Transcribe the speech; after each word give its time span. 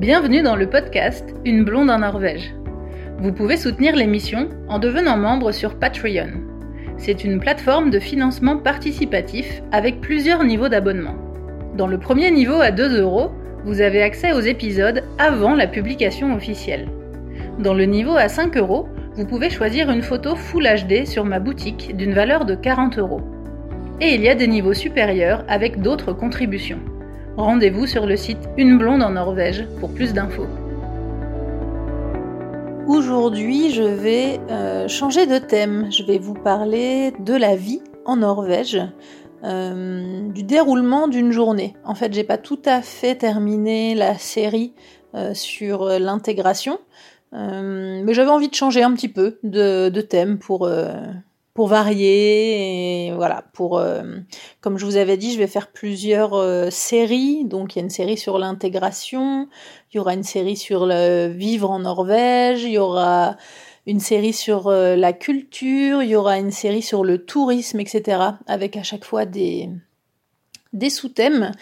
Bienvenue 0.00 0.40
dans 0.40 0.56
le 0.56 0.66
podcast 0.66 1.34
Une 1.44 1.62
blonde 1.62 1.90
en 1.90 1.98
Norvège. 1.98 2.54
Vous 3.18 3.34
pouvez 3.34 3.58
soutenir 3.58 3.94
l'émission 3.94 4.48
en 4.66 4.78
devenant 4.78 5.18
membre 5.18 5.52
sur 5.52 5.74
Patreon. 5.78 6.40
C'est 6.96 7.22
une 7.22 7.38
plateforme 7.38 7.90
de 7.90 7.98
financement 7.98 8.56
participatif 8.56 9.60
avec 9.72 10.00
plusieurs 10.00 10.42
niveaux 10.42 10.70
d'abonnement. 10.70 11.16
Dans 11.76 11.86
le 11.86 11.98
premier 11.98 12.30
niveau 12.30 12.62
à 12.62 12.70
2 12.70 12.98
euros, 13.02 13.30
vous 13.66 13.82
avez 13.82 14.00
accès 14.02 14.32
aux 14.32 14.40
épisodes 14.40 15.04
avant 15.18 15.54
la 15.54 15.66
publication 15.66 16.34
officielle. 16.34 16.88
Dans 17.58 17.74
le 17.74 17.84
niveau 17.84 18.16
à 18.16 18.30
5 18.30 18.56
euros, 18.56 18.88
vous 19.16 19.26
pouvez 19.26 19.50
choisir 19.50 19.90
une 19.90 20.00
photo 20.00 20.34
Full 20.34 20.66
HD 20.66 21.04
sur 21.04 21.26
ma 21.26 21.40
boutique 21.40 21.94
d'une 21.94 22.14
valeur 22.14 22.46
de 22.46 22.54
40 22.54 22.98
euros. 22.98 23.20
Et 24.00 24.14
il 24.14 24.22
y 24.22 24.30
a 24.30 24.34
des 24.34 24.48
niveaux 24.48 24.72
supérieurs 24.72 25.44
avec 25.46 25.82
d'autres 25.82 26.14
contributions. 26.14 26.80
Rendez-vous 27.40 27.86
sur 27.86 28.04
le 28.04 28.18
site 28.18 28.50
Une 28.58 28.76
blonde 28.76 29.02
en 29.02 29.12
Norvège 29.12 29.64
pour 29.80 29.94
plus 29.94 30.12
d'infos. 30.12 30.46
Aujourd'hui, 32.86 33.70
je 33.70 33.82
vais 33.82 34.38
euh, 34.50 34.88
changer 34.88 35.26
de 35.26 35.38
thème. 35.38 35.90
Je 35.90 36.02
vais 36.02 36.18
vous 36.18 36.34
parler 36.34 37.14
de 37.18 37.32
la 37.32 37.56
vie 37.56 37.80
en 38.04 38.16
Norvège, 38.16 38.78
euh, 39.42 40.28
du 40.28 40.42
déroulement 40.42 41.08
d'une 41.08 41.32
journée. 41.32 41.74
En 41.82 41.94
fait, 41.94 42.12
j'ai 42.12 42.24
pas 42.24 42.36
tout 42.36 42.60
à 42.66 42.82
fait 42.82 43.14
terminé 43.14 43.94
la 43.94 44.18
série 44.18 44.74
euh, 45.14 45.32
sur 45.32 45.86
l'intégration, 45.86 46.78
mais 47.32 48.12
j'avais 48.12 48.28
envie 48.28 48.50
de 48.50 48.54
changer 48.54 48.82
un 48.82 48.92
petit 48.92 49.08
peu 49.08 49.38
de, 49.44 49.88
de 49.88 50.00
thème 50.02 50.38
pour 50.38 50.68
pour 51.60 51.68
varier 51.68 53.08
et 53.08 53.12
voilà 53.12 53.44
pour 53.52 53.76
euh, 53.76 54.02
comme 54.62 54.78
je 54.78 54.86
vous 54.86 54.96
avais 54.96 55.18
dit 55.18 55.34
je 55.34 55.38
vais 55.38 55.46
faire 55.46 55.70
plusieurs 55.70 56.32
euh, 56.32 56.70
séries. 56.70 57.44
Donc 57.44 57.76
il 57.76 57.80
y 57.80 57.82
a 57.82 57.84
une 57.84 57.90
série 57.90 58.16
sur 58.16 58.38
l'intégration 58.38 59.46
il 59.92 59.98
y 59.98 60.00
aura 60.00 60.14
une 60.14 60.22
série 60.22 60.56
sur 60.56 60.86
le 60.86 61.26
vivre 61.26 61.70
en 61.70 61.80
Norvège 61.80 62.62
il 62.62 62.70
y 62.70 62.78
aura 62.78 63.36
une 63.86 64.00
série 64.00 64.32
sur 64.32 64.68
euh, 64.68 64.96
la 64.96 65.12
culture 65.12 66.02
il 66.02 66.08
y 66.08 66.16
aura 66.16 66.38
une 66.38 66.50
série 66.50 66.80
sur 66.80 67.04
le 67.04 67.26
tourisme 67.26 67.78
etc 67.78 68.22
avec 68.46 68.78
à 68.78 68.82
chaque 68.82 69.04
fois 69.04 69.26
des 69.26 69.68
des 70.72 70.88
sous-thèmes. 70.88 71.52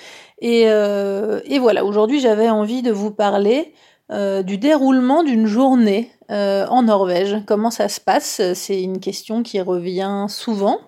Et, 0.40 0.66
et 0.66 1.58
voilà 1.58 1.84
aujourd'hui 1.84 2.20
j'avais 2.20 2.50
envie 2.50 2.82
de 2.82 2.92
vous 2.92 3.10
parler 3.10 3.74
du 4.10 4.58
déroulement 4.58 5.22
d'une 5.22 5.46
journée 5.46 6.10
euh, 6.30 6.66
en 6.66 6.82
Norvège. 6.82 7.38
Comment 7.46 7.70
ça 7.70 7.88
se 7.88 8.02
passe? 8.02 8.42
C'est 8.52 8.82
une 8.82 9.00
question 9.00 9.42
qui 9.42 9.62
revient 9.62 10.26
souvent, 10.28 10.78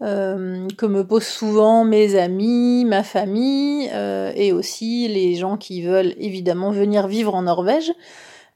euh, 0.00 0.66
que 0.78 0.86
me 0.86 1.06
posent 1.06 1.26
souvent 1.26 1.84
mes 1.84 2.18
amis, 2.18 2.86
ma 2.86 3.02
famille 3.02 3.90
euh, 3.92 4.32
et 4.34 4.52
aussi 4.52 5.06
les 5.08 5.34
gens 5.34 5.58
qui 5.58 5.82
veulent 5.82 6.14
évidemment 6.16 6.70
venir 6.70 7.08
vivre 7.08 7.34
en 7.34 7.42
Norvège, 7.42 7.92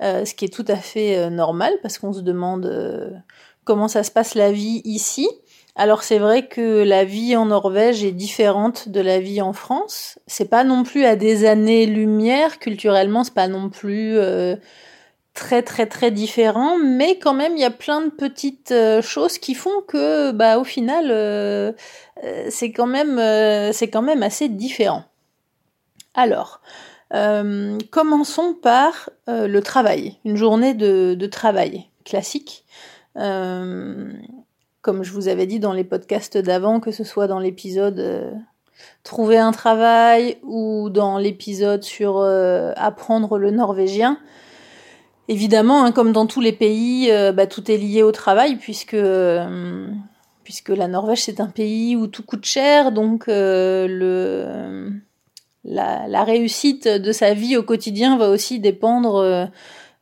ce 0.00 0.34
qui 0.34 0.46
est 0.46 0.52
tout 0.52 0.64
à 0.68 0.76
fait 0.76 1.30
normal 1.30 1.72
parce 1.80 1.98
qu'on 1.98 2.12
se 2.12 2.20
demande 2.20 3.22
comment 3.64 3.88
ça 3.88 4.02
se 4.02 4.10
passe 4.10 4.34
la 4.34 4.52
vie 4.52 4.82
ici. 4.84 5.28
Alors 5.76 6.04
c'est 6.04 6.18
vrai 6.18 6.46
que 6.46 6.84
la 6.84 7.04
vie 7.04 7.36
en 7.36 7.46
Norvège 7.46 8.04
est 8.04 8.12
différente 8.12 8.88
de 8.88 9.00
la 9.00 9.18
vie 9.18 9.42
en 9.42 9.52
France. 9.52 10.18
C'est 10.26 10.48
pas 10.48 10.62
non 10.62 10.84
plus 10.84 11.04
à 11.04 11.16
des 11.16 11.44
années-lumière 11.46 12.60
culturellement, 12.60 13.24
c'est 13.24 13.34
pas 13.34 13.48
non 13.48 13.70
plus 13.70 14.16
très 15.34 15.62
très 15.62 15.86
très 15.86 16.10
différent, 16.12 16.78
mais 16.78 17.18
quand 17.18 17.34
même 17.34 17.56
il 17.56 17.60
y 17.60 17.64
a 17.64 17.70
plein 17.70 18.00
de 18.00 18.10
petites 18.10 18.70
euh, 18.70 19.02
choses 19.02 19.38
qui 19.38 19.54
font 19.54 19.82
que 19.86 20.30
bah 20.30 20.58
au 20.58 20.64
final 20.64 21.08
euh, 21.10 21.72
euh, 22.22 22.46
c'est 22.50 22.70
quand 22.70 22.86
même 22.86 23.18
assez 24.22 24.48
différent. 24.48 25.04
Alors 26.14 26.60
commençons 27.90 28.54
par 28.54 29.10
le 29.28 29.60
travail, 29.60 30.18
une 30.24 30.36
journée 30.36 30.74
de 30.74 31.26
travail 31.26 31.88
classique. 32.04 32.64
Comme 34.84 35.02
je 35.02 35.10
vous 35.10 35.26
avais 35.26 35.46
dit 35.46 35.58
dans 35.58 35.72
les 35.72 35.82
podcasts 35.82 36.38
d'avant, 36.38 36.78
que 36.78 36.92
ce 36.92 37.02
soit 37.02 37.26
dans 37.26 37.40
l'épisode 37.40 38.38
trouver 39.02 39.38
un 39.38 39.50
travail 39.50 40.36
ou 40.42 40.90
dans 40.90 41.18
l'épisode 41.18 41.82
sur 41.82 42.20
apprendre 42.20 43.38
le 43.38 43.50
norvégien, 43.50 44.18
Évidemment, 45.28 45.84
hein, 45.84 45.92
comme 45.92 46.12
dans 46.12 46.26
tous 46.26 46.40
les 46.40 46.52
pays, 46.52 47.10
euh, 47.10 47.32
bah, 47.32 47.46
tout 47.46 47.70
est 47.70 47.78
lié 47.78 48.02
au 48.02 48.12
travail 48.12 48.56
puisque 48.56 48.94
euh, 48.94 49.88
puisque 50.42 50.68
la 50.68 50.86
Norvège 50.86 51.22
c'est 51.22 51.40
un 51.40 51.46
pays 51.46 51.96
où 51.96 52.06
tout 52.06 52.22
coûte 52.22 52.44
cher, 52.44 52.92
donc 52.92 53.28
euh, 53.28 54.90
la, 55.64 56.24
réussite 56.24 56.86
de 56.86 57.12
sa 57.12 57.32
vie 57.32 57.56
au 57.56 57.62
quotidien 57.62 58.18
va 58.18 58.28
aussi 58.28 58.60
dépendre 58.60 59.48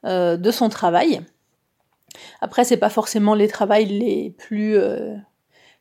de 0.04 0.50
son 0.50 0.68
travail. 0.68 1.20
Après, 2.40 2.64
c'est 2.64 2.76
pas 2.76 2.90
forcément 2.90 3.34
les 3.34 3.48
travails 3.48 3.86
les 3.86 4.30
plus 4.30 4.76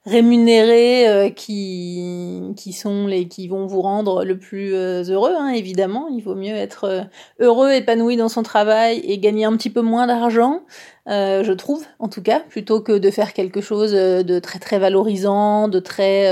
rémunérés 0.06 1.08
euh, 1.08 1.30
qui 1.30 2.54
qui 2.58 2.74
sont 2.74 3.06
les 3.06 3.28
qui 3.28 3.48
vont 3.48 3.68
vous 3.68 3.82
rendre 3.82 4.24
le 4.24 4.38
plus 4.38 4.74
euh, 4.74 5.04
heureux 5.04 5.36
hein, 5.38 5.50
évidemment 5.50 6.08
il 6.08 6.24
vaut 6.24 6.34
mieux 6.34 6.56
être 6.56 6.86
euh, 6.86 7.02
heureux 7.40 7.72
épanoui 7.72 8.18
dans 8.18 8.30
son 8.30 8.42
travail 8.42 9.00
et 9.04 9.20
gagner 9.20 9.46
un 9.46 9.56
petit 9.56 9.70
peu 9.70 9.82
moins 9.82 10.08
d'argent 10.08 10.62
je 11.08 11.52
trouve 11.52 11.84
en 12.00 12.08
tout 12.08 12.22
cas 12.22 12.40
plutôt 12.40 12.80
que 12.82 12.94
de 12.94 13.12
faire 13.12 13.34
quelque 13.34 13.60
chose 13.60 13.92
de 13.92 14.40
très 14.40 14.60
très 14.60 14.80
valorisant 14.80 15.68
de 15.68 15.80
très 15.80 16.30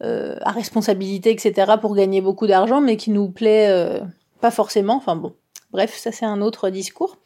à 0.00 0.50
responsabilité 0.50 1.30
etc 1.30 1.72
pour 1.80 1.94
gagner 1.94 2.20
beaucoup 2.20 2.46
d'argent 2.46 2.80
mais 2.80 2.96
qui 2.96 3.10
nous 3.10 3.30
plaît 3.30 4.00
pas 4.40 4.50
forcément 4.50 4.96
enfin 4.96 5.16
bon 5.16 5.34
Bref, 5.72 5.96
ça 5.96 6.10
c'est 6.10 6.26
un 6.26 6.40
autre 6.40 6.68
discours. 6.68 7.16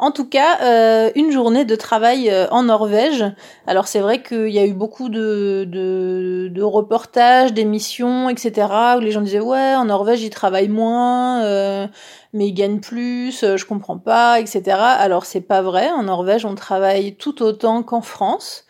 En 0.00 0.12
tout 0.12 0.26
cas, 0.26 0.62
euh, 0.62 1.10
une 1.14 1.30
journée 1.30 1.66
de 1.66 1.76
travail 1.76 2.30
euh, 2.30 2.46
en 2.50 2.62
Norvège. 2.62 3.22
Alors 3.66 3.86
c'est 3.86 4.00
vrai 4.00 4.22
qu'il 4.22 4.48
y 4.48 4.58
a 4.58 4.64
eu 4.64 4.72
beaucoup 4.72 5.10
de, 5.10 5.66
de, 5.68 6.48
de 6.50 6.62
reportages, 6.62 7.52
d'émissions, 7.52 8.30
etc. 8.30 8.66
où 8.96 9.00
les 9.00 9.10
gens 9.10 9.20
disaient 9.20 9.40
ouais, 9.40 9.74
en 9.74 9.84
Norvège 9.84 10.22
ils 10.22 10.30
travaillent 10.30 10.70
moins, 10.70 11.42
euh, 11.44 11.86
mais 12.32 12.48
ils 12.48 12.54
gagnent 12.54 12.80
plus, 12.80 13.40
je 13.42 13.64
comprends 13.66 13.98
pas, 13.98 14.40
etc. 14.40 14.78
Alors 14.78 15.26
c'est 15.26 15.42
pas 15.42 15.60
vrai. 15.60 15.90
En 15.90 16.04
Norvège, 16.04 16.46
on 16.46 16.54
travaille 16.54 17.16
tout 17.16 17.42
autant 17.42 17.82
qu'en 17.82 18.00
France. 18.00 18.64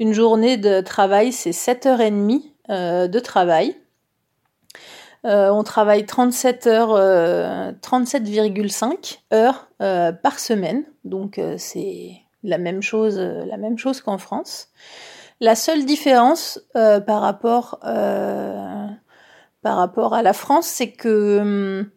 Une 0.00 0.12
journée 0.12 0.56
de 0.56 0.80
travail, 0.80 1.30
c'est 1.30 1.50
7h30 1.50 2.42
de 2.68 3.18
travail. 3.20 3.76
Euh, 5.24 5.50
on 5.50 5.62
travaille 5.62 6.04
37 6.04 6.66
heures, 6.66 6.98
37,5 7.80 9.18
euh, 9.32 9.36
heures 9.36 9.68
euh, 9.80 10.10
par 10.10 10.40
semaine, 10.40 10.84
donc 11.04 11.40
c'est 11.58 12.16
la 12.42 12.58
même 12.58 12.82
chose, 12.82 13.18
la 13.18 13.56
même 13.56 13.78
chose 13.78 14.00
qu'en 14.00 14.18
France. 14.18 14.68
La 15.40 15.54
seule 15.54 15.84
différence 15.84 16.60
par 16.74 17.20
rapport 17.20 17.78
par 19.62 19.76
rapport 19.76 20.14
à 20.14 20.22
la 20.22 20.32
France, 20.32 20.66
c'est 20.66 20.90
que 20.90 21.38
hum, 21.40 21.90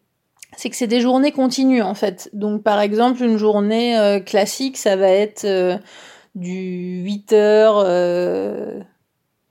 c'est 0.56 0.70
que 0.70 0.76
c'est 0.76 0.86
des 0.88 1.02
journées 1.02 1.32
continues 1.32 1.82
en 1.82 1.96
fait. 1.96 2.30
Donc 2.34 2.62
par 2.62 2.80
exemple 2.80 3.24
une 3.24 3.38
journée 3.38 4.22
classique, 4.26 4.78
ça 4.78 4.96
va 4.96 5.10
être 5.10 5.80
du 6.36 7.04
8h 7.04 8.84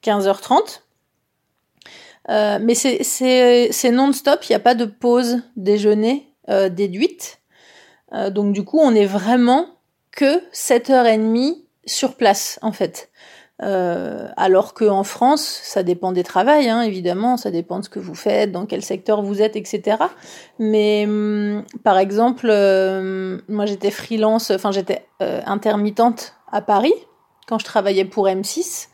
15h30 0.05 0.84
euh, 2.31 2.59
mais 2.61 2.75
c'est 2.75 3.91
non-stop, 3.91 4.45
il 4.45 4.53
n'y 4.53 4.57
a 4.57 4.61
pas 4.61 4.75
de 4.75 4.87
pause 4.87 5.43
déjeuner 5.57 6.29
euh, 6.49 6.69
déduite. 6.69 7.41
Euh, 8.13 8.31
donc 8.31 8.53
du 8.53 8.65
coup, 8.65 8.79
on 8.79 8.95
est 8.95 9.07
vraiment 9.07 9.67
que 10.11 10.41
7h30 10.53 11.63
sur 11.87 12.17
place, 12.17 12.59
en 12.63 12.73
fait. 12.73 13.11
Euh, 13.63 14.29
alors 14.37 14.75
qu'en 14.75 15.05
France, 15.05 15.43
ça 15.63 15.83
dépend 15.83 16.13
des 16.13 16.25
travails, 16.25 16.69
hein, 16.69 16.83
évidemment, 16.83 17.37
ça 17.37 17.51
dépend 17.51 17.79
de 17.79 17.85
ce 17.85 17.89
que 17.89 18.01
vous 18.01 18.15
faites, 18.15 18.53
dans 18.53 18.67
quel 18.67 18.83
secteur 18.83 19.23
vous 19.23 19.43
êtes, 19.43 19.55
etc. 19.57 19.99
Mais 20.59 21.05
hum, 21.07 21.65
par 21.83 21.99
exemple, 21.99 22.49
moi 23.49 23.67
j'étais 23.67 23.91
freelance, 23.91 24.51
enfin 24.51 24.73
j'étais 24.73 25.07
intermittente 25.21 26.35
à 26.51 26.63
Paris 26.63 26.95
quand 27.47 27.59
je 27.59 27.65
travaillais 27.65 28.05
pour 28.05 28.27
M6. 28.27 28.89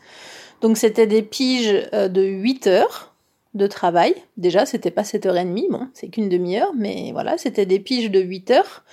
Donc 0.61 0.77
c'était 0.77 1.07
des 1.07 1.23
piges 1.23 1.89
de 1.91 2.21
8 2.21 2.67
heures 2.67 3.10
de 3.53 3.67
travail. 3.67 4.15
Déjà, 4.37 4.65
c'était 4.65 4.91
pas 4.91 5.01
7h30, 5.01 5.69
bon, 5.69 5.87
c'est 5.93 6.09
qu'une 6.09 6.29
demi-heure, 6.29 6.71
mais 6.75 7.11
voilà, 7.11 7.37
c'était 7.37 7.65
des 7.65 7.79
piges 7.79 8.11
de 8.11 8.19
8 8.19 8.51
heures. 8.51 8.83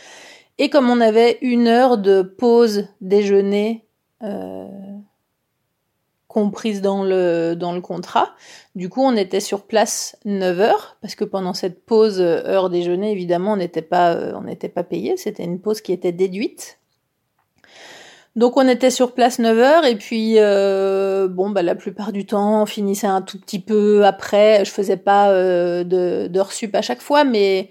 Et 0.59 0.71
comme 0.71 0.91
on 0.91 1.01
avait 1.01 1.39
une 1.41 1.69
heure 1.69 1.99
de 1.99 2.23
pause 2.23 2.89
déjeuner 3.01 3.87
euh, 4.25 4.67
comprise 6.27 6.83
dans 6.83 7.05
le, 7.05 7.55
dans 7.55 7.73
le 7.73 7.81
contrat, 7.81 8.35
du 8.75 8.89
coup, 8.89 9.03
on 9.03 9.17
était 9.17 9.41
sur 9.41 9.63
place 9.63 10.17
9 10.25 10.61
heures, 10.61 10.97
parce 11.01 11.15
que 11.15 11.25
pendant 11.25 11.55
cette 11.55 11.85
pause 11.85 12.21
heure 12.21 12.71
déjeuner, 12.71 13.13
évidemment, 13.13 13.53
on 13.53 13.57
n'était 13.57 13.83
pas, 13.83 14.15
euh, 14.15 14.33
on 14.35 14.43
n'était 14.43 14.69
pas 14.69 14.83
payé, 14.85 15.17
c'était 15.17 15.45
une 15.45 15.61
pause 15.61 15.81
qui 15.81 15.93
était 15.93 16.13
déduite. 16.13 16.78
Donc 18.39 18.57
on 18.57 18.69
était 18.69 18.93
sur 18.93 19.15
place 19.15 19.41
9 19.41 19.59
heures 19.59 19.85
et 19.85 19.97
puis 19.97 20.35
euh, 20.37 21.27
bon 21.27 21.51
bah 21.51 21.63
la 21.63 21.75
plupart 21.75 22.13
du 22.13 22.25
temps 22.25 22.63
on 22.63 22.67
finissait 22.67 23.09
un 23.09 23.21
tout 23.21 23.37
petit 23.37 23.59
peu 23.59 24.07
après. 24.07 24.65
Je 24.65 24.71
faisais 24.71 24.97
pas 24.97 25.31
euh, 25.31 25.83
de 25.83 26.29
d'heures 26.29 26.53
sup 26.53 26.73
à 26.77 26.81
chaque 26.81 27.03
fois, 27.03 27.25
mais 27.25 27.69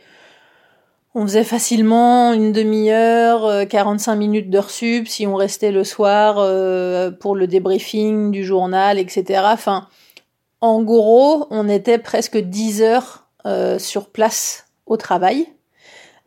on 1.15 1.25
faisait 1.25 1.45
facilement 1.45 2.33
une 2.33 2.51
demi-heure, 2.51 3.65
45 3.69 4.17
minutes 4.17 4.49
d'heure 4.49 4.69
sup 4.69 5.07
si 5.07 5.25
on 5.25 5.35
restait 5.35 5.71
le 5.71 5.85
soir 5.85 6.35
pour 7.21 7.37
le 7.37 7.47
débriefing 7.47 8.31
du 8.31 8.43
journal, 8.43 8.99
etc. 8.99 9.43
Enfin, 9.45 9.87
en 10.59 10.83
gros, 10.83 11.47
on 11.49 11.69
était 11.69 11.97
presque 11.97 12.37
10 12.37 12.81
heures 12.81 13.29
sur 13.79 14.09
place 14.09 14.65
au 14.85 14.97
travail, 14.97 15.47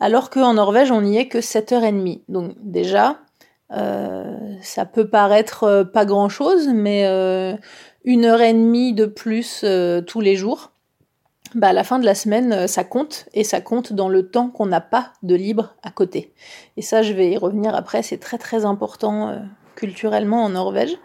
alors 0.00 0.30
qu'en 0.30 0.54
Norvège, 0.54 0.90
on 0.90 1.02
n'y 1.02 1.18
est 1.18 1.28
que 1.28 1.42
7 1.42 1.72
heures 1.72 1.84
et 1.84 1.92
demie. 1.92 2.22
Donc 2.28 2.54
déjà, 2.62 3.10
euh, 3.10 3.29
ça 3.70 4.84
peut 4.84 5.08
paraître 5.08 5.64
euh, 5.64 5.84
pas 5.84 6.04
grand 6.04 6.28
chose, 6.28 6.68
mais 6.72 7.04
euh, 7.06 7.54
une 8.04 8.24
heure 8.24 8.40
et 8.40 8.52
demie 8.52 8.92
de 8.92 9.06
plus 9.06 9.64
tous 10.06 10.20
les 10.20 10.36
jours, 10.36 10.72
bah 11.54 11.68
à 11.68 11.72
la 11.72 11.84
fin 11.84 11.98
de 11.98 12.04
la 12.04 12.14
semaine, 12.14 12.68
ça 12.68 12.84
compte 12.84 13.26
et 13.34 13.44
ça 13.44 13.60
compte 13.60 13.92
dans 13.92 14.08
le 14.08 14.28
temps 14.28 14.48
qu'on 14.48 14.66
n'a 14.66 14.80
pas 14.80 15.12
de 15.22 15.34
libre 15.34 15.74
à 15.82 15.90
côté. 15.90 16.32
Et 16.76 16.82
ça, 16.82 17.02
je 17.02 17.12
vais 17.12 17.30
y 17.30 17.36
revenir 17.36 17.74
après, 17.74 18.02
c'est 18.02 18.18
très 18.18 18.38
très 18.38 18.64
important 18.64 19.36
culturellement 19.74 20.44
en 20.44 20.50
Norvège. 20.50 20.96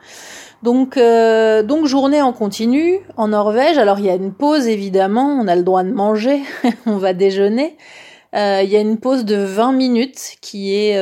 Donc, 0.62 0.98
donc 0.98 1.86
journée 1.88 2.22
en 2.22 2.32
continu 2.32 3.00
en 3.18 3.30
Norvège. 3.30 3.78
Alors 3.78 4.00
il 4.00 4.06
y 4.06 4.10
a 4.10 4.16
une 4.16 4.34
pause 4.34 4.68
évidemment, 4.68 5.28
on 5.42 5.48
a 5.48 5.56
le 5.56 5.64
droit 5.64 5.84
de 5.84 5.92
manger, 5.92 6.42
on 6.86 6.98
va 6.98 7.14
déjeuner. 7.14 7.78
Il 8.34 8.70
y 8.70 8.76
a 8.76 8.80
une 8.80 9.00
pause 9.00 9.26
de 9.26 9.38
20 9.38 9.74
minutes 9.74 10.38
qui 10.42 10.76
est 10.76 10.96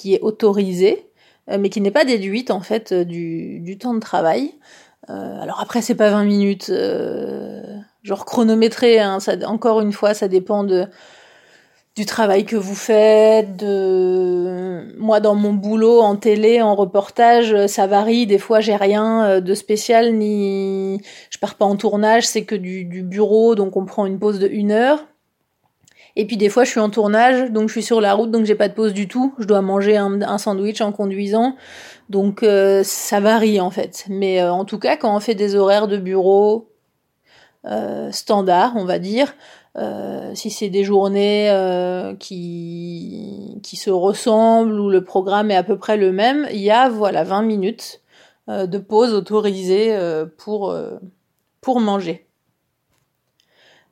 qui 0.00 0.14
est 0.14 0.20
autorisée, 0.22 1.10
euh, 1.50 1.58
mais 1.60 1.68
qui 1.68 1.82
n'est 1.82 1.90
pas 1.90 2.06
déduite 2.06 2.50
en 2.50 2.60
fait 2.60 2.92
euh, 2.92 3.04
du, 3.04 3.76
temps 3.78 3.92
de 3.92 4.00
travail. 4.00 4.54
Euh, 5.10 5.42
alors 5.42 5.60
après, 5.60 5.82
c'est 5.82 5.94
pas 5.94 6.10
20 6.10 6.24
minutes, 6.24 6.72
genre 8.02 8.24
chronométré. 8.24 8.98
Hein, 8.98 9.18
encore 9.44 9.80
une 9.82 9.92
fois, 9.92 10.14
ça 10.14 10.26
dépend 10.28 10.64
de 10.64 10.86
du 11.96 12.06
travail 12.06 12.46
que 12.46 12.56
vous 12.56 12.76
faites, 12.76 13.62
moi 14.96 15.20
dans 15.20 15.34
mon 15.34 15.52
boulot 15.52 16.00
en 16.00 16.16
télé, 16.16 16.62
en 16.62 16.74
reportage, 16.74 17.66
ça 17.66 17.86
varie. 17.86 18.26
Des 18.26 18.38
fois, 18.38 18.60
j'ai 18.60 18.76
rien 18.76 19.40
de 19.40 19.54
spécial, 19.54 20.14
ni 20.14 21.02
je 21.30 21.38
pars 21.38 21.56
pas 21.56 21.66
en 21.66 21.76
tournage, 21.76 22.26
c'est 22.26 22.44
que 22.44 22.54
du, 22.54 22.84
du, 22.84 23.02
bureau, 23.02 23.54
donc 23.54 23.76
on 23.76 23.84
prend 23.84 24.06
une 24.06 24.18
pause 24.18 24.38
de 24.38 24.48
une 24.48 24.70
heure. 24.70 25.04
Et 26.16 26.26
puis 26.26 26.36
des 26.36 26.48
fois, 26.48 26.64
je 26.64 26.70
suis 26.70 26.80
en 26.80 26.90
tournage, 26.90 27.50
donc 27.50 27.68
je 27.68 27.74
suis 27.74 27.82
sur 27.82 28.00
la 28.00 28.14
route, 28.14 28.30
donc 28.30 28.44
j'ai 28.44 28.54
pas 28.54 28.68
de 28.68 28.74
pause 28.74 28.92
du 28.92 29.08
tout. 29.08 29.34
Je 29.38 29.46
dois 29.46 29.62
manger 29.62 29.96
un, 29.96 30.38
sandwich 30.38 30.80
en 30.80 30.92
conduisant. 30.92 31.56
Donc 32.08 32.42
euh, 32.42 32.82
ça 32.84 33.20
varie 33.20 33.60
en 33.60 33.70
fait. 33.70 34.06
Mais 34.08 34.42
euh, 34.42 34.52
en 34.52 34.64
tout 34.64 34.78
cas, 34.78 34.96
quand 34.96 35.14
on 35.14 35.20
fait 35.20 35.34
des 35.34 35.54
horaires 35.54 35.88
de 35.88 35.96
bureau 35.96 36.68
euh, 37.66 38.10
standard, 38.10 38.72
on 38.76 38.84
va 38.84 38.98
dire, 38.98 39.34
si 40.34 40.50
c'est 40.50 40.68
des 40.68 40.84
journées 40.84 41.48
qui, 42.18 43.60
qui 43.62 43.76
se 43.76 43.88
ressemblent 43.88 44.78
ou 44.78 44.90
le 44.90 45.04
programme 45.04 45.50
est 45.50 45.56
à 45.56 45.62
peu 45.62 45.78
près 45.78 45.96
le 45.96 46.12
même, 46.12 46.46
il 46.50 46.60
y 46.60 46.70
a 46.70 46.88
voilà 46.88 47.24
20 47.24 47.42
minutes 47.42 48.02
de 48.48 48.78
pause 48.78 49.14
autorisée 49.14 49.96
pour, 50.36 50.76
pour 51.60 51.80
manger. 51.80 52.26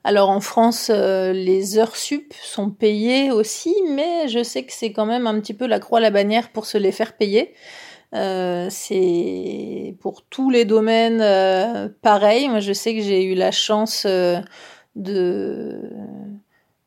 Alors 0.03 0.29
en 0.29 0.39
France, 0.39 0.89
euh, 0.93 1.33
les 1.33 1.77
heures 1.77 1.95
sup 1.95 2.33
sont 2.41 2.69
payées 2.69 3.31
aussi, 3.31 3.75
mais 3.89 4.27
je 4.29 4.43
sais 4.43 4.63
que 4.63 4.71
c'est 4.71 4.93
quand 4.93 5.05
même 5.05 5.27
un 5.27 5.39
petit 5.41 5.53
peu 5.53 5.67
la 5.67 5.79
croix 5.79 5.97
à 5.99 6.01
la 6.01 6.09
bannière 6.09 6.49
pour 6.51 6.65
se 6.65 6.77
les 6.77 6.91
faire 6.91 7.17
payer. 7.17 7.53
Euh, 8.15 8.67
c'est 8.71 9.95
pour 9.99 10.23
tous 10.23 10.49
les 10.49 10.65
domaines 10.65 11.21
euh, 11.21 11.89
pareil. 12.01 12.47
Moi, 12.47 12.59
je 12.61 12.73
sais 12.73 12.95
que 12.95 13.01
j'ai 13.01 13.23
eu 13.23 13.35
la 13.35 13.51
chance 13.51 14.05
de 14.95 15.81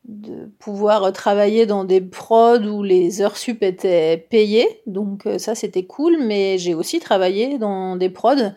de 0.05 0.51
pouvoir 0.59 1.13
travailler 1.13 1.65
dans 1.65 1.85
des 1.85 2.01
prods 2.01 2.59
où 2.59 2.83
les 2.83 3.21
heures 3.21 3.37
sup 3.37 3.63
étaient 3.63 4.17
payées. 4.29 4.81
Donc 4.85 5.27
ça, 5.37 5.55
c'était 5.55 5.85
cool. 5.85 6.17
Mais 6.19 6.57
j'ai 6.57 6.73
aussi 6.73 6.99
travaillé 6.99 7.57
dans 7.57 7.95
des 7.95 8.09
prods 8.09 8.51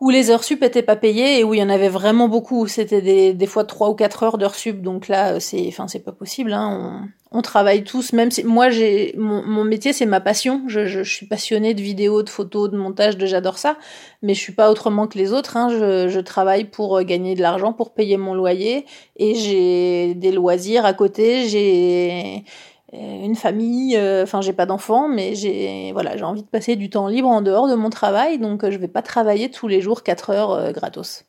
où 0.00 0.08
les 0.08 0.30
heures 0.30 0.44
sup 0.44 0.62
étaient 0.62 0.82
pas 0.82 0.96
payées 0.96 1.38
et 1.38 1.44
où 1.44 1.52
il 1.52 1.60
y 1.60 1.62
en 1.62 1.68
avait 1.68 1.90
vraiment 1.90 2.26
beaucoup. 2.26 2.66
C'était 2.66 3.02
des, 3.02 3.34
des 3.34 3.46
fois 3.46 3.64
trois 3.64 3.90
ou 3.90 3.94
quatre 3.94 4.22
heures 4.22 4.38
d'heures 4.38 4.54
sup. 4.54 4.80
Donc 4.80 5.08
là, 5.08 5.40
c'est, 5.40 5.66
enfin, 5.68 5.88
c'est 5.88 6.02
pas 6.02 6.12
possible. 6.12 6.54
Hein. 6.54 7.10
On, 7.30 7.38
on, 7.38 7.42
travaille 7.42 7.84
tous. 7.84 8.14
Même 8.14 8.30
si 8.30 8.42
moi, 8.42 8.70
j'ai 8.70 9.14
mon, 9.18 9.42
mon 9.44 9.62
métier, 9.62 9.92
c'est 9.92 10.06
ma 10.06 10.20
passion. 10.20 10.62
Je, 10.68 10.86
je, 10.86 11.02
je, 11.02 11.14
suis 11.14 11.26
passionnée 11.26 11.74
de 11.74 11.82
vidéos, 11.82 12.22
de 12.22 12.30
photos, 12.30 12.70
de 12.70 12.78
montage, 12.78 13.18
de 13.18 13.26
j'adore 13.26 13.58
ça. 13.58 13.76
Mais 14.22 14.32
je 14.32 14.40
suis 14.40 14.54
pas 14.54 14.70
autrement 14.70 15.06
que 15.06 15.18
les 15.18 15.34
autres. 15.34 15.58
Hein. 15.58 15.68
Je, 15.68 16.08
je 16.08 16.20
travaille 16.20 16.64
pour 16.64 16.96
euh, 16.96 17.02
gagner 17.02 17.34
de 17.34 17.42
l'argent, 17.42 17.74
pour 17.74 17.92
payer 17.92 18.16
mon 18.16 18.32
loyer 18.32 18.86
et 19.18 19.34
j'ai 19.34 20.14
des 20.14 20.32
loisirs 20.32 20.86
à 20.86 20.94
côté. 20.94 21.46
J'ai 21.46 22.44
une 22.92 23.36
famille, 23.36 23.96
euh, 23.96 24.24
enfin 24.24 24.40
j'ai 24.40 24.52
pas 24.52 24.66
d'enfants, 24.66 25.08
mais 25.08 25.34
j'ai 25.34 25.92
voilà, 25.92 26.16
j'ai 26.16 26.24
envie 26.24 26.42
de 26.42 26.48
passer 26.48 26.76
du 26.76 26.90
temps 26.90 27.06
libre 27.06 27.28
en 27.28 27.40
dehors 27.40 27.68
de 27.68 27.74
mon 27.74 27.90
travail, 27.90 28.38
donc 28.38 28.64
euh, 28.64 28.70
je 28.70 28.78
vais 28.78 28.88
pas 28.88 29.02
travailler 29.02 29.50
tous 29.50 29.68
les 29.68 29.80
jours 29.80 30.02
4 30.02 30.30
heures 30.30 30.72
gratos. 30.72 31.24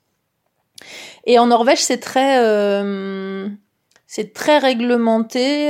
Et 1.26 1.38
en 1.38 1.48
Norvège, 1.48 1.80
c'est 1.80 2.00
très 2.00 2.40
c'est 4.08 4.34
très 4.34 4.58
réglementé. 4.58 5.68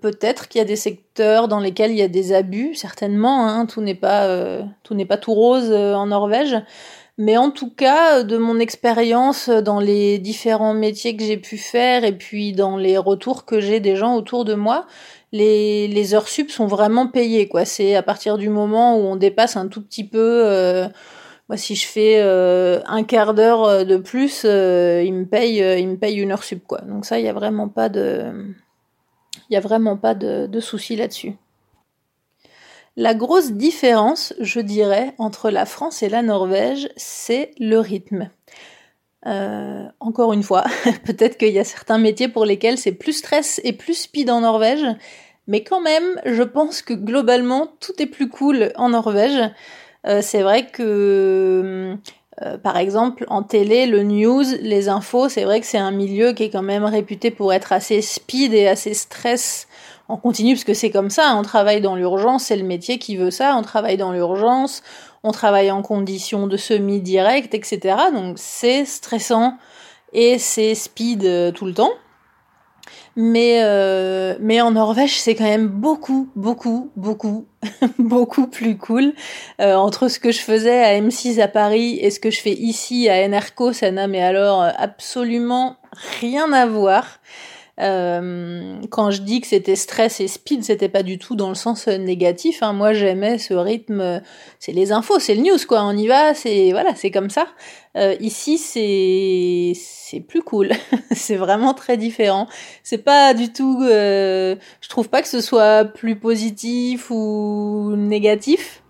Peut-être 0.00 0.48
qu'il 0.48 0.60
y 0.60 0.62
a 0.62 0.64
des 0.64 0.76
secteurs 0.76 1.48
dans 1.48 1.58
lesquels 1.58 1.90
il 1.90 1.98
y 1.98 2.02
a 2.02 2.08
des 2.08 2.32
abus, 2.32 2.76
certainement. 2.76 3.48
Hein, 3.48 3.66
tout 3.66 3.80
n'est 3.80 3.96
pas 3.96 4.58
tout 4.84 4.94
n'est 4.94 5.04
pas 5.04 5.16
tout 5.16 5.34
rose 5.34 5.72
en 5.72 6.06
Norvège. 6.06 6.56
Mais 7.24 7.36
en 7.36 7.52
tout 7.52 7.70
cas, 7.70 8.24
de 8.24 8.36
mon 8.36 8.58
expérience 8.58 9.48
dans 9.48 9.78
les 9.78 10.18
différents 10.18 10.74
métiers 10.74 11.16
que 11.16 11.22
j'ai 11.22 11.36
pu 11.36 11.56
faire 11.56 12.02
et 12.02 12.18
puis 12.18 12.52
dans 12.52 12.76
les 12.76 12.98
retours 12.98 13.44
que 13.44 13.60
j'ai 13.60 13.78
des 13.78 13.94
gens 13.94 14.16
autour 14.16 14.44
de 14.44 14.54
moi, 14.54 14.86
les, 15.30 16.14
heures 16.14 16.26
sup 16.26 16.50
sont 16.50 16.66
vraiment 16.66 17.06
payées. 17.06 17.48
C'est 17.64 17.94
à 17.94 18.02
partir 18.02 18.38
du 18.38 18.48
moment 18.48 18.96
où 18.96 19.02
on 19.02 19.14
dépasse 19.14 19.56
un 19.56 19.68
tout 19.68 19.80
petit 19.80 20.02
peu. 20.02 20.18
Euh, 20.18 20.88
moi, 21.48 21.56
si 21.56 21.76
je 21.76 21.86
fais 21.86 22.20
euh, 22.20 22.80
un 22.86 23.04
quart 23.04 23.34
d'heure 23.34 23.62
euh, 23.66 23.84
de 23.84 23.98
plus, 23.98 24.42
euh, 24.44 25.04
il 25.06 25.14
me 25.14 25.24
paye, 25.24 25.60
une 26.20 26.32
heure 26.32 26.42
sup. 26.42 26.66
quoi. 26.66 26.80
Donc 26.80 27.04
ça, 27.04 27.20
il 27.20 27.24
y 27.24 27.28
a 27.28 27.32
vraiment 27.32 27.68
pas 27.68 27.88
de, 27.88 28.52
a 29.54 29.60
vraiment 29.60 29.96
pas 29.96 30.16
de, 30.16 30.48
de 30.48 30.60
souci 30.60 30.96
là-dessus. 30.96 31.36
La 32.96 33.14
grosse 33.14 33.52
différence, 33.52 34.34
je 34.38 34.60
dirais, 34.60 35.14
entre 35.16 35.50
la 35.50 35.64
France 35.64 36.02
et 36.02 36.10
la 36.10 36.20
Norvège, 36.20 36.90
c'est 36.96 37.52
le 37.58 37.78
rythme. 37.78 38.28
Euh, 39.26 39.86
encore 40.00 40.32
une 40.34 40.42
fois, 40.42 40.64
peut-être 41.04 41.38
qu'il 41.38 41.52
y 41.52 41.58
a 41.58 41.64
certains 41.64 41.98
métiers 41.98 42.28
pour 42.28 42.44
lesquels 42.44 42.76
c'est 42.76 42.92
plus 42.92 43.14
stress 43.14 43.60
et 43.64 43.72
plus 43.72 43.94
speed 43.94 44.28
en 44.30 44.40
Norvège, 44.40 44.84
mais 45.46 45.64
quand 45.64 45.80
même, 45.80 46.20
je 46.26 46.42
pense 46.42 46.82
que 46.82 46.92
globalement, 46.92 47.68
tout 47.80 47.94
est 47.98 48.06
plus 48.06 48.28
cool 48.28 48.72
en 48.76 48.90
Norvège. 48.90 49.50
Euh, 50.06 50.20
c'est 50.20 50.42
vrai 50.42 50.66
que, 50.66 51.96
euh, 52.42 52.58
par 52.58 52.76
exemple, 52.76 53.24
en 53.28 53.42
télé, 53.42 53.86
le 53.86 54.02
news, 54.02 54.44
les 54.60 54.88
infos, 54.90 55.30
c'est 55.30 55.44
vrai 55.44 55.60
que 55.60 55.66
c'est 55.66 55.78
un 55.78 55.92
milieu 55.92 56.32
qui 56.32 56.44
est 56.44 56.50
quand 56.50 56.62
même 56.62 56.84
réputé 56.84 57.30
pour 57.30 57.54
être 57.54 57.72
assez 57.72 58.02
speed 58.02 58.52
et 58.52 58.68
assez 58.68 58.92
stress 58.92 59.66
en 60.08 60.16
continu, 60.16 60.54
parce 60.54 60.64
que 60.64 60.74
c'est 60.74 60.90
comme 60.90 61.10
ça, 61.10 61.34
on 61.36 61.42
travaille 61.42 61.80
dans 61.80 61.96
l'urgence, 61.96 62.44
c'est 62.44 62.56
le 62.56 62.64
métier 62.64 62.98
qui 62.98 63.16
veut 63.16 63.30
ça, 63.30 63.56
on 63.56 63.62
travaille 63.62 63.96
dans 63.96 64.12
l'urgence, 64.12 64.82
on 65.22 65.30
travaille 65.30 65.70
en 65.70 65.82
conditions 65.82 66.46
de 66.46 66.56
semi-direct, 66.56 67.54
etc. 67.54 67.96
Donc 68.12 68.36
c'est 68.38 68.84
stressant 68.84 69.56
et 70.12 70.38
c'est 70.38 70.74
speed 70.74 71.24
euh, 71.24 71.52
tout 71.52 71.66
le 71.66 71.74
temps. 71.74 71.92
Mais, 73.14 73.60
euh, 73.62 74.36
mais 74.40 74.62
en 74.62 74.70
Norvège, 74.70 75.20
c'est 75.20 75.34
quand 75.34 75.44
même 75.44 75.68
beaucoup, 75.68 76.30
beaucoup, 76.34 76.90
beaucoup, 76.96 77.46
beaucoup 77.98 78.46
plus 78.46 78.78
cool. 78.78 79.12
Euh, 79.60 79.74
entre 79.74 80.08
ce 80.08 80.18
que 80.18 80.32
je 80.32 80.40
faisais 80.40 80.82
à 80.82 80.98
M6 80.98 81.40
à 81.40 81.48
Paris 81.48 81.98
et 82.00 82.10
ce 82.10 82.18
que 82.18 82.30
je 82.30 82.40
fais 82.40 82.54
ici 82.54 83.10
à 83.10 83.28
NRK, 83.28 83.74
ça 83.74 83.90
n'a 83.90 84.06
mais 84.06 84.22
alors 84.22 84.62
absolument 84.78 85.76
rien 86.20 86.52
à 86.52 86.64
voir. 86.64 87.04
Euh, 87.80 88.80
quand 88.90 89.10
je 89.10 89.22
dis 89.22 89.40
que 89.40 89.46
c'était 89.46 89.76
stress 89.76 90.20
et 90.20 90.28
speed, 90.28 90.62
c'était 90.62 90.90
pas 90.90 91.02
du 91.02 91.18
tout 91.18 91.36
dans 91.36 91.48
le 91.48 91.54
sens 91.54 91.88
euh, 91.88 91.96
négatif. 91.96 92.62
Hein. 92.62 92.74
Moi, 92.74 92.92
j'aimais 92.92 93.38
ce 93.38 93.54
rythme. 93.54 94.00
Euh, 94.00 94.20
c'est 94.58 94.72
les 94.72 94.92
infos, 94.92 95.18
c'est 95.18 95.34
le 95.34 95.42
news, 95.42 95.58
quoi. 95.66 95.82
On 95.84 95.96
y 95.96 96.06
va, 96.06 96.34
c'est 96.34 96.70
voilà, 96.72 96.94
c'est 96.94 97.10
comme 97.10 97.30
ça. 97.30 97.46
Euh, 97.96 98.14
ici, 98.20 98.58
c'est 98.58 99.72
c'est 99.74 100.20
plus 100.20 100.42
cool. 100.42 100.70
c'est 101.12 101.36
vraiment 101.36 101.72
très 101.72 101.96
différent. 101.96 102.46
C'est 102.82 103.02
pas 103.02 103.32
du 103.32 103.52
tout. 103.52 103.80
Euh, 103.82 104.56
je 104.82 104.88
trouve 104.90 105.08
pas 105.08 105.22
que 105.22 105.28
ce 105.28 105.40
soit 105.40 105.86
plus 105.86 106.16
positif 106.16 107.10
ou 107.10 107.94
négatif. 107.96 108.82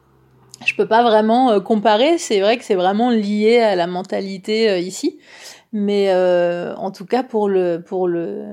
Je 0.67 0.75
peux 0.75 0.87
pas 0.87 1.03
vraiment 1.03 1.61
comparer. 1.61 2.19
C'est 2.19 2.41
vrai 2.41 2.57
que 2.57 2.65
c'est 2.65 2.77
vraiment 2.77 3.11
lié 3.11 3.59
à 3.59 3.75
la 3.75 3.89
mentalité 3.89 4.81
ici. 4.81 5.19
Mais 5.73 6.11
euh, 6.11 6.75
en 6.77 6.91
tout 6.91 7.07
cas, 7.07 7.23
pour 7.23 7.49
le, 7.49 7.83
pour, 7.85 8.07
le, 8.07 8.45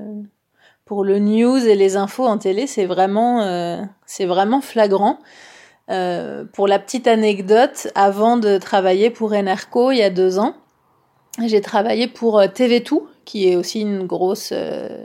pour 0.86 1.04
le 1.04 1.18
news 1.18 1.58
et 1.58 1.74
les 1.74 1.96
infos 1.96 2.26
en 2.26 2.38
télé, 2.38 2.66
c'est 2.66 2.86
vraiment, 2.86 3.42
euh, 3.42 3.82
c'est 4.06 4.26
vraiment 4.26 4.60
flagrant. 4.60 5.18
Euh, 5.90 6.44
pour 6.52 6.66
la 6.66 6.78
petite 6.78 7.06
anecdote, 7.06 7.88
avant 7.94 8.36
de 8.36 8.58
travailler 8.58 9.10
pour 9.10 9.32
Enerco 9.32 9.90
il 9.90 9.98
y 9.98 10.02
a 10.02 10.10
deux 10.10 10.38
ans, 10.38 10.54
j'ai 11.44 11.60
travaillé 11.60 12.06
pour 12.06 12.40
TV2, 12.40 13.02
qui 13.24 13.48
est 13.48 13.56
aussi 13.56 13.80
une 13.80 14.06
grosse 14.06 14.52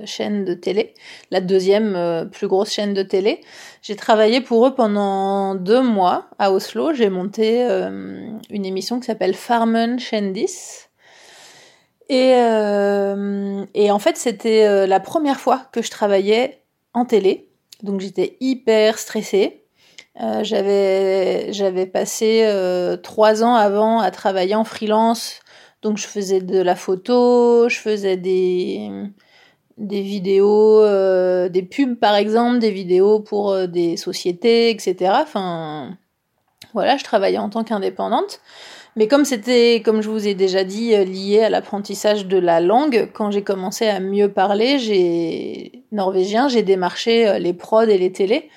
chaîne 0.05 0.43
de 0.45 0.53
télé, 0.53 0.93
la 1.31 1.39
deuxième 1.39 2.29
plus 2.31 2.47
grosse 2.47 2.71
chaîne 2.71 2.93
de 2.93 3.03
télé. 3.03 3.41
J'ai 3.81 3.95
travaillé 3.95 4.41
pour 4.41 4.65
eux 4.65 4.73
pendant 4.73 5.53
deux 5.55 5.81
mois 5.81 6.27
à 6.39 6.51
Oslo. 6.51 6.93
J'ai 6.93 7.09
monté 7.09 7.61
une 8.49 8.65
émission 8.65 8.99
qui 8.99 9.05
s'appelle 9.05 9.35
Farmen 9.35 9.99
Chendis 9.99 10.84
et, 12.09 12.33
euh, 12.35 13.65
et 13.73 13.91
en 13.91 13.99
fait, 13.99 14.17
c'était 14.17 14.65
euh, 14.65 14.85
la 14.85 14.99
première 14.99 15.39
fois 15.39 15.67
que 15.71 15.81
je 15.81 15.89
travaillais 15.89 16.61
en 16.93 17.05
télé. 17.05 17.49
Donc 17.83 17.99
j'étais 17.99 18.37
hyper 18.39 18.99
stressée. 18.99 19.63
Euh, 20.21 20.43
j'avais 20.43 21.85
passé 21.87 22.47
trois 23.03 23.43
ans 23.43 23.55
avant 23.55 23.99
à 23.99 24.11
travailler 24.11 24.55
en 24.55 24.63
freelance. 24.63 25.39
Donc 25.81 25.97
je 25.97 26.07
faisais 26.07 26.41
de 26.41 26.59
la 26.59 26.75
photo, 26.75 27.67
je 27.69 27.77
faisais 27.77 28.17
des 28.17 28.89
vidéos, 29.77 30.81
des 31.49 31.63
pubs 31.63 31.95
par 31.95 32.15
exemple, 32.15 32.59
des 32.59 32.71
vidéos 32.71 33.19
pour 33.19 33.67
des 33.67 33.97
sociétés, 33.97 34.69
etc. 34.69 35.11
Enfin 35.21 35.97
voilà, 36.73 36.97
je 36.97 37.03
travaillais 37.03 37.37
en 37.37 37.49
tant 37.49 37.63
qu'indépendante. 37.63 38.39
Mais 38.97 39.07
comme 39.07 39.25
c'était, 39.25 39.81
comme 39.83 40.01
je 40.01 40.09
vous 40.09 40.25
ai 40.27 40.35
déjà 40.35 40.63
dit, 40.63 40.95
euh, 40.95 41.03
lié 41.03 41.43
à 41.43 41.49
l'apprentissage 41.49 42.27
de 42.27 42.37
la 42.37 42.61
langue, 42.61 43.09
quand 43.13 43.29
j'ai 43.29 43.43
commencé 43.43 43.87
à 43.87 43.99
mieux 43.99 44.31
parler, 44.31 44.79
j'ai 44.79 45.83
norvégien, 45.91 46.47
j'ai 46.47 46.63
démarché 46.63 47.27
euh, 47.27 47.39
les 47.39 47.53
prods 47.53 47.83
et 47.83 47.97
les 47.97 48.11
télés. 48.11 48.49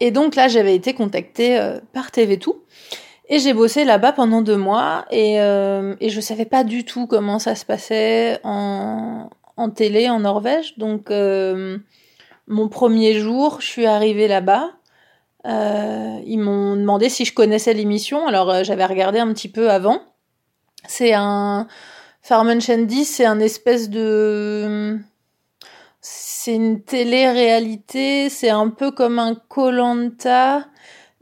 Et 0.00 0.10
donc 0.10 0.34
là, 0.34 0.48
j'avais 0.48 0.74
été 0.74 0.94
contactée 0.94 1.58
euh, 1.58 1.78
par 1.92 2.08
TV2. 2.10 2.56
Et 3.28 3.38
j'ai 3.38 3.54
bossé 3.54 3.84
là-bas 3.84 4.12
pendant 4.12 4.42
deux 4.42 4.56
mois 4.56 5.06
et, 5.10 5.40
euh, 5.40 5.94
et 6.00 6.10
je 6.10 6.20
savais 6.20 6.44
pas 6.44 6.64
du 6.64 6.84
tout 6.84 7.06
comment 7.06 7.38
ça 7.38 7.54
se 7.54 7.64
passait 7.64 8.40
en, 8.42 9.30
en 9.56 9.70
télé 9.70 10.10
en 10.10 10.20
Norvège. 10.20 10.76
Donc 10.76 11.08
mon 12.48 12.68
premier 12.68 13.14
jour, 13.14 13.60
je 13.60 13.66
suis 13.66 13.86
arrivée 13.86 14.28
là-bas. 14.28 14.70
Euh, 15.46 16.20
ils 16.24 16.38
m'ont 16.38 16.76
demandé 16.76 17.08
si 17.08 17.24
je 17.24 17.34
connaissais 17.34 17.74
l'émission. 17.74 18.26
Alors 18.26 18.50
euh, 18.50 18.64
j'avais 18.64 18.86
regardé 18.86 19.18
un 19.18 19.32
petit 19.32 19.48
peu 19.48 19.70
avant. 19.70 20.00
C'est 20.86 21.14
un 21.14 21.66
Farman 22.22 22.60
Shandy, 22.60 23.04
c'est 23.04 23.24
un 23.24 23.40
espèce 23.40 23.90
de 23.90 24.98
c'est 26.00 26.54
une 26.54 26.82
télé-réalité, 26.82 28.28
c'est 28.28 28.50
un 28.50 28.68
peu 28.68 28.90
comme 28.90 29.20
un 29.20 29.36
Colanta, 29.36 30.66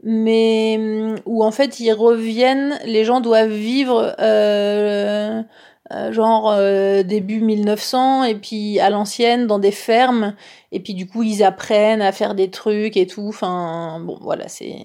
mais 0.03 1.15
où 1.25 1.43
en 1.43 1.51
fait 1.51 1.79
ils 1.79 1.93
reviennent, 1.93 2.79
les 2.85 3.03
gens 3.05 3.21
doivent 3.21 3.51
vivre 3.51 4.15
euh, 4.19 5.43
euh, 5.93 6.13
genre 6.13 6.51
euh, 6.51 7.03
début 7.03 7.41
1900 7.41 8.23
et 8.23 8.35
puis 8.35 8.79
à 8.79 8.89
l'ancienne 8.89 9.47
dans 9.47 9.59
des 9.59 9.71
fermes. 9.71 10.35
Et 10.71 10.79
puis 10.79 10.93
du 10.93 11.07
coup 11.07 11.23
ils 11.23 11.43
apprennent 11.43 12.01
à 12.01 12.11
faire 12.11 12.35
des 12.35 12.49
trucs 12.49 12.95
et 12.95 13.07
tout. 13.07 13.27
Enfin 13.27 13.99
bon 13.99 14.17
voilà 14.21 14.47
c'est 14.47 14.77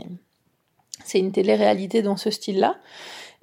c'est 1.04 1.18
une 1.18 1.32
télé-réalité 1.32 2.02
dans 2.02 2.16
ce 2.16 2.30
style-là. 2.30 2.76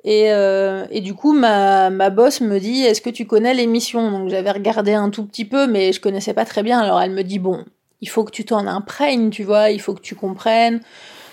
Et, 0.04 0.34
euh, 0.34 0.86
et 0.92 1.00
du 1.00 1.14
coup 1.14 1.32
ma 1.32 1.90
ma 1.90 2.10
boss 2.10 2.42
me 2.42 2.60
dit 2.60 2.84
est-ce 2.84 3.02
que 3.02 3.10
tu 3.10 3.26
connais 3.26 3.54
l'émission? 3.54 4.12
Donc 4.12 4.30
j'avais 4.30 4.52
regardé 4.52 4.94
un 4.94 5.10
tout 5.10 5.26
petit 5.26 5.46
peu 5.46 5.68
mais 5.68 5.94
je 5.94 6.02
connaissais 6.02 6.34
pas 6.34 6.46
très 6.46 6.64
bien. 6.64 6.80
Alors 6.80 7.02
elle 7.02 7.12
me 7.12 7.24
dit 7.24 7.40
bon 7.40 7.64
il 8.02 8.10
faut 8.10 8.26
que 8.26 8.32
tu 8.32 8.44
t'en 8.44 8.68
imprègnes 8.68 9.30
tu 9.30 9.44
vois 9.44 9.70
il 9.70 9.80
faut 9.80 9.94
que 9.94 10.02
tu 10.02 10.16
comprennes 10.16 10.82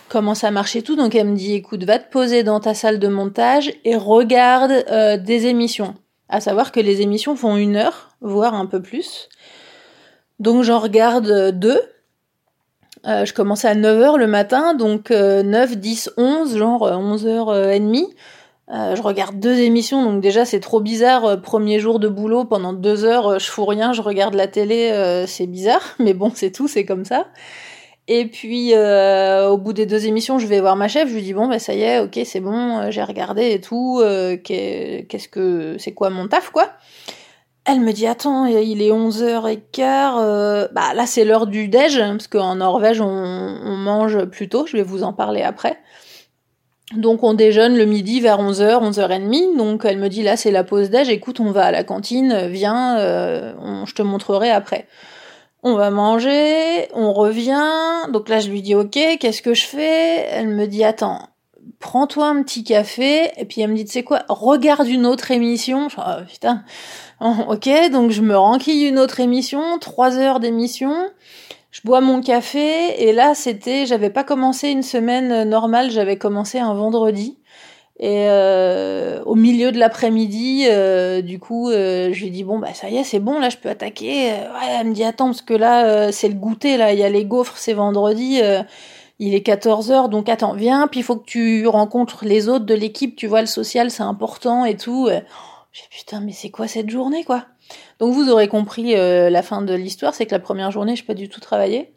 comment 0.09 0.37
ça 0.37 0.53
marche 0.53 0.77
et 0.77 0.83
tout 0.83 0.95
donc 0.95 1.17
elle 1.17 1.29
me 1.29 1.37
dit 1.37 1.55
écoute 1.55 1.83
va 1.85 1.99
te 1.99 2.09
poser 2.11 2.45
dans 2.45 2.61
ta 2.61 2.75
salle 2.75 3.01
de 3.01 3.09
montage 3.09 3.73
et 3.85 3.97
regarde 3.97 4.85
des 5.25 5.47
émissions 5.47 5.95
à 6.31 6.41
savoir 6.41 6.73
que 6.73 6.81
les 6.81 7.03
émissions 7.03 7.37
font 7.37 7.57
une 7.57 7.77
heure, 7.77 8.11
voire 8.21 8.55
un 8.55 8.67
peu 8.67 8.81
plus. 8.81 9.29
Donc 10.39 10.63
j'en 10.63 10.79
regarde 10.79 11.51
deux. 11.51 11.81
Euh, 13.07 13.25
je 13.25 13.35
commençais 13.35 13.69
à 13.69 13.75
9h 13.75 14.17
le 14.17 14.27
matin, 14.27 14.75
donc 14.75 15.11
9, 15.11 15.77
10, 15.77 16.13
11, 16.17 16.57
genre 16.57 16.89
11h30. 16.89 18.07
Euh, 18.73 18.95
je 18.95 19.03
regarde 19.03 19.41
deux 19.41 19.59
émissions, 19.59 20.05
donc 20.05 20.23
déjà 20.23 20.45
c'est 20.45 20.61
trop 20.61 20.81
bizarre. 20.81 21.25
Euh, 21.25 21.37
premier 21.37 21.81
jour 21.81 21.99
de 21.99 22.09
boulot, 22.09 22.45
pendant 22.45 22.73
deux 22.73 23.05
heures, 23.05 23.41
je 23.41 23.51
fous 23.51 23.65
rien, 23.65 23.93
je 23.93 24.01
regarde 24.01 24.35
la 24.35 24.47
télé, 24.47 25.25
c'est 25.27 25.47
bizarre, 25.49 25.83
mais 25.99 26.15
bon, 26.15 26.31
c'est 26.35 26.53
tout, 26.53 26.69
c'est 26.69 26.85
comme 26.85 27.05
ça. 27.05 27.27
Et 28.13 28.27
puis 28.27 28.75
euh, 28.75 29.51
au 29.51 29.57
bout 29.57 29.73
des 29.73 29.87
deux 29.87 30.07
émissions, 30.07 30.41
je 30.41 30.47
vais 30.49 30.59
voir 30.59 30.75
ma 30.75 30.89
chef, 30.89 31.09
je 31.09 31.15
lui 31.15 31.23
dis 31.23 31.33
bon 31.33 31.47
bah 31.47 31.61
ça 31.61 31.75
y 31.75 31.83
est, 31.83 32.01
ok 32.01 32.19
c'est 32.25 32.41
bon, 32.41 32.79
euh, 32.79 32.91
j'ai 32.91 33.05
regardé 33.05 33.53
et 33.53 33.61
tout, 33.61 34.01
euh, 34.03 34.37
qu'est-ce 34.37 35.29
que 35.29 35.77
c'est 35.79 35.93
quoi 35.93 36.11
mon 36.11 36.27
taf 36.27 36.51
quoi? 36.51 36.71
Elle 37.65 37.79
me 37.79 37.93
dit 37.93 38.09
attends, 38.09 38.47
il 38.47 38.83
est 38.83 38.91
11h15, 38.91 40.73
bah 40.73 40.93
là 40.93 41.07
c'est 41.07 41.25
l'heure 41.25 41.47
du 41.47 41.69
déj 41.69 42.01
parce 42.01 42.27
qu'en 42.27 42.57
Norvège 42.57 43.01
on, 43.01 43.77
mange 43.77 44.25
plus 44.25 44.49
tôt, 44.49 44.67
je 44.67 44.77
vais 44.77 44.83
vous 44.83 45.05
en 45.05 45.13
parler 45.13 45.43
après. 45.43 45.79
Donc 46.97 47.23
on 47.23 47.33
déjeune 47.33 47.77
le 47.77 47.85
midi 47.85 48.21
vers 48.21 48.43
11h, 48.43 48.91
11h30, 48.91 49.57
donc 49.57 49.85
elle 49.85 49.99
me 49.99 50.09
dit 50.09 50.25
là 50.25 50.37
c'est 50.37 50.51
la 50.51 50.65
pause 50.65 50.91
déj, 50.91 51.11
écoute 51.11 51.39
on 51.39 51.53
va 51.53 51.67
à 51.67 51.71
la 51.71 51.85
cantine, 51.85 52.49
viens, 52.49 52.99
je 53.87 53.95
te 53.95 54.03
montrerai 54.03 54.51
après 54.51 54.89
on 55.63 55.75
va 55.75 55.91
manger, 55.91 56.89
on 56.95 57.13
revient. 57.13 58.11
Donc 58.13 58.29
là, 58.29 58.41
je 58.41 58.49
lui 58.49 58.63
dis 58.63 58.75
ok, 58.75 58.99
qu'est-ce 59.19 59.43
que 59.43 59.55
je 59.55 59.67
fais? 59.67 60.27
Elle 60.31 60.49
me 60.49 60.67
dit 60.67 60.85
attends, 60.85 61.21
prends-toi 61.79 62.27
un 62.27 62.43
petit 62.43 62.65
café. 62.65 63.31
Et 63.37 63.45
puis 63.45 63.61
elle 63.61 63.71
me 63.71 63.77
dit 63.77 63.85
tu 63.85 63.93
sais 63.93 64.05
quoi, 64.05 64.23
regarde 64.29 64.89
une 64.89 65.07
autre 65.07 65.31
émission. 65.31 65.89
Je 65.89 65.97
oh, 65.99 66.25
putain, 66.31 66.65
ok, 67.21 67.69
donc 67.91 68.11
je 68.11 68.23
me 68.23 68.37
renquille 68.37 68.87
une 68.87 68.99
autre 68.99 69.21
émission, 69.21 69.79
trois 69.79 70.17
heures 70.17 70.41
d'émission. 70.41 70.95
Je 71.71 71.83
bois 71.85 72.01
mon 72.01 72.21
café 72.21 73.09
et 73.09 73.13
là 73.13 73.35
c'était, 73.35 73.87
j'avais 73.87 74.11
pas 74.11 74.25
commencé 74.25 74.71
une 74.71 74.83
semaine 74.83 75.49
normale, 75.49 75.91
j'avais 75.91 76.17
commencé 76.17 76.59
un 76.59 76.75
vendredi. 76.75 77.39
Et 78.03 78.29
euh, 78.31 79.23
au 79.27 79.35
milieu 79.35 79.73
de 79.73 79.79
l'après-midi, 79.79 80.65
euh, 80.71 81.21
du 81.21 81.39
coup, 81.39 81.69
euh, 81.69 82.15
je 82.15 82.25
lui 82.25 82.31
dis 82.31 82.45
bon 82.45 82.59
bah 82.59 82.73
ça 82.73 82.89
y 82.89 82.97
est, 82.97 83.05
c'est 83.05 83.19
bon, 83.19 83.39
là 83.39 83.51
je 83.51 83.59
peux 83.59 83.69
attaquer. 83.69 84.31
Ouais, 84.31 84.69
elle 84.81 84.87
me 84.87 84.95
dit 84.95 85.05
attends 85.05 85.27
parce 85.27 85.43
que 85.43 85.53
là 85.53 86.11
c'est 86.11 86.29
le 86.29 86.35
goûter, 86.35 86.79
là 86.79 86.95
il 86.95 86.99
y 86.99 87.03
a 87.03 87.11
les 87.11 87.27
gaufres, 87.27 87.59
c'est 87.59 87.75
vendredi, 87.75 88.41
il 89.19 89.35
est 89.35 89.43
14 89.43 89.91
h 89.91 90.09
donc 90.09 90.31
attends 90.31 90.55
viens, 90.55 90.89
puis 90.89 91.01
il 91.01 91.03
faut 91.03 91.17
que 91.17 91.27
tu 91.27 91.67
rencontres 91.67 92.25
les 92.25 92.49
autres 92.49 92.65
de 92.65 92.75
l'équipe, 92.75 93.17
tu 93.17 93.27
vois 93.27 93.43
le 93.43 93.47
social 93.47 93.91
c'est 93.91 94.03
important 94.03 94.65
et 94.65 94.79
tout. 94.79 95.11
J'ai 95.73 95.85
putain 95.91 96.21
mais 96.21 96.33
c'est 96.33 96.51
quoi 96.51 96.69
cette 96.69 96.89
journée 96.89 97.25
quoi? 97.25 97.45
Donc 97.99 98.15
vous 98.15 98.31
aurez 98.31 98.49
compris 98.49 98.95
la 98.95 99.43
fin 99.43 99.61
de 99.61 99.75
l'histoire, 99.75 100.15
c'est 100.15 100.25
que 100.25 100.33
la 100.35 100.41
première 100.41 100.71
journée 100.71 100.97
je 100.97 101.05
pas 101.05 101.13
du 101.13 101.29
tout 101.29 101.41
travaillé. 101.41 101.93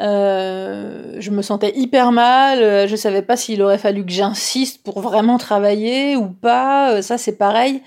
Euh, 0.00 1.16
je 1.20 1.30
me 1.30 1.40
sentais 1.42 1.72
hyper 1.76 2.10
mal, 2.10 2.62
euh, 2.62 2.88
je 2.88 2.96
savais 2.96 3.22
pas 3.22 3.36
s'il 3.36 3.62
aurait 3.62 3.78
fallu 3.78 4.04
que 4.04 4.10
j'insiste 4.10 4.82
pour 4.82 5.00
vraiment 5.00 5.38
travailler 5.38 6.16
ou 6.16 6.28
pas. 6.28 6.94
Euh, 6.94 7.02
ça 7.02 7.16
c'est 7.16 7.36
pareil, 7.36 7.80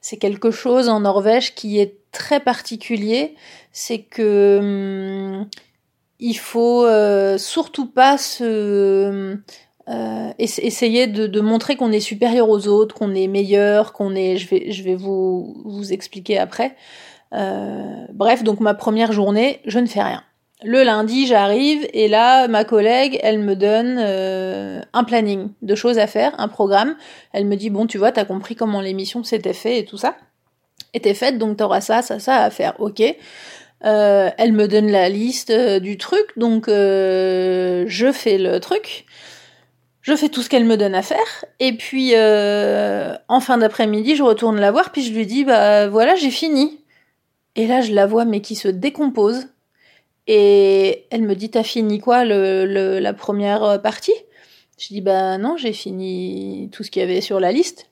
c'est 0.00 0.18
quelque 0.18 0.50
chose 0.52 0.88
en 0.88 1.00
Norvège 1.00 1.54
qui 1.54 1.80
est 1.80 1.96
très 2.12 2.40
particulier, 2.40 3.34
c'est 3.72 3.98
que 3.98 4.58
hum, 4.60 5.48
il 6.20 6.34
faut 6.38 6.86
surtout 7.38 7.86
pas 7.86 8.18
se 8.18 9.36
essayer 10.38 11.06
de, 11.06 11.26
de 11.26 11.40
montrer 11.40 11.76
qu'on 11.76 11.92
est 11.92 12.00
supérieur 12.00 12.48
aux 12.50 12.68
autres, 12.68 12.94
qu'on 12.94 13.14
est 13.14 13.28
meilleur, 13.28 13.92
qu'on 13.92 14.14
est. 14.14 14.36
Je 14.36 14.48
vais, 14.48 14.72
je 14.72 14.82
vais 14.82 14.96
vous 14.96 15.62
vous 15.64 15.92
expliquer 15.92 16.38
après. 16.38 16.76
bref, 17.32 18.42
donc 18.44 18.60
ma 18.60 18.74
première 18.74 19.12
journée, 19.12 19.60
je 19.66 19.78
ne 19.78 19.86
fais 19.86 20.02
rien. 20.02 20.22
Le 20.64 20.82
lundi, 20.82 21.28
j'arrive 21.28 21.86
et 21.92 22.08
là, 22.08 22.48
ma 22.48 22.64
collègue, 22.64 23.20
elle 23.22 23.38
me 23.38 23.54
donne 23.54 23.96
euh, 24.00 24.80
un 24.92 25.04
planning 25.04 25.50
de 25.62 25.74
choses 25.76 25.98
à 25.98 26.08
faire, 26.08 26.34
un 26.38 26.48
programme. 26.48 26.96
Elle 27.32 27.46
me 27.46 27.54
dit 27.54 27.70
bon, 27.70 27.86
tu 27.86 27.96
vois, 27.96 28.10
t'as 28.10 28.24
compris 28.24 28.56
comment 28.56 28.80
l'émission 28.80 29.22
s'était 29.22 29.52
fait 29.52 29.78
et 29.78 29.84
tout 29.84 29.98
ça 29.98 30.16
était 30.94 31.14
faite, 31.14 31.38
donc 31.38 31.58
t'auras 31.58 31.80
ça, 31.82 32.02
ça, 32.02 32.18
ça 32.18 32.36
à 32.36 32.50
faire. 32.50 32.74
Ok. 32.80 33.02
Euh, 33.84 34.30
elle 34.36 34.52
me 34.52 34.66
donne 34.66 34.90
la 34.90 35.08
liste 35.08 35.50
euh, 35.50 35.78
du 35.78 35.96
truc, 35.96 36.26
donc 36.36 36.64
je 36.66 38.10
fais 38.12 38.38
le 38.38 38.58
truc. 38.58 39.04
Je 40.00 40.16
fais 40.16 40.28
tout 40.28 40.42
ce 40.42 40.48
qu'elle 40.48 40.64
me 40.64 40.76
donne 40.76 40.94
à 40.94 41.02
faire, 41.02 41.44
et 41.60 41.74
puis 41.74 42.14
en 42.16 43.40
fin 43.40 43.58
d'après-midi, 43.58 44.16
je 44.16 44.22
retourne 44.22 44.58
la 44.58 44.72
voir, 44.72 44.90
puis 44.90 45.02
je 45.02 45.12
lui 45.12 45.26
dis 45.26 45.44
bah 45.44 45.86
voilà, 45.86 46.16
j'ai 46.16 46.30
fini. 46.30 46.80
Et 47.54 47.66
là, 47.66 47.80
je 47.80 47.92
la 47.92 48.06
vois 48.06 48.24
mais 48.24 48.40
qui 48.40 48.56
se 48.56 48.68
décompose 48.68 49.46
et 50.28 51.06
elle 51.10 51.22
me 51.22 51.34
dit, 51.34 51.50
t'as 51.50 51.64
fini 51.64 51.98
quoi, 51.98 52.24
le, 52.24 52.64
le, 52.66 53.00
la 53.00 53.12
première 53.12 53.82
partie? 53.82 54.14
Je 54.78 54.88
dis, 54.88 55.00
bah 55.00 55.38
non, 55.38 55.56
j'ai 55.56 55.72
fini 55.72 56.68
tout 56.70 56.84
ce 56.84 56.90
qu'il 56.90 57.00
y 57.00 57.02
avait 57.02 57.20
sur 57.20 57.40
la 57.40 57.50
liste. 57.50 57.90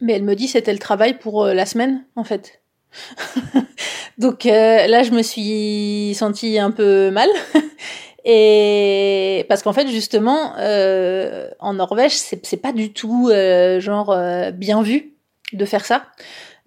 Mais 0.00 0.14
elle 0.14 0.24
me 0.24 0.34
dit, 0.34 0.48
c'était 0.48 0.72
le 0.72 0.78
travail 0.78 1.18
pour 1.18 1.44
euh, 1.44 1.54
la 1.54 1.64
semaine, 1.64 2.04
en 2.16 2.24
fait. 2.24 2.60
Donc 4.18 4.46
euh, 4.46 4.86
là, 4.86 5.02
je 5.02 5.12
me 5.12 5.22
suis 5.22 6.14
sentie 6.14 6.58
un 6.58 6.70
peu 6.70 7.10
mal. 7.10 7.28
Et 8.24 9.46
parce 9.48 9.62
qu'en 9.62 9.72
fait, 9.72 9.86
justement, 9.88 10.54
euh, 10.58 11.48
en 11.60 11.74
Norvège, 11.74 12.14
c'est 12.14 12.56
pas 12.56 12.72
du 12.72 12.92
tout 12.92 13.28
euh, 13.30 13.78
genre 13.78 14.16
bien 14.52 14.82
vu 14.82 15.12
de 15.52 15.64
faire 15.64 15.84
ça. 15.84 16.06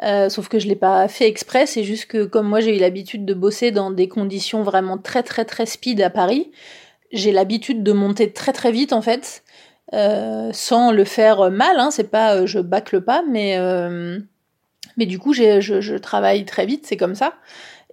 Euh, 0.04 0.30
sauf 0.30 0.48
que 0.48 0.60
je 0.60 0.68
l'ai 0.68 0.76
pas 0.76 1.08
fait 1.10 1.28
exprès, 1.28 1.66
c'est 1.66 1.84
juste 1.84 2.06
que 2.06 2.24
comme 2.24 2.48
moi 2.48 2.62
j'ai 2.62 2.78
eu 2.78 2.80
l'habitude 2.80 3.26
de 3.26 3.34
bosser 3.34 3.72
dans 3.72 3.92
des 3.92 4.08
conditions 4.08 4.64
vraiment 4.64 4.98
très 4.98 5.24
très 5.24 5.44
très 5.44 5.66
speed 5.66 6.02
à 6.02 6.10
Paris, 6.10 6.52
j'ai 7.12 7.32
l'habitude 7.34 7.84
de 7.84 7.92
monter 7.92 8.32
très 8.32 8.54
très 8.54 8.72
vite 8.72 8.94
en 8.94 9.02
fait, 9.02 9.44
euh, 9.94 10.52
sans 10.54 10.92
le 10.92 11.04
faire 11.04 11.52
mal. 11.52 11.80
Hein, 11.80 11.92
c'est 11.92 12.10
pas 12.10 12.36
euh, 12.36 12.46
je 12.46 12.60
bâcle 12.60 13.02
pas, 13.02 13.24
mais 13.30 13.58
euh, 13.58 14.20
mais 14.96 15.06
du 15.06 15.20
coup 15.20 15.34
je, 15.34 15.60
je 15.60 15.96
travaille 15.96 16.46
très 16.46 16.66
vite, 16.66 16.86
c'est 16.86 16.98
comme 16.98 17.16
ça. 17.16 17.34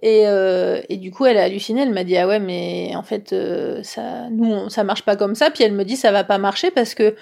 Et, 0.03 0.27
euh, 0.27 0.79
et, 0.89 0.97
du 0.97 1.09
coup, 1.09 1.25
elle 1.25 1.37
a 1.37 1.43
halluciné. 1.43 1.81
Elle 1.81 1.91
m'a 1.91 2.03
dit 2.03 2.15
ah 2.17 2.27
ouais, 2.27 2.39
mais 2.39 2.91
en 2.95 3.01
fait, 3.01 3.35
ça, 3.81 4.29
nous, 4.29 4.69
ça 4.69 4.83
marche 4.83 5.01
pas 5.01 5.15
comme 5.15 5.33
ça. 5.33 5.49
Puis 5.49 5.63
elle 5.63 5.73
me 5.73 5.83
dit 5.85 5.95
ça 5.95 6.11
va 6.11 6.23
pas 6.23 6.37
marcher 6.37 6.69
parce 6.69 6.93
que 6.93 7.15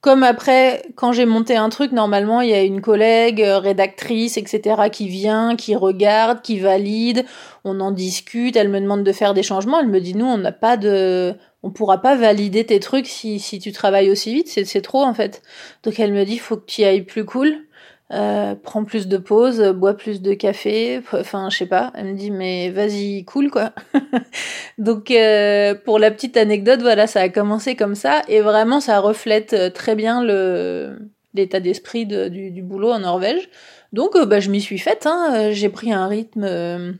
comme 0.00 0.22
après, 0.22 0.82
quand 0.94 1.12
j'ai 1.12 1.26
monté 1.26 1.56
un 1.56 1.68
truc, 1.68 1.90
normalement, 1.92 2.40
il 2.40 2.50
y 2.50 2.54
a 2.54 2.62
une 2.62 2.80
collègue, 2.80 3.42
euh, 3.42 3.58
rédactrice, 3.58 4.36
etc., 4.36 4.88
qui 4.92 5.08
vient, 5.08 5.56
qui 5.56 5.74
regarde, 5.74 6.42
qui 6.42 6.58
valide, 6.58 7.24
on 7.64 7.80
en 7.80 7.90
discute, 7.90 8.56
elle 8.56 8.68
me 8.68 8.80
demande 8.80 9.02
de 9.02 9.12
faire 9.12 9.34
des 9.34 9.42
changements, 9.42 9.80
elle 9.80 9.88
me 9.88 10.00
dit, 10.00 10.14
nous, 10.14 10.26
on 10.26 10.38
n'a 10.38 10.52
pas 10.52 10.76
de, 10.76 11.34
on 11.62 11.70
pourra 11.70 12.00
pas 12.00 12.14
valider 12.14 12.64
tes 12.64 12.78
trucs 12.78 13.06
si, 13.06 13.40
si 13.40 13.58
tu 13.58 13.72
travailles 13.72 14.10
aussi 14.10 14.32
vite, 14.32 14.48
c'est 14.48 14.82
trop, 14.82 15.02
en 15.02 15.14
fait. 15.14 15.42
Donc 15.82 15.98
elle 15.98 16.12
me 16.12 16.24
dit, 16.24 16.38
faut 16.38 16.56
que 16.56 16.66
tu 16.66 16.84
ailles 16.84 17.02
plus 17.02 17.24
cool. 17.24 17.65
Euh, 18.12 18.54
prends 18.54 18.84
plus 18.84 19.08
de 19.08 19.16
pauses, 19.16 19.60
bois 19.74 19.94
plus 19.94 20.22
de 20.22 20.32
café, 20.32 21.02
enfin 21.12 21.50
je 21.50 21.56
sais 21.56 21.66
pas. 21.66 21.92
Elle 21.96 22.06
me 22.06 22.14
dit 22.14 22.30
mais 22.30 22.70
vas-y 22.70 23.24
cool 23.24 23.50
quoi. 23.50 23.72
Donc 24.78 25.10
euh, 25.10 25.74
pour 25.74 25.98
la 25.98 26.12
petite 26.12 26.36
anecdote, 26.36 26.82
voilà, 26.82 27.08
ça 27.08 27.22
a 27.22 27.28
commencé 27.28 27.74
comme 27.74 27.96
ça 27.96 28.22
et 28.28 28.40
vraiment 28.42 28.78
ça 28.80 29.00
reflète 29.00 29.54
euh, 29.54 29.70
très 29.70 29.96
bien 29.96 30.22
le 30.22 30.98
l'état 31.34 31.58
d'esprit 31.58 32.06
du, 32.06 32.50
du, 32.52 32.62
boulot 32.62 32.92
en 32.92 33.00
Norvège. 33.00 33.48
Donc 33.92 34.16
bah 34.16 34.38
je 34.38 34.50
m'y 34.50 34.60
suis 34.60 34.78
faite. 34.78 35.06
Hein. 35.06 35.50
J'ai 35.50 35.68
pris 35.68 35.92
un 35.92 36.06
rythme 36.06 36.96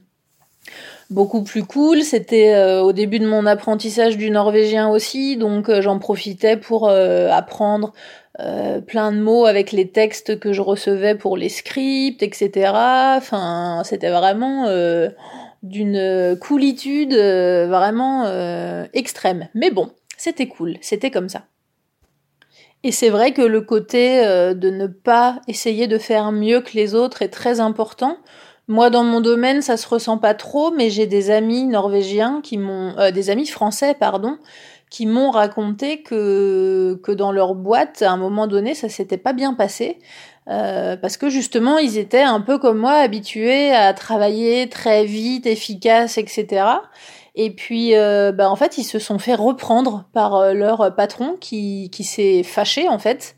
beaucoup 1.08 1.42
plus 1.42 1.64
cool. 1.64 2.02
C'était 2.02 2.54
au 2.80 2.92
début 2.92 3.18
de 3.18 3.26
mon 3.26 3.46
apprentissage 3.46 4.18
du 4.18 4.30
norvégien 4.30 4.90
aussi, 4.90 5.38
donc 5.38 5.70
j'en 5.80 5.98
profitais 5.98 6.58
pour 6.58 6.90
apprendre 6.90 7.94
euh, 8.38 8.82
plein 8.82 9.12
de 9.12 9.18
mots 9.18 9.46
avec 9.46 9.72
les 9.72 9.88
textes 9.88 10.38
que 10.38 10.52
je 10.52 10.60
recevais 10.60 11.14
pour 11.14 11.38
les 11.38 11.48
scripts, 11.48 12.22
etc. 12.22 12.70
Enfin, 13.16 13.80
c'était 13.84 14.10
vraiment 14.10 14.66
euh, 14.66 15.08
d'une 15.62 16.36
coolitude 16.38 17.14
euh, 17.14 17.66
vraiment 17.66 18.26
extrême. 18.92 19.48
Mais 19.54 19.70
bon, 19.70 19.90
c'était 20.18 20.48
cool, 20.48 20.76
c'était 20.82 21.10
comme 21.10 21.30
ça. 21.30 21.44
Et 22.82 22.92
c'est 22.92 23.08
vrai 23.08 23.32
que 23.32 23.42
le 23.42 23.62
côté 23.62 24.22
de 24.22 24.70
ne 24.70 24.86
pas 24.86 25.40
essayer 25.48 25.86
de 25.86 25.98
faire 25.98 26.30
mieux 26.30 26.60
que 26.60 26.74
les 26.74 26.94
autres 26.94 27.22
est 27.22 27.30
très 27.30 27.58
important. 27.58 28.18
Moi, 28.68 28.90
dans 28.90 29.02
mon 29.02 29.20
domaine, 29.20 29.62
ça 29.62 29.76
se 29.76 29.88
ressent 29.88 30.18
pas 30.18 30.34
trop, 30.34 30.72
mais 30.72 30.90
j'ai 30.90 31.06
des 31.06 31.30
amis 31.30 31.64
norvégiens 31.64 32.40
qui 32.42 32.58
m'ont, 32.58 32.94
des 33.10 33.30
amis 33.30 33.46
français, 33.46 33.94
pardon, 33.98 34.38
qui 34.90 35.06
m'ont 35.06 35.30
raconté 35.30 36.02
que, 36.02 37.00
que 37.02 37.12
dans 37.12 37.32
leur 37.32 37.54
boîte, 37.54 38.02
à 38.02 38.12
un 38.12 38.16
moment 38.16 38.46
donné, 38.46 38.74
ça 38.74 38.88
s'était 38.88 39.16
pas 39.16 39.32
bien 39.32 39.54
passé. 39.54 39.98
Euh, 40.48 40.96
parce 40.96 41.16
que 41.16 41.28
justement, 41.28 41.78
ils 41.78 41.98
étaient 41.98 42.22
un 42.22 42.40
peu 42.40 42.58
comme 42.58 42.78
moi, 42.78 42.92
habitués 42.92 43.72
à 43.72 43.92
travailler 43.94 44.68
très 44.68 45.04
vite, 45.04 45.46
efficace, 45.46 46.18
etc. 46.18 46.66
Et 47.34 47.50
puis, 47.50 47.96
euh, 47.96 48.32
bah, 48.32 48.48
en 48.48 48.56
fait, 48.56 48.78
ils 48.78 48.84
se 48.84 48.98
sont 48.98 49.18
fait 49.18 49.34
reprendre 49.34 50.08
par 50.12 50.36
euh, 50.36 50.52
leur 50.52 50.94
patron 50.94 51.36
qui, 51.40 51.90
qui 51.90 52.04
s'est 52.04 52.42
fâché, 52.44 52.88
en 52.88 52.98
fait, 52.98 53.36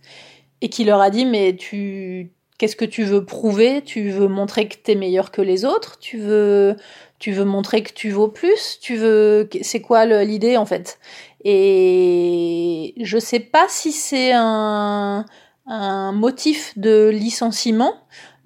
et 0.60 0.68
qui 0.68 0.84
leur 0.84 1.00
a 1.00 1.10
dit, 1.10 1.24
mais 1.24 1.56
tu, 1.56 2.30
qu'est-ce 2.58 2.76
que 2.76 2.84
tu 2.84 3.04
veux 3.04 3.24
prouver? 3.24 3.82
Tu 3.82 4.10
veux 4.10 4.28
montrer 4.28 4.68
que 4.68 4.76
t'es 4.76 4.94
meilleur 4.94 5.30
que 5.30 5.40
les 5.40 5.64
autres? 5.64 5.98
Tu 5.98 6.18
veux, 6.18 6.76
tu 7.18 7.32
veux 7.32 7.44
montrer 7.44 7.82
que 7.82 7.92
tu 7.92 8.10
vaux 8.10 8.28
plus? 8.28 8.78
Tu 8.80 8.96
veux, 8.96 9.48
c'est 9.62 9.80
quoi 9.80 10.04
l'idée, 10.04 10.56
en 10.56 10.66
fait? 10.66 10.98
Et 11.44 12.94
je 13.00 13.18
sais 13.18 13.40
pas 13.40 13.66
si 13.68 13.92
c'est 13.92 14.32
un, 14.32 15.24
motif 15.66 16.76
de 16.78 17.08
licenciement, 17.08 17.94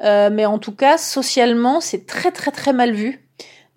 euh, 0.00 0.28
mais 0.32 0.44
en 0.44 0.58
tout 0.58 0.74
cas, 0.74 0.98
socialement, 0.98 1.80
c'est 1.80 2.06
très 2.06 2.32
très 2.32 2.50
très 2.50 2.72
mal 2.72 2.92
vu. 2.92 3.28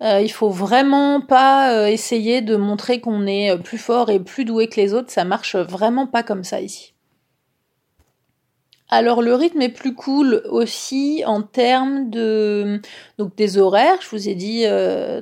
Euh, 0.02 0.20
il 0.20 0.30
faut 0.30 0.50
vraiment 0.50 1.20
pas 1.20 1.72
euh, 1.72 1.86
essayer 1.86 2.42
de 2.42 2.56
montrer 2.56 3.00
qu'on 3.00 3.26
est 3.26 3.56
plus 3.62 3.78
fort 3.78 4.10
et 4.10 4.18
plus 4.20 4.44
doué 4.44 4.68
que 4.68 4.78
les 4.80 4.92
autres. 4.92 5.10
Ça 5.10 5.24
marche 5.24 5.56
vraiment 5.56 6.06
pas 6.06 6.22
comme 6.22 6.44
ça 6.44 6.60
ici. 6.60 6.92
Alors 8.88 9.22
le 9.22 9.34
rythme 9.34 9.62
est 9.62 9.68
plus 9.68 9.94
cool 9.94 10.42
aussi 10.48 11.22
en 11.26 11.42
termes 11.42 12.10
de 12.10 12.80
donc 13.18 13.34
des 13.36 13.58
horaires. 13.58 13.98
Je 14.00 14.08
vous 14.10 14.28
ai 14.28 14.34
dit 14.34 14.64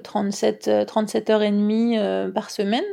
37 0.03 0.87
37 0.87 1.31
heures 1.31 1.43
et 1.43 1.51
demie 1.51 1.97
par 2.35 2.51
semaine. 2.51 2.85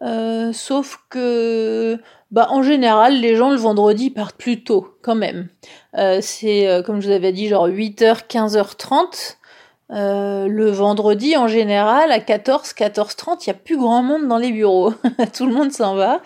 Euh, 0.00 0.52
sauf 0.52 1.00
que, 1.10 2.00
bah, 2.30 2.48
en 2.50 2.62
général, 2.62 3.20
les 3.20 3.36
gens 3.36 3.50
le 3.50 3.56
vendredi 3.56 4.10
partent 4.10 4.36
plus 4.36 4.64
tôt, 4.64 4.96
quand 5.02 5.14
même. 5.14 5.48
Euh, 5.96 6.18
c'est, 6.22 6.66
euh, 6.66 6.82
comme 6.82 7.00
je 7.00 7.08
vous 7.08 7.12
avais 7.12 7.32
dit, 7.32 7.48
genre 7.48 7.68
8h, 7.68 8.26
15h30. 8.28 9.36
le 9.90 10.70
vendredi, 10.70 11.36
en 11.36 11.46
général, 11.46 12.10
à 12.10 12.20
14, 12.20 12.72
14h30, 12.72 13.44
il 13.46 13.50
n'y 13.50 13.56
a 13.56 13.60
plus 13.60 13.76
grand 13.76 14.02
monde 14.02 14.26
dans 14.26 14.38
les 14.38 14.50
bureaux. 14.50 14.94
Tout 15.34 15.46
le 15.46 15.52
monde 15.52 15.72
s'en 15.72 15.94
va. 15.94 16.20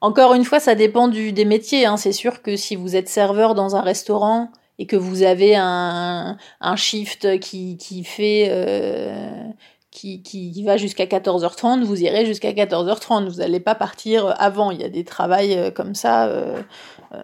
Encore 0.00 0.34
une 0.34 0.44
fois, 0.44 0.60
ça 0.60 0.74
dépend 0.74 1.08
du, 1.08 1.32
des 1.32 1.44
métiers. 1.44 1.86
Hein. 1.86 1.96
C'est 1.96 2.12
sûr 2.12 2.42
que 2.42 2.56
si 2.56 2.76
vous 2.76 2.96
êtes 2.96 3.08
serveur 3.08 3.54
dans 3.54 3.76
un 3.76 3.80
restaurant 3.80 4.50
et 4.78 4.86
que 4.86 4.96
vous 4.96 5.22
avez 5.22 5.56
un, 5.56 6.36
un 6.60 6.76
shift 6.76 7.40
qui, 7.40 7.78
qui 7.78 8.04
fait 8.04 8.50
qui, 9.96 10.62
va 10.64 10.76
jusqu'à 10.76 11.06
14h30, 11.06 11.82
vous 11.82 12.02
irez 12.02 12.26
jusqu'à 12.26 12.52
14h30. 12.52 13.28
Vous 13.28 13.38
n'allez 13.38 13.60
pas 13.60 13.74
partir 13.74 14.34
avant. 14.38 14.70
Il 14.70 14.80
y 14.80 14.84
a 14.84 14.88
des 14.88 15.04
travails 15.04 15.56
euh, 15.56 15.70
comme 15.70 15.94
ça 15.94 16.26
euh, 16.26 16.60
euh, 17.14 17.22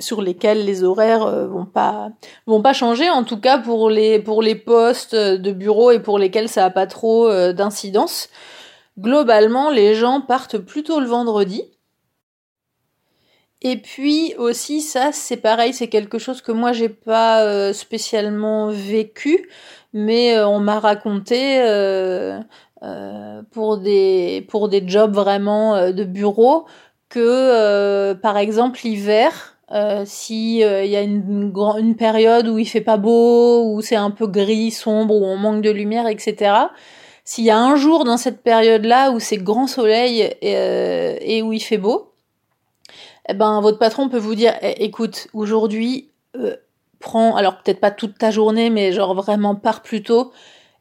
sur 0.00 0.22
lesquels 0.22 0.64
les 0.64 0.82
horaires 0.84 1.26
vont 1.48 1.66
pas 1.66 2.10
vont 2.46 2.62
pas 2.62 2.72
changer. 2.72 3.08
En 3.10 3.24
tout 3.24 3.40
cas 3.40 3.58
pour 3.58 3.90
les 3.90 4.18
pour 4.18 4.42
les 4.42 4.54
postes 4.54 5.14
de 5.14 5.52
bureau 5.52 5.90
et 5.90 6.00
pour 6.00 6.18
lesquels 6.18 6.48
ça 6.48 6.66
a 6.66 6.70
pas 6.70 6.86
trop 6.86 7.30
d'incidence. 7.52 8.28
Globalement, 8.98 9.70
les 9.70 9.94
gens 9.94 10.20
partent 10.20 10.58
plutôt 10.58 11.00
le 11.00 11.06
vendredi. 11.06 11.64
Et 13.62 13.78
puis 13.78 14.34
aussi 14.36 14.82
ça 14.82 15.12
c'est 15.12 15.38
pareil, 15.38 15.72
c'est 15.72 15.88
quelque 15.88 16.18
chose 16.18 16.42
que 16.42 16.52
moi 16.52 16.72
j'ai 16.72 16.90
pas 16.90 17.72
spécialement 17.72 18.68
vécu 18.70 19.48
mais 19.96 20.36
euh, 20.36 20.46
on 20.46 20.60
m'a 20.60 20.78
raconté 20.78 21.58
euh, 21.62 22.38
euh, 22.82 23.42
pour 23.50 23.78
des 23.78 24.46
pour 24.50 24.68
des 24.68 24.86
jobs 24.86 25.14
vraiment 25.14 25.90
de 25.90 26.04
bureau 26.04 26.66
que 27.08 28.12
par 28.12 28.36
exemple 28.36 28.80
l'hiver 28.84 29.56
euh, 29.72 30.02
si 30.04 30.58
il 30.58 30.86
y 30.86 30.96
a 30.96 31.00
une, 31.02 31.52
une, 31.78 31.96
période 31.96 32.46
où 32.46 32.58
il 32.58 32.66
fait 32.66 32.82
pas 32.82 32.98
beau, 32.98 33.64
où 33.72 33.80
c'est 33.80 33.96
un 33.96 34.12
peu 34.12 34.28
gris, 34.28 34.70
sombre, 34.70 35.14
où 35.16 35.24
on 35.24 35.36
manque 35.36 35.62
de 35.62 35.70
lumière, 35.70 36.06
etc. 36.06 36.54
S'il 37.24 37.44
y 37.44 37.50
a 37.50 37.58
un 37.58 37.74
jour 37.74 38.04
dans 38.04 38.16
cette 38.16 38.42
période-là 38.42 39.10
où 39.10 39.18
c'est 39.18 39.38
grand 39.38 39.66
soleil 39.66 40.20
et, 40.40 41.38
et, 41.38 41.42
où 41.42 41.52
il 41.52 41.58
fait 41.60 41.78
beau, 41.78 42.12
eh 43.28 43.34
ben 43.34 43.60
votre 43.60 43.78
patron 43.78 44.08
peut 44.08 44.18
vous 44.18 44.36
dire, 44.36 44.54
eh, 44.62 44.84
écoute, 44.84 45.26
aujourd'hui 45.32 46.10
prends, 46.98 47.36
alors 47.36 47.58
peut-être 47.58 47.80
pas 47.80 47.90
toute 47.90 48.18
ta 48.18 48.30
journée, 48.30 48.70
mais 48.70 48.92
genre 48.92 49.14
vraiment 49.14 49.54
pars 49.54 49.82
plus 49.82 50.02
tôt 50.02 50.32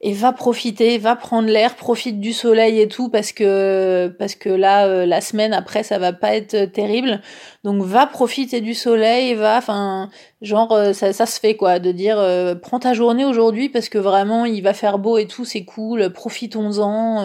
et 0.01 0.13
va 0.13 0.34
profiter, 0.34 0.99
va 0.99 1.15
prendre 1.15 1.49
l'air, 1.49 1.75
profite 1.75 2.19
du 2.19 2.32
soleil 2.32 2.80
et 2.80 2.88
tout 2.88 3.10
parce 3.10 3.32
que 3.32 4.13
parce 4.19 4.36
que 4.36 4.49
là 4.49 4.86
euh, 4.86 5.06
la 5.06 5.19
semaine 5.19 5.51
après 5.51 5.82
ça 5.82 5.97
va 5.97 6.13
pas 6.13 6.36
être 6.36 6.65
terrible. 6.65 7.21
Donc 7.63 7.82
va 7.82 8.06
profiter 8.06 8.62
du 8.62 8.75
soleil, 8.75 9.34
va 9.34 9.58
enfin 9.58 10.10
genre 10.43 10.73
euh, 10.73 10.93
ça, 10.93 11.12
ça 11.12 11.25
se 11.25 11.39
fait 11.39 11.56
quoi 11.56 11.80
de 11.80 11.91
dire 11.91 12.19
euh, 12.19 12.56
prends 12.56 12.80
ta 12.80 12.93
journée 12.93 13.25
aujourd'hui 13.25 13.69
parce 13.69 13.89
que 13.89 13.97
vraiment 13.97 14.45
il 14.45 14.62
va 14.62 14.73
faire 14.73 14.99
beau 14.99 15.17
et 15.17 15.25
tout, 15.28 15.43
c'est 15.43 15.65
cool, 15.65 16.12
profitons-en. 16.12 17.23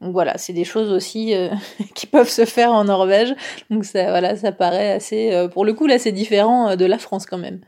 donc 0.00 0.12
voilà, 0.12 0.38
c'est 0.38 0.52
des 0.52 0.64
choses 0.64 0.92
aussi 0.92 1.34
qui 1.94 2.06
peuvent 2.06 2.28
se 2.28 2.44
faire 2.44 2.72
en 2.72 2.84
Norvège. 2.84 3.34
Donc 3.70 3.84
ça 3.84 4.10
voilà, 4.10 4.36
ça 4.36 4.52
paraît 4.52 4.92
assez 4.92 5.48
pour 5.52 5.64
le 5.64 5.72
coup 5.72 5.86
là 5.86 5.98
c'est 5.98 6.12
différent 6.12 6.76
de 6.76 6.84
la 6.84 6.98
France 6.98 7.26
quand 7.26 7.38
même. 7.38 7.60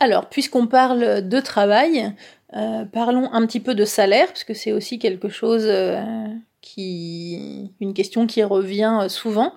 Alors, 0.00 0.28
puisqu'on 0.28 0.66
parle 0.66 1.28
de 1.28 1.40
travail, 1.40 2.12
euh, 2.56 2.84
parlons 2.84 3.32
un 3.32 3.46
petit 3.46 3.60
peu 3.60 3.74
de 3.74 3.84
salaire, 3.84 4.28
parce 4.28 4.44
que 4.44 4.54
c'est 4.54 4.72
aussi 4.72 4.98
quelque 4.98 5.28
chose 5.28 5.64
euh, 5.66 6.00
qui. 6.60 7.72
une 7.80 7.94
question 7.94 8.26
qui 8.26 8.42
revient 8.42 9.06
souvent. 9.08 9.52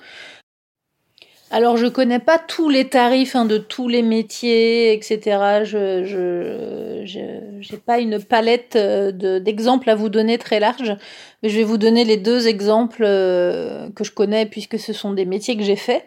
Alors, 1.49 1.77
je 1.77 1.87
connais 1.87 2.19
pas 2.19 2.39
tous 2.39 2.69
les 2.69 2.89
tarifs 2.89 3.35
hein, 3.35 3.45
de 3.45 3.57
tous 3.57 3.87
les 3.87 4.01
métiers, 4.01 4.93
etc. 4.93 5.63
Je 5.63 7.03
n'ai 7.03 7.77
pas 7.77 7.99
une 7.99 8.21
palette 8.21 8.75
euh, 8.75 9.39
d'exemples 9.39 9.89
à 9.89 9.95
vous 9.95 10.09
donner 10.09 10.37
très 10.37 10.59
large, 10.59 10.97
mais 11.41 11.49
je 11.49 11.57
vais 11.57 11.63
vous 11.63 11.77
donner 11.77 12.03
les 12.03 12.17
deux 12.17 12.47
exemples 12.47 13.03
que 13.03 14.03
je 14.03 14.11
connais 14.11 14.45
puisque 14.45 14.77
ce 14.77 14.91
sont 14.91 15.13
des 15.13 15.25
métiers 15.25 15.55
que 15.55 15.63
j'ai 15.63 15.77
faits. 15.77 16.03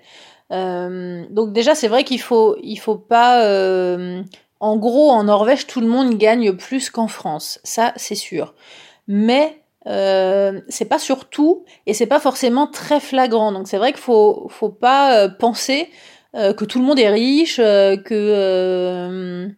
Donc 0.51 1.53
déjà, 1.53 1.75
c'est 1.75 1.89
vrai 1.89 2.05
qu'il 2.05 2.21
faut, 2.21 2.57
faut 2.79 2.97
pas. 2.97 3.45
en 4.61 4.77
gros, 4.77 5.11
en 5.11 5.25
Norvège, 5.25 5.67
tout 5.67 5.81
le 5.81 5.87
monde 5.87 6.17
gagne 6.17 6.53
plus 6.53 6.91
qu'en 6.91 7.09
France. 7.09 7.61
Ça, 7.65 7.93
c'est 7.97 8.15
sûr. 8.15 8.55
Mais 9.07 9.61
euh, 9.87 10.61
c'est 10.69 10.85
pas 10.85 10.99
surtout 10.99 11.65
et 11.87 11.95
c'est 11.95 12.07
pas 12.07 12.21
forcément 12.21 12.67
très 12.67 13.01
flagrant. 13.01 13.53
Donc 13.53 13.67
c'est 13.69 13.79
vrai 13.79 13.93
qu'il 13.93 14.01
faut 14.01 14.47
faut 14.51 14.69
pas 14.69 15.17
euh, 15.17 15.29
penser 15.29 15.89
euh, 16.37 16.53
que 16.53 16.65
tout 16.65 16.79
le 16.79 16.85
monde 16.85 16.99
est 16.99 17.09
riche, 17.09 17.57
que 17.57 19.49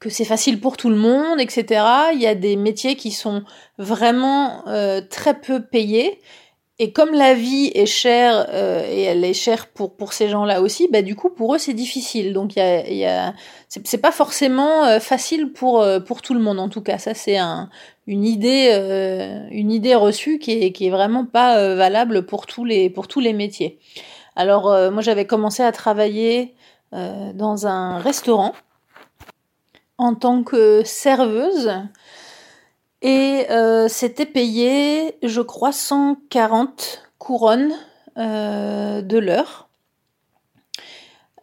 que 0.00 0.10
c'est 0.10 0.24
facile 0.24 0.60
pour 0.60 0.76
tout 0.76 0.90
le 0.90 0.96
monde, 0.96 1.40
etc. 1.40 1.82
Il 2.12 2.20
y 2.20 2.26
a 2.26 2.34
des 2.34 2.56
métiers 2.56 2.96
qui 2.96 3.10
sont 3.10 3.42
vraiment 3.78 4.64
très 5.10 5.34
peu 5.34 5.64
payés. 5.64 6.20
Et 6.80 6.92
comme 6.92 7.12
la 7.12 7.34
vie 7.34 7.72
est 7.74 7.86
chère 7.86 8.48
et 8.54 9.02
elle 9.02 9.24
est 9.24 9.34
chère 9.34 9.66
pour 9.66 9.96
pour 9.96 10.12
ces 10.12 10.28
gens-là 10.28 10.60
aussi, 10.60 10.88
bah 10.92 11.02
du 11.02 11.16
coup 11.16 11.28
pour 11.28 11.54
eux 11.54 11.58
c'est 11.58 11.74
difficile. 11.74 12.32
Donc 12.32 12.54
il 12.54 12.60
y 12.60 12.62
a, 12.62 12.88
y 12.88 13.04
a 13.04 13.34
c'est 13.68 14.00
pas 14.00 14.12
forcément 14.12 15.00
facile 15.00 15.52
pour 15.52 15.84
pour 16.06 16.22
tout 16.22 16.34
le 16.34 16.40
monde 16.40 16.60
en 16.60 16.68
tout 16.68 16.80
cas. 16.82 16.98
Ça 16.98 17.14
c'est 17.14 17.36
un 17.36 17.68
une 18.08 18.24
idée, 18.24 18.70
euh, 18.72 19.46
une 19.50 19.70
idée 19.70 19.94
reçue 19.94 20.38
qui 20.38 20.52
est, 20.52 20.72
qui 20.72 20.86
est 20.86 20.90
vraiment 20.90 21.26
pas 21.26 21.58
euh, 21.58 21.76
valable 21.76 22.24
pour 22.24 22.46
tous 22.46 22.64
les, 22.64 22.88
pour 22.88 23.06
tous 23.06 23.20
les 23.20 23.34
métiers. 23.34 23.78
Alors 24.34 24.70
euh, 24.70 24.90
moi 24.90 25.02
j'avais 25.02 25.26
commencé 25.26 25.62
à 25.62 25.70
travailler 25.70 26.54
dans 26.90 27.66
un 27.66 27.98
restaurant 27.98 28.54
en 29.98 30.14
tant 30.14 30.42
que 30.42 30.80
serveuse 30.86 31.70
et 33.02 33.46
c'était 33.88 34.26
payé, 34.26 35.16
je 35.22 35.40
crois, 35.40 35.72
140 35.72 37.02
couronnes 37.18 37.74
de 38.16 39.18
l'heure. 39.18 39.68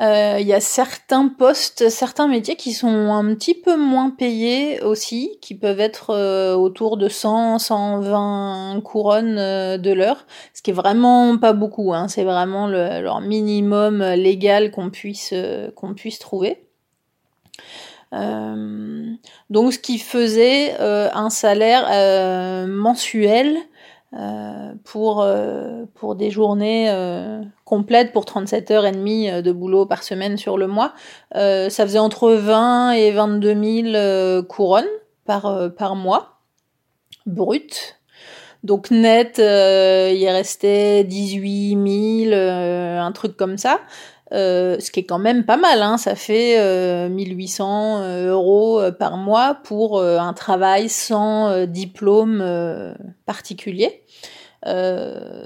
Euh, 0.02 0.38
il 0.42 0.48
y 0.48 0.54
a 0.54 0.60
certains 0.60 1.30
postes, 1.30 1.88
certains 1.90 2.28
métiers 2.28 2.58
qui 2.58 2.74
sont 2.74 3.14
un 3.14 3.34
petit 3.34 3.54
peu 3.54 3.78
moins 3.78 4.10
payés 4.10 4.82
aussi, 4.82 5.38
qui 5.42 5.56
peuvent 5.56 5.80
être 5.80 6.10
euh, 6.10 6.54
autour 6.54 6.98
de 6.98 7.08
100, 7.08 7.60
120 7.60 8.82
couronnes 8.84 9.38
euh, 9.38 9.78
de 9.78 9.94
l'heure, 9.94 10.26
ce 10.54 10.62
qui 10.62 10.72
est 10.72 10.74
vraiment 10.74 11.38
pas 11.38 11.54
beaucoup. 11.54 11.94
Hein, 11.94 12.10
c'est 12.10 12.26
vraiment 12.26 12.68
le, 12.68 13.06
minimum 13.26 14.04
légal 14.04 14.72
qu'on 14.72 14.90
puisse 14.90 15.34
qu'on 15.76 15.94
puisse 15.94 16.20
trouver. 16.20 16.68
Donc, 18.12 19.74
ce 19.74 19.80
qui 19.80 19.98
faisait 20.00 20.76
un 20.80 21.30
salaire 21.30 22.68
mensuel 22.68 23.58
euh, 24.18 24.74
pour, 24.86 25.24
euh, 25.24 25.84
pour 25.96 26.16
des 26.16 26.32
journées 26.32 26.90
euh, 26.90 27.42
complètes, 27.66 28.14
pour 28.14 28.24
37 28.24 28.72
heures 28.72 28.86
et 28.86 28.94
demie 28.94 29.30
de 29.30 29.52
boulot 29.52 29.86
par 29.86 30.04
semaine 30.04 30.38
sur 30.38 30.58
le 30.58 30.68
mois. 30.68 30.94
ça 31.34 31.70
faisait 31.70 32.00
entre 32.00 32.32
20 32.32 32.92
et 32.92 33.12
22 33.12 33.92
000 33.92 34.44
couronnes 34.44 34.86
par, 35.26 35.70
par 35.78 35.96
mois, 35.96 36.40
brut. 37.26 38.00
Donc 38.64 38.90
net, 38.90 39.36
il 39.38 40.30
restait 40.30 41.04
18 41.04 42.30
000, 42.30 42.34
un 42.34 43.12
truc 43.12 43.36
comme 43.36 43.58
ça. 43.58 43.82
Euh, 44.36 44.78
ce 44.80 44.92
qui 44.92 45.00
est 45.00 45.06
quand 45.06 45.20
même 45.20 45.46
pas 45.46 45.56
mal, 45.56 45.82
hein, 45.82 45.98
ça 45.98 46.16
fait 46.16 46.60
euh, 46.60 47.08
1800 47.08 48.02
euh, 48.02 48.32
euros 48.32 48.82
euh, 48.82 48.92
par 48.92 49.16
mois 49.16 49.56
pour 49.64 50.02
un 50.02 50.34
travail 50.34 50.90
sans 50.90 51.66
diplôme 51.66 52.44
particulier. 53.26 54.04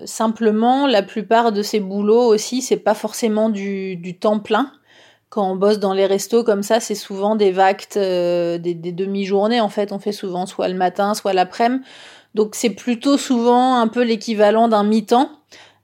simplement, 0.06 0.88
la 0.88 1.04
plupart 1.04 1.52
de 1.52 1.62
ces 1.62 1.80
boulots 1.80 2.34
aussi, 2.34 2.62
c'est 2.62 2.78
pas 2.78 2.96
forcément 2.96 3.50
du, 3.50 3.96
du, 3.96 4.18
temps 4.18 4.40
plein. 4.40 4.72
Quand 5.30 5.52
on 5.52 5.56
bosse 5.56 5.78
dans 5.80 5.94
les 5.94 6.08
restos 6.08 6.44
comme 6.44 6.64
ça, 6.64 6.80
c'est 6.80 6.96
souvent 6.96 7.36
des 7.36 7.52
vactes, 7.52 7.98
des, 7.98 8.58
des 8.58 8.92
demi-journées 8.92 9.62
en 9.62 9.70
fait. 9.70 9.92
On 9.92 10.00
fait 10.00 10.12
souvent 10.12 10.48
soit 10.48 10.68
le 10.68 10.76
matin, 10.76 11.14
soit 11.14 11.34
l'après-midi. 11.34 11.84
Donc 12.36 12.56
c'est 12.56 12.70
plutôt 12.70 13.18
souvent 13.18 13.80
un 13.80 13.88
peu 13.88 14.04
l'équivalent 14.04 14.68
d'un 14.68 14.84
mi-temps. 14.84 15.30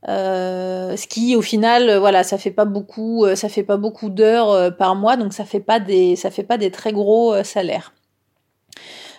Euh, 0.07 0.95
ce 0.97 1.07
qui 1.07 1.35
au 1.35 1.41
final 1.41 1.89
euh, 1.89 1.99
voilà 1.99 2.23
ça 2.23 2.37
fait 2.37 2.51
pas 2.51 2.65
beaucoup 2.65 3.25
euh, 3.25 3.35
ça 3.35 3.49
fait 3.49 3.63
pas 3.63 3.77
beaucoup 3.77 4.11
d'heures 4.11 4.75
par 4.77 4.95
mois 4.95 5.17
donc 5.17 5.33
ça 5.33 5.45
fait 5.45 5.59
pas 5.59 5.79
des 5.79 6.15
ça 6.15 6.29
fait 6.29 6.43
pas 6.43 6.57
des 6.57 6.71
très 6.71 6.91
gros 6.93 7.43
salaires. 7.43 7.93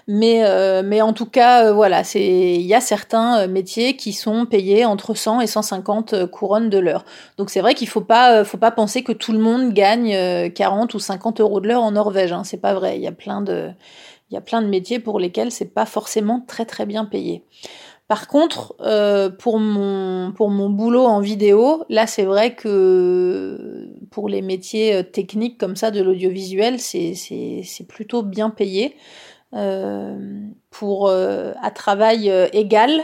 Mais 0.09 0.45
mais 0.85 1.03
en 1.03 1.13
tout 1.13 1.27
cas 1.27 1.73
voilà 1.73 2.05
c'est 2.05 2.55
il 2.55 2.63
y 2.63 2.75
a 2.75 2.81
certains 2.81 3.49
métiers 3.49 3.97
qui 3.97 4.13
sont 4.13 4.47
payés 4.47 4.85
entre 4.85 5.15
100 5.15 5.41
et 5.41 5.49
150 5.49 6.27
couronnes 6.27 6.71
de 6.71 6.79
l'heure. 6.79 7.05
Donc 7.39 7.51
c'est 7.51 7.61
vrai 7.61 7.75
qu'il 7.75 7.89
faut 7.89 8.01
pas 8.03 8.45
faut 8.45 8.57
pas 8.57 8.71
penser 8.71 9.03
que 9.03 9.11
tout 9.11 9.33
le 9.33 9.41
monde 9.41 9.73
gagne 9.73 10.53
40 10.53 10.95
ou 10.95 11.01
50 11.01 11.41
euros 11.41 11.61
de 11.61 11.67
l'heure 11.67 11.83
en 11.83 11.91
Norvège 11.91 12.33
hein, 12.33 12.45
c'est 12.45 12.61
pas 12.61 12.75
vrai. 12.75 12.97
Il 12.97 13.03
y 13.03 13.09
a 13.09 13.13
plein 13.13 13.41
de 13.41 13.71
il 14.31 14.35
y 14.35 14.37
a 14.37 14.41
plein 14.41 14.63
de 14.63 14.69
métiers 14.69 15.01
pour 15.01 15.19
lesquels 15.19 15.51
c'est 15.51 15.75
pas 15.75 15.87
forcément 15.87 16.45
très 16.47 16.67
très 16.67 16.87
bien 16.87 17.05
payé 17.05 17.43
par 18.09 18.29
contre, 18.29 18.77
euh, 18.83 19.31
pour, 19.31 19.59
mon, 19.59 20.31
pour 20.33 20.51
mon 20.51 20.71
boulot 20.71 21.05
en 21.05 21.21
vidéo, 21.21 21.85
là 21.89 22.07
c'est 22.07 22.25
vrai 22.25 22.55
que 22.55 23.91
pour 24.13 24.29
les 24.29 24.43
métiers 24.43 24.95
euh, 24.95 25.03
techniques 25.03 25.59
comme 25.59 25.75
ça 25.75 25.91
de 25.91 26.01
l'audiovisuel, 26.03 26.79
c'est 26.79 27.87
plutôt 27.89 28.23
bien 28.23 28.51
payé. 28.51 28.97
Euh, 29.55 30.49
pour 30.71 31.09
à 31.11 31.71
travail 31.71 32.31
égal, 32.53 33.01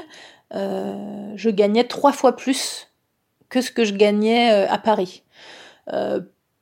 je 0.52 1.50
gagnais 1.50 1.84
trois 1.84 2.12
fois 2.12 2.36
plus 2.36 2.88
que 3.48 3.60
ce 3.60 3.72
que 3.72 3.84
je 3.84 3.94
gagnais 3.94 4.50
à 4.50 4.78
Paris. 4.78 5.24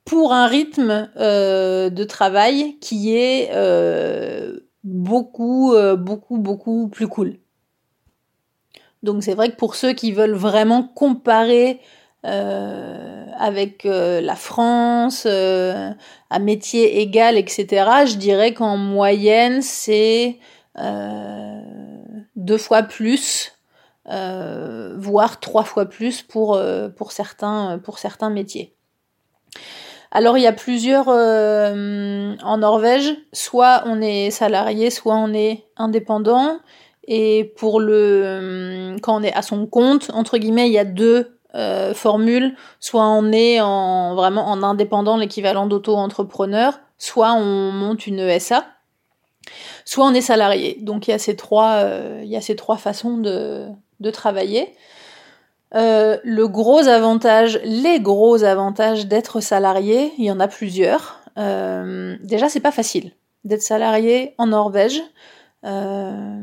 pour 0.05 0.33
un 0.33 0.47
rythme 0.47 1.09
de 1.17 2.03
travail 2.05 2.77
qui 2.79 3.15
est 3.15 3.51
beaucoup, 4.83 5.75
beaucoup, 5.97 6.37
beaucoup 6.37 6.87
plus 6.87 7.07
cool. 7.07 7.40
Donc 9.03 9.23
c'est 9.23 9.33
vrai 9.33 9.49
que 9.49 9.55
pour 9.55 9.75
ceux 9.75 9.93
qui 9.93 10.11
veulent 10.11 10.35
vraiment 10.35 10.83
comparer 10.83 11.79
euh, 12.23 13.25
avec 13.35 13.87
euh, 13.87 14.21
la 14.21 14.35
France, 14.35 15.23
euh, 15.25 15.89
à 16.29 16.39
métier 16.39 17.01
égal, 17.01 17.35
etc., 17.35 17.65
je 18.05 18.15
dirais 18.17 18.53
qu'en 18.53 18.77
moyenne, 18.77 19.61
c'est 19.61 20.37
deux 22.35 22.57
fois 22.57 22.83
plus, 22.83 23.53
voire 24.05 25.39
trois 25.39 25.63
fois 25.63 25.85
plus 25.85 26.21
pour, 26.21 26.61
pour, 26.95 27.11
certains, 27.11 27.79
pour 27.83 27.99
certains 27.99 28.29
métiers. 28.29 28.73
Alors 30.11 30.37
il 30.37 30.41
y 30.41 30.47
a 30.47 30.53
plusieurs 30.53 31.07
en 31.09 32.57
Norvège, 32.57 33.13
soit 33.33 33.83
on 33.85 34.01
est 34.01 34.31
salarié, 34.31 34.89
soit 34.89 35.15
on 35.15 35.33
est 35.33 35.65
indépendant. 35.75 36.59
Et 37.07 37.53
pour 37.57 37.79
le 37.79 38.21
euh, 38.25 38.97
quand 39.01 39.19
on 39.19 39.23
est 39.23 39.33
à 39.33 39.41
son 39.41 39.65
compte, 39.65 40.11
entre 40.13 40.37
guillemets, 40.37 40.67
il 40.67 40.73
y 40.73 40.77
a 40.77 40.85
deux 40.85 41.37
euh, 41.55 41.93
formules. 41.93 42.55
Soit 42.79 43.07
on 43.07 43.31
est 43.31 43.59
en 43.59 44.15
vraiment 44.15 44.47
en 44.47 44.63
indépendant, 44.63 45.17
l'équivalent 45.17 45.65
d'auto-entrepreneur, 45.65 46.79
soit 46.97 47.33
on 47.33 47.71
monte 47.71 48.05
une 48.07 48.19
ESA, 48.19 48.65
soit 49.83 50.05
on 50.05 50.13
est 50.13 50.21
salarié. 50.21 50.77
Donc 50.81 51.07
il 51.07 51.11
y 51.11 51.13
a 51.13 51.19
ces 51.19 51.35
trois, 51.35 51.77
euh, 51.83 52.23
façons 52.77 53.17
de, 53.17 53.65
de 53.99 54.11
travailler. 54.11 54.75
le 55.73 56.45
gros 56.45 56.87
avantage, 56.87 57.59
les 57.63 57.99
gros 57.99 58.43
avantages 58.43 59.07
d'être 59.07 59.39
salarié, 59.39 60.13
il 60.19 60.25
y 60.25 60.31
en 60.31 60.39
a 60.39 60.47
plusieurs. 60.47 61.19
déjà, 61.35 62.47
c'est 62.47 62.59
pas 62.59 62.71
facile 62.71 63.11
d'être 63.43 63.63
salarié 63.63 64.35
en 64.37 64.47
Norvège. 64.47 65.01
Euh, 65.63 66.41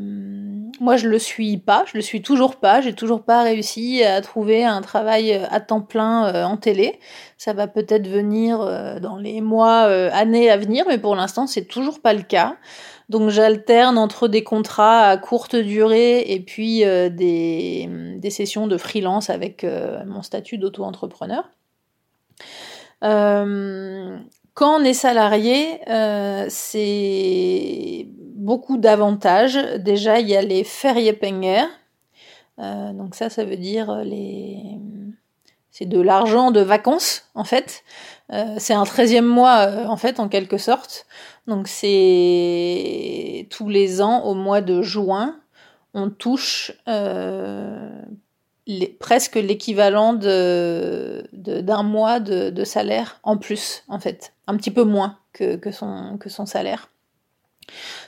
moi, 0.80 0.96
je 0.96 1.08
le 1.08 1.18
suis 1.18 1.56
pas, 1.58 1.84
je 1.86 1.96
le 1.96 2.02
suis 2.02 2.22
toujours 2.22 2.56
pas, 2.56 2.80
j'ai 2.80 2.92
toujours 2.92 3.22
pas 3.22 3.42
réussi 3.42 4.04
à 4.04 4.20
trouver 4.20 4.64
un 4.64 4.80
travail 4.80 5.32
euh, 5.32 5.44
à 5.50 5.60
temps 5.60 5.80
plein 5.80 6.26
euh, 6.26 6.44
en 6.44 6.56
télé. 6.56 7.00
Ça 7.36 7.52
va 7.52 7.66
peut-être 7.66 8.06
venir 8.06 8.60
euh, 8.60 9.00
dans 9.00 9.16
les 9.16 9.40
mois, 9.40 9.82
années 10.12 10.50
à 10.50 10.56
venir, 10.56 10.84
mais 10.88 10.98
pour 10.98 11.16
l'instant, 11.16 11.46
c'est 11.46 11.64
toujours 11.64 12.00
pas 12.00 12.12
le 12.12 12.22
cas. 12.22 12.56
Donc 13.08 13.30
j'alterne 13.30 13.96
entre 13.98 14.28
des 14.28 14.44
contrats 14.44 15.08
à 15.08 15.16
courte 15.16 15.56
durée 15.56 16.20
et 16.20 16.40
puis 16.40 16.80
des, 16.80 17.88
des, 18.18 18.30
sessions 18.30 18.66
de 18.66 18.76
freelance 18.76 19.30
avec 19.30 19.66
mon 20.06 20.20
statut 20.20 20.58
d'auto-entrepreneur. 20.58 21.48
quand 23.00 24.20
on 24.60 24.84
est 24.84 24.92
salarié, 24.92 25.80
c'est 26.50 28.08
beaucoup 28.48 28.78
d'avantages. 28.78 29.58
Déjà, 29.78 30.20
il 30.20 30.28
y 30.28 30.34
a 30.34 30.40
les 30.40 30.64
feriepenger. 30.64 31.64
Euh, 32.58 32.94
donc 32.94 33.14
ça, 33.14 33.28
ça 33.28 33.44
veut 33.44 33.58
dire 33.58 33.94
les... 34.04 34.56
C'est 35.70 35.84
de 35.84 36.00
l'argent 36.00 36.50
de 36.50 36.60
vacances, 36.60 37.28
en 37.34 37.44
fait. 37.44 37.84
Euh, 38.32 38.54
c'est 38.56 38.72
un 38.72 38.84
treizième 38.84 39.26
mois, 39.26 39.58
euh, 39.66 39.86
en 39.86 39.98
fait, 39.98 40.18
en 40.18 40.30
quelque 40.30 40.56
sorte. 40.56 41.06
Donc 41.46 41.68
c'est 41.68 43.46
tous 43.50 43.68
les 43.68 44.00
ans, 44.00 44.24
au 44.24 44.32
mois 44.32 44.62
de 44.62 44.80
juin, 44.80 45.36
on 45.92 46.08
touche 46.08 46.72
presque 48.98 49.36
l'équivalent 49.36 50.14
d'un 50.14 51.82
mois 51.82 52.18
de, 52.18 52.64
salaire 52.64 53.20
en 53.22 53.36
plus, 53.36 53.84
en 53.88 53.98
fait. 53.98 54.32
Un 54.46 54.56
petit 54.56 54.70
peu 54.70 54.84
moins 54.84 55.18
que 55.34 55.70
son 55.70 56.46
salaire. 56.46 56.88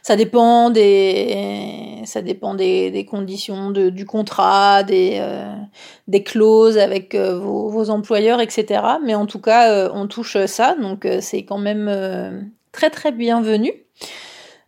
Ça 0.03 0.16
dépend 0.16 0.70
des, 0.70 2.03
ça 2.05 2.23
dépend 2.23 2.55
des, 2.55 3.07
conditions 3.09 3.70
du 3.70 4.07
contrat, 4.07 4.83
des, 4.83 5.18
euh, 5.20 6.20
clauses 6.25 6.79
avec 6.79 7.14
euh, 7.14 7.38
vos, 7.38 7.68
vos, 7.68 7.90
employeurs, 7.90 8.40
etc. 8.40 8.83
Mais 9.05 9.14
en 9.14 9.27
tout 9.27 9.40
cas, 9.40 9.70
euh, 9.70 9.90
on 9.92 10.07
touche 10.07 10.44
ça, 10.46 10.75
donc 10.75 11.07
c'est 11.20 11.44
quand 11.44 11.59
même 11.59 12.51
très 12.73 12.90
très 12.90 13.12
bienvenu. 13.12 13.73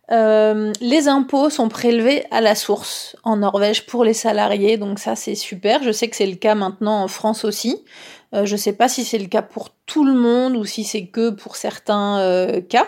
les 0.09 1.07
impôts 1.07 1.49
sont 1.49 1.69
prélevés 1.69 2.25
à 2.29 2.41
la 2.41 2.55
source 2.55 3.15
en 3.23 3.37
Norvège 3.37 3.85
pour 3.87 4.03
les 4.03 4.13
salariés, 4.13 4.77
donc 4.77 4.99
ça 4.99 5.15
c'est 5.15 5.35
super. 5.35 5.81
Je 5.83 5.91
sais 5.91 6.07
que 6.07 6.15
c'est 6.15 6.27
le 6.27 6.35
cas 6.35 6.55
maintenant 6.55 7.01
en 7.01 7.07
France 7.07 7.43
aussi. 7.43 7.83
je 8.33 8.51
ne 8.51 8.57
sais 8.57 8.73
pas 8.73 8.87
si 8.87 9.03
c'est 9.03 9.17
le 9.17 9.27
cas 9.27 9.41
pour 9.41 9.69
tout 9.85 10.05
le 10.05 10.13
monde 10.13 10.55
ou 10.55 10.65
si 10.65 10.83
c'est 10.83 11.07
que 11.07 11.31
pour 11.31 11.55
certains 11.55 12.61
cas. 12.69 12.85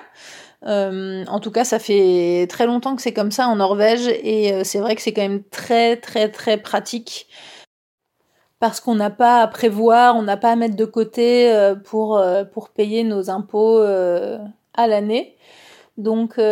Euh, 0.65 1.25
en 1.27 1.39
tout 1.39 1.51
cas, 1.51 1.63
ça 1.63 1.79
fait 1.79 2.47
très 2.49 2.65
longtemps 2.65 2.95
que 2.95 3.01
c'est 3.01 3.13
comme 3.13 3.31
ça 3.31 3.47
en 3.47 3.57
Norvège 3.57 4.07
et 4.07 4.53
euh, 4.53 4.63
c'est 4.63 4.79
vrai 4.79 4.95
que 4.95 5.01
c'est 5.01 5.13
quand 5.13 5.21
même 5.21 5.43
très 5.43 5.97
très 5.97 6.29
très 6.31 6.57
pratique 6.57 7.27
parce 8.59 8.79
qu'on 8.79 8.95
n'a 8.95 9.09
pas 9.11 9.41
à 9.41 9.47
prévoir, 9.47 10.15
on 10.15 10.23
n'a 10.23 10.37
pas 10.37 10.51
à 10.51 10.55
mettre 10.55 10.75
de 10.75 10.85
côté 10.85 11.53
euh, 11.53 11.75
pour, 11.75 12.21
pour 12.53 12.69
payer 12.69 13.03
nos 13.03 13.29
impôts 13.29 13.79
à 13.79 14.87
l'année. 14.87 15.37
Donc 15.97 16.35
il 16.37 16.43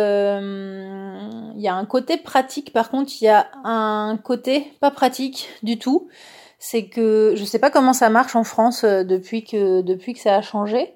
y 1.60 1.68
a 1.68 1.74
un 1.74 1.84
côté 1.86 2.16
pratique, 2.16 2.72
par 2.72 2.90
contre 2.90 3.12
il 3.20 3.24
y 3.24 3.28
a 3.28 3.48
un 3.64 4.16
côté 4.22 4.72
pas 4.80 4.90
pratique 4.90 5.48
du 5.62 5.78
tout. 5.78 6.08
C'est 6.58 6.86
que 6.86 7.34
je 7.36 7.44
sais 7.44 7.58
pas 7.58 7.70
comment 7.70 7.92
ça 7.92 8.10
marche 8.10 8.36
en 8.36 8.44
France 8.44 8.84
depuis 8.84 9.44
que 9.44 9.82
depuis 9.82 10.14
que 10.14 10.20
ça 10.20 10.36
a 10.36 10.42
changé. 10.42 10.94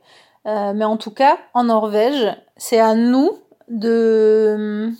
Euh, 0.49 0.73
mais 0.75 0.85
en 0.85 0.97
tout 0.97 1.11
cas, 1.11 1.39
en 1.53 1.65
Norvège, 1.65 2.35
c'est 2.57 2.81
à 2.81 2.95
nous 2.95 3.39
de, 3.69 4.91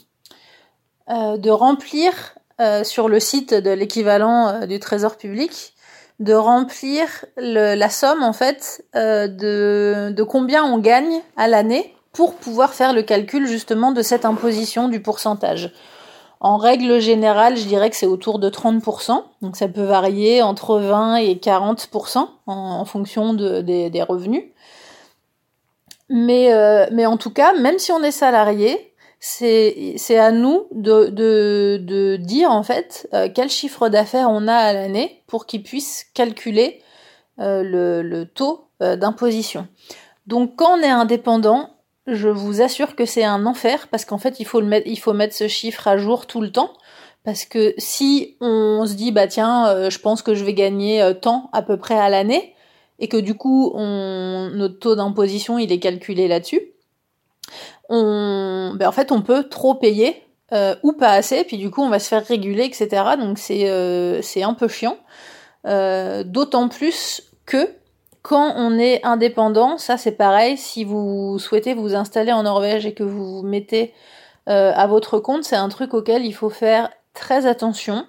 euh, 1.09 1.37
de 1.39 1.51
remplir 1.51 2.13
euh, 2.61 2.85
sur 2.85 3.09
le 3.09 3.19
site 3.19 3.55
de 3.55 3.71
l'équivalent 3.71 4.67
du 4.67 4.79
Trésor 4.79 5.17
public, 5.17 5.75
de 6.21 6.35
remplir 6.35 7.25
la 7.37 7.89
somme 7.89 8.23
en 8.23 8.33
fait 8.33 8.85
de, 8.95 10.11
de 10.11 10.23
combien 10.25 10.65
on 10.65 10.79
gagne 10.79 11.23
à 11.37 11.47
l'année 11.47 11.95
pour 12.13 12.35
pouvoir 12.35 12.75
faire 12.75 12.93
le 12.93 13.03
calcul 13.03 13.47
justement 13.47 13.93
de 13.93 14.03
cette 14.03 14.25
imposition 14.25 14.89
du 14.89 15.01
pourcentage. 15.01 15.73
En 16.41 16.57
règle 16.57 17.01
générale, 17.01 17.57
je 17.57 17.65
dirais 17.65 17.89
que 17.91 17.97
c'est 17.97 18.07
autour 18.07 18.39
de 18.41 18.51
30%, 18.51 19.23
donc 19.43 19.57
ça 19.57 19.69
peut 19.69 19.85
varier 19.85 20.43
entre 20.43 20.79
20 20.79 21.17
et 21.17 21.35
40% 21.35 22.29
en, 22.47 22.85
fonction 22.85 23.35
de, 23.35 23.61
des 23.61 24.03
revenus. 24.03 24.45
Mais, 26.11 26.53
euh, 26.53 26.87
mais 26.93 27.07
en 27.07 27.17
tout 27.17 27.31
cas, 27.33 27.53
même 27.55 27.79
si 27.79 27.93
on 27.93 28.03
est 28.03 28.11
salarié, 28.11 28.95
c'est, 29.21 29.97
à 30.17 30.31
nous 30.31 30.67
de, 30.73 31.07
de, 31.09 31.79
de 31.83 32.17
dire 32.17 32.51
en 32.53 32.63
fait 32.63 33.09
euh, 33.13 33.29
quel 33.35 33.51
chiffre 33.51 33.89
d'affaires 33.89 34.29
on 34.31 34.47
a 34.47 34.55
à 34.55 34.73
l'année 34.73 35.23
pour 35.27 35.45
qu'ils 35.47 35.65
puissent 35.65 36.07
calculer 36.15 36.83
euh, 37.41 37.63
le, 37.63 38.03
le, 38.03 38.27
taux 38.27 38.65
d'imposition. 38.81 39.67
Donc 40.29 40.55
quand 40.55 40.79
on 40.79 40.83
est 40.83 40.89
indépendant, 40.89 41.71
je 42.07 42.29
vous 42.29 42.63
assure 42.63 42.95
que 42.95 43.05
c'est 43.05 43.25
un 43.25 43.45
enfer 43.45 43.89
parce 43.89 44.05
qu'en 44.05 44.19
fait 44.19 44.39
il 44.39 44.45
faut, 44.45 44.61
le 44.61 44.69
mettre, 44.69 44.87
il 44.87 45.01
faut 45.01 45.13
mettre 45.13 45.35
ce 45.35 45.49
chiffre 45.49 45.89
à 45.89 45.97
jour 45.97 46.27
tout 46.27 46.41
le 46.41 46.53
temps. 46.53 46.73
Parce 47.25 47.45
que 47.45 47.75
si 47.77 48.37
on 48.41 48.87
se 48.87 48.95
dit 48.95 49.11
bah 49.11 49.27
tiens, 49.27 49.91
je 49.91 49.99
pense 49.99 50.23
que 50.23 50.35
je 50.35 50.45
vais 50.45 50.55
gagner 50.55 51.13
tant 51.21 51.51
à 51.53 51.63
peu 51.63 51.77
près 51.77 51.99
à 51.99 52.09
l'année, 52.09 52.55
et 52.99 53.09
que 53.09 53.17
du 53.17 53.35
coup 53.35 53.73
on, 53.75 54.51
notre 54.55 54.79
taux 54.79 54.97
d'imposition 54.97 55.59
il 55.59 55.73
est 55.73 55.79
calculé 55.79 56.29
là-dessus, 56.29 56.61
on, 57.89 58.75
ben 58.77 58.89
en 58.89 58.93
fait 58.93 59.13
on 59.13 59.23
peut 59.23 59.49
trop 59.49 59.75
payer 59.75 60.23
euh, 60.53 60.75
ou 60.83 60.93
pas 60.93 61.11
assez, 61.11 61.45
puis 61.45 61.59
du 61.59 61.71
coup 61.71 61.83
on 61.83 61.91
va 61.91 61.99
se 61.99 62.09
faire 62.09 62.25
réguler, 62.25 62.65
etc. 62.65 63.03
Donc 63.19 63.39
c'est 63.39 63.69
euh, 63.69 64.23
c'est 64.23 64.43
un 64.43 64.55
peu 64.55 64.69
chiant. 64.69 64.97
Euh, 65.67 66.25
D'autant 66.25 66.69
plus 66.69 67.23
que 67.45 67.69
quand 68.23 68.55
on 68.57 68.79
est 68.79 69.05
indépendant, 69.05 69.77
ça 69.77 69.99
c'est 69.99 70.13
pareil, 70.13 70.57
si 70.57 70.85
vous 70.85 71.39
souhaitez 71.39 71.75
vous 71.75 71.95
installer 71.95 72.33
en 72.33 72.45
Norvège 72.45 72.87
et 72.87 72.95
que 72.95 73.03
vous 73.05 73.41
vous 73.41 73.43
mettez 73.43 73.93
à 74.47 74.87
votre 74.87 75.19
compte, 75.19 75.45
c'est 75.45 75.57
un 75.57 75.69
truc 75.69 75.93
auquel 75.93 76.25
il 76.25 76.33
faut 76.33 76.49
faire 76.49 76.89
très 77.13 77.45
attention. 77.45 78.07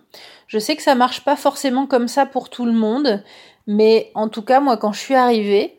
Je 0.47 0.57
sais 0.57 0.77
que 0.77 0.81
ça 0.81 0.95
marche 0.95 1.25
pas 1.25 1.35
forcément 1.35 1.85
comme 1.85 2.07
ça 2.07 2.25
pour 2.25 2.49
tout 2.49 2.65
le 2.65 2.71
monde, 2.71 3.21
mais 3.69 4.09
en 4.15 4.29
tout 4.29 4.41
cas, 4.41 4.59
moi, 4.61 4.77
quand 4.77 4.93
je 4.93 4.99
suis 4.99 5.13
arrivée, 5.13 5.77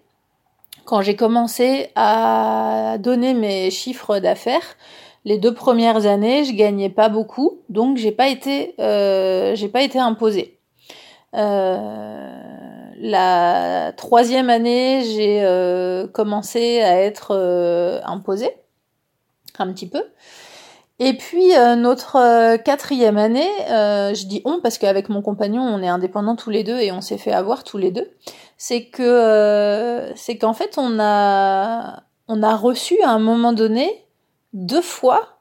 quand 0.85 1.03
j'ai 1.03 1.17
commencé 1.17 1.89
à 1.97 2.99
donner 3.01 3.35
mes 3.35 3.73
chiffres 3.73 4.21
d'affaires, 4.21 4.77
les 5.25 5.39
deux 5.39 5.53
premières 5.53 6.07
années, 6.07 6.45
je 6.45 6.53
gagnais 6.53 6.89
pas 6.89 7.09
beaucoup, 7.09 7.59
donc 7.69 7.97
j'ai 7.97 8.13
pas 8.13 8.29
été, 8.29 8.77
euh, 8.79 9.57
j'ai 9.57 9.67
pas 9.67 9.83
été 9.83 9.99
imposée. 9.99 10.57
Euh, 11.35 12.31
la 13.01 13.93
troisième 13.97 14.51
année, 14.51 15.03
j'ai 15.03 15.43
euh, 15.43 16.07
commencé 16.07 16.81
à 16.83 16.97
être 16.97 17.35
imposée 18.07 18.55
un 19.59 19.73
petit 19.73 19.89
peu. 19.89 20.05
Et 21.03 21.15
puis 21.15 21.57
euh, 21.57 21.77
notre 21.77 22.17
euh, 22.17 22.59
quatrième 22.59 23.17
année, 23.17 23.49
euh, 23.71 24.13
je 24.13 24.27
dis 24.27 24.43
on 24.45 24.61
parce 24.61 24.77
qu'avec 24.77 25.09
mon 25.09 25.23
compagnon 25.23 25.63
on 25.63 25.83
est 25.83 25.89
indépendants 25.89 26.37
tous 26.37 26.51
les 26.51 26.63
deux 26.63 26.79
et 26.79 26.93
on 26.93 27.01
s'est 27.01 27.17
fait 27.17 27.33
avoir 27.33 27.65
tous 27.65 27.79
les 27.79 27.91
deux. 27.91 28.11
C'est 28.59 28.85
que 28.85 30.13
c'est 30.15 30.37
qu'en 30.37 30.53
fait 30.53 30.77
on 30.77 31.01
a 31.01 32.03
on 32.29 32.43
a 32.43 32.55
reçu 32.55 33.01
à 33.03 33.11
un 33.13 33.19
moment 33.19 33.55
donné 33.55 34.05
deux 34.53 34.83
fois 34.83 35.39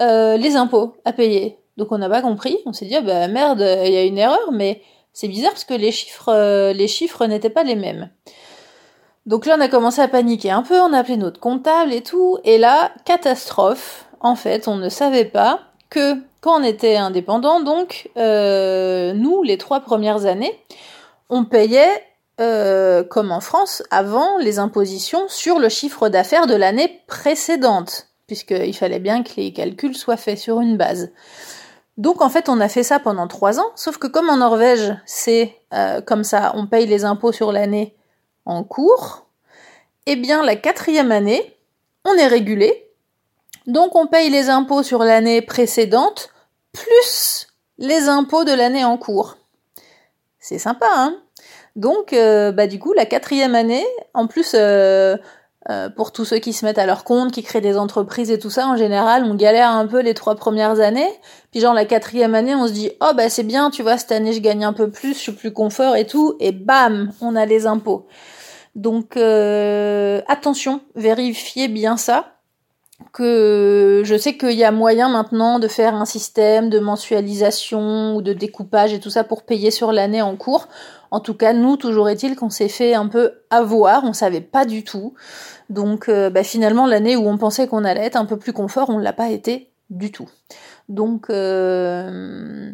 les 0.00 0.56
impôts 0.56 0.96
à 1.04 1.12
payer. 1.12 1.58
Donc 1.76 1.92
on 1.92 1.98
n'a 1.98 2.08
pas 2.08 2.22
compris. 2.22 2.58
On 2.66 2.72
s'est 2.72 2.86
dit 2.86 2.96
ah 2.96 3.02
bah 3.02 3.28
merde 3.28 3.60
il 3.60 3.92
y 3.92 3.96
a 3.96 4.02
une 4.02 4.18
erreur 4.18 4.50
mais 4.50 4.82
c'est 5.12 5.28
bizarre 5.28 5.52
parce 5.52 5.64
que 5.64 5.74
les 5.74 5.92
chiffres 5.92 6.72
les 6.72 6.88
chiffres 6.88 7.26
n'étaient 7.26 7.48
pas 7.48 7.62
les 7.62 7.76
mêmes. 7.76 8.10
Donc 9.24 9.46
là 9.46 9.54
on 9.56 9.60
a 9.60 9.68
commencé 9.68 10.00
à 10.00 10.08
paniquer 10.08 10.50
un 10.50 10.62
peu. 10.62 10.80
On 10.80 10.92
a 10.92 10.98
appelé 10.98 11.16
notre 11.16 11.38
comptable 11.38 11.92
et 11.92 12.02
tout 12.02 12.38
et 12.42 12.58
là 12.58 12.90
catastrophe 13.04 14.09
en 14.20 14.36
fait, 14.36 14.68
on 14.68 14.76
ne 14.76 14.88
savait 14.88 15.24
pas 15.24 15.60
que 15.88 16.14
quand 16.40 16.60
on 16.60 16.64
était 16.64 16.96
indépendant, 16.96 17.60
donc 17.60 18.10
euh, 18.16 19.12
nous, 19.12 19.42
les 19.42 19.58
trois 19.58 19.80
premières 19.80 20.26
années, 20.26 20.58
on 21.28 21.44
payait, 21.44 22.02
euh, 22.40 23.02
comme 23.02 23.32
en 23.32 23.40
France, 23.40 23.82
avant 23.90 24.38
les 24.38 24.58
impositions 24.58 25.28
sur 25.28 25.58
le 25.58 25.68
chiffre 25.68 26.08
d'affaires 26.08 26.46
de 26.46 26.54
l'année 26.54 27.02
précédente, 27.06 28.08
puisqu'il 28.26 28.74
fallait 28.74 29.00
bien 29.00 29.22
que 29.22 29.32
les 29.36 29.52
calculs 29.52 29.96
soient 29.96 30.16
faits 30.16 30.38
sur 30.38 30.60
une 30.60 30.76
base. 30.76 31.10
Donc 31.98 32.22
en 32.22 32.30
fait, 32.30 32.48
on 32.48 32.60
a 32.60 32.68
fait 32.68 32.82
ça 32.82 32.98
pendant 32.98 33.26
trois 33.26 33.60
ans, 33.60 33.70
sauf 33.74 33.98
que 33.98 34.06
comme 34.06 34.30
en 34.30 34.38
Norvège, 34.38 34.96
c'est 35.04 35.56
euh, 35.74 36.00
comme 36.00 36.24
ça, 36.24 36.52
on 36.54 36.66
paye 36.66 36.86
les 36.86 37.04
impôts 37.04 37.32
sur 37.32 37.52
l'année 37.52 37.94
en 38.46 38.64
cours, 38.64 39.26
eh 40.06 40.16
bien 40.16 40.42
la 40.42 40.56
quatrième 40.56 41.12
année, 41.12 41.56
on 42.06 42.14
est 42.14 42.26
régulé 42.26 42.89
donc 43.70 43.96
on 43.96 44.06
paye 44.06 44.30
les 44.30 44.48
impôts 44.48 44.82
sur 44.82 45.00
l'année 45.00 45.42
précédente 45.42 46.30
plus 46.72 47.48
les 47.78 48.08
impôts 48.08 48.44
de 48.44 48.52
l'année 48.52 48.84
en 48.84 48.96
cours. 48.96 49.36
C'est 50.38 50.58
sympa, 50.58 50.86
hein? 50.94 51.16
Donc, 51.76 52.12
euh, 52.12 52.52
bah 52.52 52.66
du 52.66 52.78
coup, 52.78 52.92
la 52.92 53.06
quatrième 53.06 53.54
année, 53.54 53.84
en 54.14 54.26
plus, 54.26 54.52
euh, 54.54 55.16
euh, 55.68 55.88
pour 55.88 56.12
tous 56.12 56.24
ceux 56.24 56.38
qui 56.38 56.52
se 56.52 56.64
mettent 56.64 56.78
à 56.78 56.86
leur 56.86 57.04
compte, 57.04 57.32
qui 57.32 57.42
créent 57.42 57.60
des 57.60 57.76
entreprises 57.76 58.30
et 58.30 58.38
tout 58.38 58.50
ça, 58.50 58.66
en 58.66 58.76
général, 58.76 59.24
on 59.24 59.34
galère 59.34 59.70
un 59.70 59.86
peu 59.86 60.00
les 60.00 60.14
trois 60.14 60.34
premières 60.34 60.80
années. 60.80 61.10
Puis 61.50 61.60
genre 61.60 61.74
la 61.74 61.84
quatrième 61.84 62.34
année, 62.34 62.54
on 62.54 62.66
se 62.66 62.72
dit, 62.72 62.90
oh 63.00 63.12
bah 63.14 63.28
c'est 63.28 63.42
bien, 63.44 63.70
tu 63.70 63.82
vois, 63.82 63.98
cette 63.98 64.12
année 64.12 64.32
je 64.32 64.40
gagne 64.40 64.64
un 64.64 64.72
peu 64.72 64.90
plus, 64.90 65.14
je 65.14 65.18
suis 65.18 65.32
plus 65.32 65.52
confort 65.52 65.96
et 65.96 66.06
tout, 66.06 66.36
et 66.40 66.52
bam, 66.52 67.12
on 67.20 67.36
a 67.36 67.46
les 67.46 67.66
impôts. 67.66 68.06
Donc 68.74 69.16
attention, 69.16 70.80
vérifiez 70.94 71.68
bien 71.68 71.96
ça 71.96 72.39
que 73.12 74.02
je 74.04 74.16
sais 74.16 74.36
qu'il 74.36 74.52
y 74.52 74.64
a 74.64 74.70
moyen 74.70 75.08
maintenant 75.08 75.58
de 75.58 75.68
faire 75.68 75.94
un 75.94 76.04
système 76.04 76.70
de 76.70 76.78
mensualisation 76.78 78.14
ou 78.16 78.22
de 78.22 78.32
découpage 78.32 78.92
et 78.92 79.00
tout 79.00 79.10
ça 79.10 79.24
pour 79.24 79.42
payer 79.42 79.70
sur 79.70 79.92
l'année 79.92 80.22
en 80.22 80.36
cours. 80.36 80.68
En 81.10 81.20
tout 81.20 81.34
cas, 81.34 81.52
nous, 81.52 81.76
toujours 81.76 82.08
est-il 82.08 82.36
qu'on 82.36 82.50
s'est 82.50 82.68
fait 82.68 82.94
un 82.94 83.08
peu 83.08 83.32
avoir, 83.50 84.04
on 84.04 84.12
savait 84.12 84.40
pas 84.40 84.64
du 84.64 84.84
tout. 84.84 85.14
Donc 85.68 86.08
euh, 86.08 86.30
bah, 86.30 86.44
finalement, 86.44 86.86
l'année 86.86 87.16
où 87.16 87.26
on 87.28 87.38
pensait 87.38 87.66
qu'on 87.66 87.84
allait 87.84 88.04
être 88.04 88.16
un 88.16 88.26
peu 88.26 88.36
plus 88.36 88.52
confort, 88.52 88.90
on 88.90 88.98
l'a 88.98 89.12
pas 89.12 89.30
été 89.30 89.70
du 89.90 90.12
tout. 90.12 90.28
Donc 90.88 91.30
euh, 91.30 92.70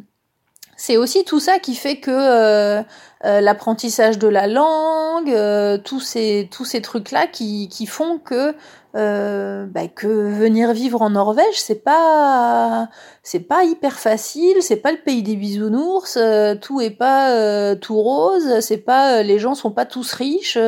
c'est 0.77 0.97
aussi 0.97 1.25
tout 1.25 1.41
ça 1.41 1.59
qui 1.59 1.75
fait 1.75 1.97
que 1.97 2.11
euh, 2.11 2.83
l'apprentissage 3.23 4.19
de 4.19 4.29
la 4.29 4.47
langue, 4.47 5.35
tous 5.83 6.01
ces 6.01 6.49
tous 6.51 6.65
ces 6.65 6.83
trucs 6.83 7.11
là 7.11 7.27
qui, 7.27 7.69
qui 7.69 7.87
font 7.87 8.19
que 8.19 8.55
bah, 8.97 9.89
que 9.95 10.07
venir 10.07 10.73
vivre 10.73 11.03
en 11.03 11.11
Norvège 11.11 11.55
c'est 11.55 11.85
pas 11.85 12.89
c'est 13.23 13.41
pas 13.41 13.65
hyper 13.65 13.93
facile, 13.99 14.57
c'est 14.61 14.77
pas 14.77 14.93
le 14.93 14.99
pays 14.99 15.23
des 15.23 15.37
bisounours, 15.37 16.19
tout 16.63 16.81
est 16.81 16.91
pas 16.91 17.77
tout 17.77 18.01
rose, 18.01 18.61
c'est 18.61 18.79
pas 18.79 19.23
les 19.23 19.39
gens 19.39 19.55
sont 19.55 19.73
pas 19.73 19.85
tous 19.85 20.13
riches, 20.13 20.59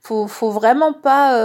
faut 0.00 0.26
faut 0.26 0.50
vraiment 0.50 0.92
pas 0.92 1.36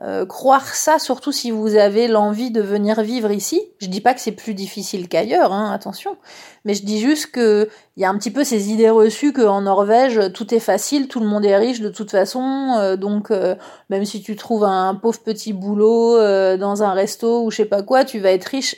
euh, 0.00 0.24
croire 0.24 0.76
ça, 0.76 1.00
surtout 1.00 1.32
si 1.32 1.50
vous 1.50 1.74
avez 1.74 2.06
l'envie 2.06 2.52
de 2.52 2.60
venir 2.60 3.02
vivre 3.02 3.32
ici. 3.32 3.60
Je 3.80 3.88
dis 3.88 4.00
pas 4.00 4.14
que 4.14 4.20
c'est 4.20 4.30
plus 4.30 4.54
difficile 4.54 5.08
qu'ailleurs, 5.08 5.52
hein, 5.52 5.72
attention, 5.72 6.16
mais 6.64 6.74
je 6.74 6.84
dis 6.84 7.00
juste 7.00 7.32
que 7.32 7.68
il 7.96 8.02
y 8.02 8.04
a 8.04 8.10
un 8.10 8.16
petit 8.16 8.30
peu 8.30 8.44
ces 8.44 8.70
idées 8.70 8.90
reçues 8.90 9.32
qu'en 9.32 9.62
Norvège 9.62 10.32
tout 10.32 10.54
est 10.54 10.60
facile, 10.60 11.08
tout 11.08 11.18
le 11.18 11.26
monde 11.26 11.44
est 11.44 11.56
riche 11.56 11.80
de 11.80 11.88
toute 11.88 12.12
façon, 12.12 12.76
euh, 12.78 12.94
donc 12.94 13.32
euh, 13.32 13.56
même 13.90 14.04
si 14.04 14.22
tu 14.22 14.36
trouves 14.36 14.62
un 14.62 14.94
pauvre 14.94 15.18
petit 15.18 15.52
boulot 15.52 16.16
dans 16.56 16.84
un 16.84 16.92
resto 16.92 17.42
ou 17.42 17.50
je 17.50 17.56
sais 17.56 17.64
pas 17.64 17.82
quoi, 17.82 18.04
tu 18.04 18.20
vas 18.20 18.30
être 18.30 18.44
riche. 18.44 18.76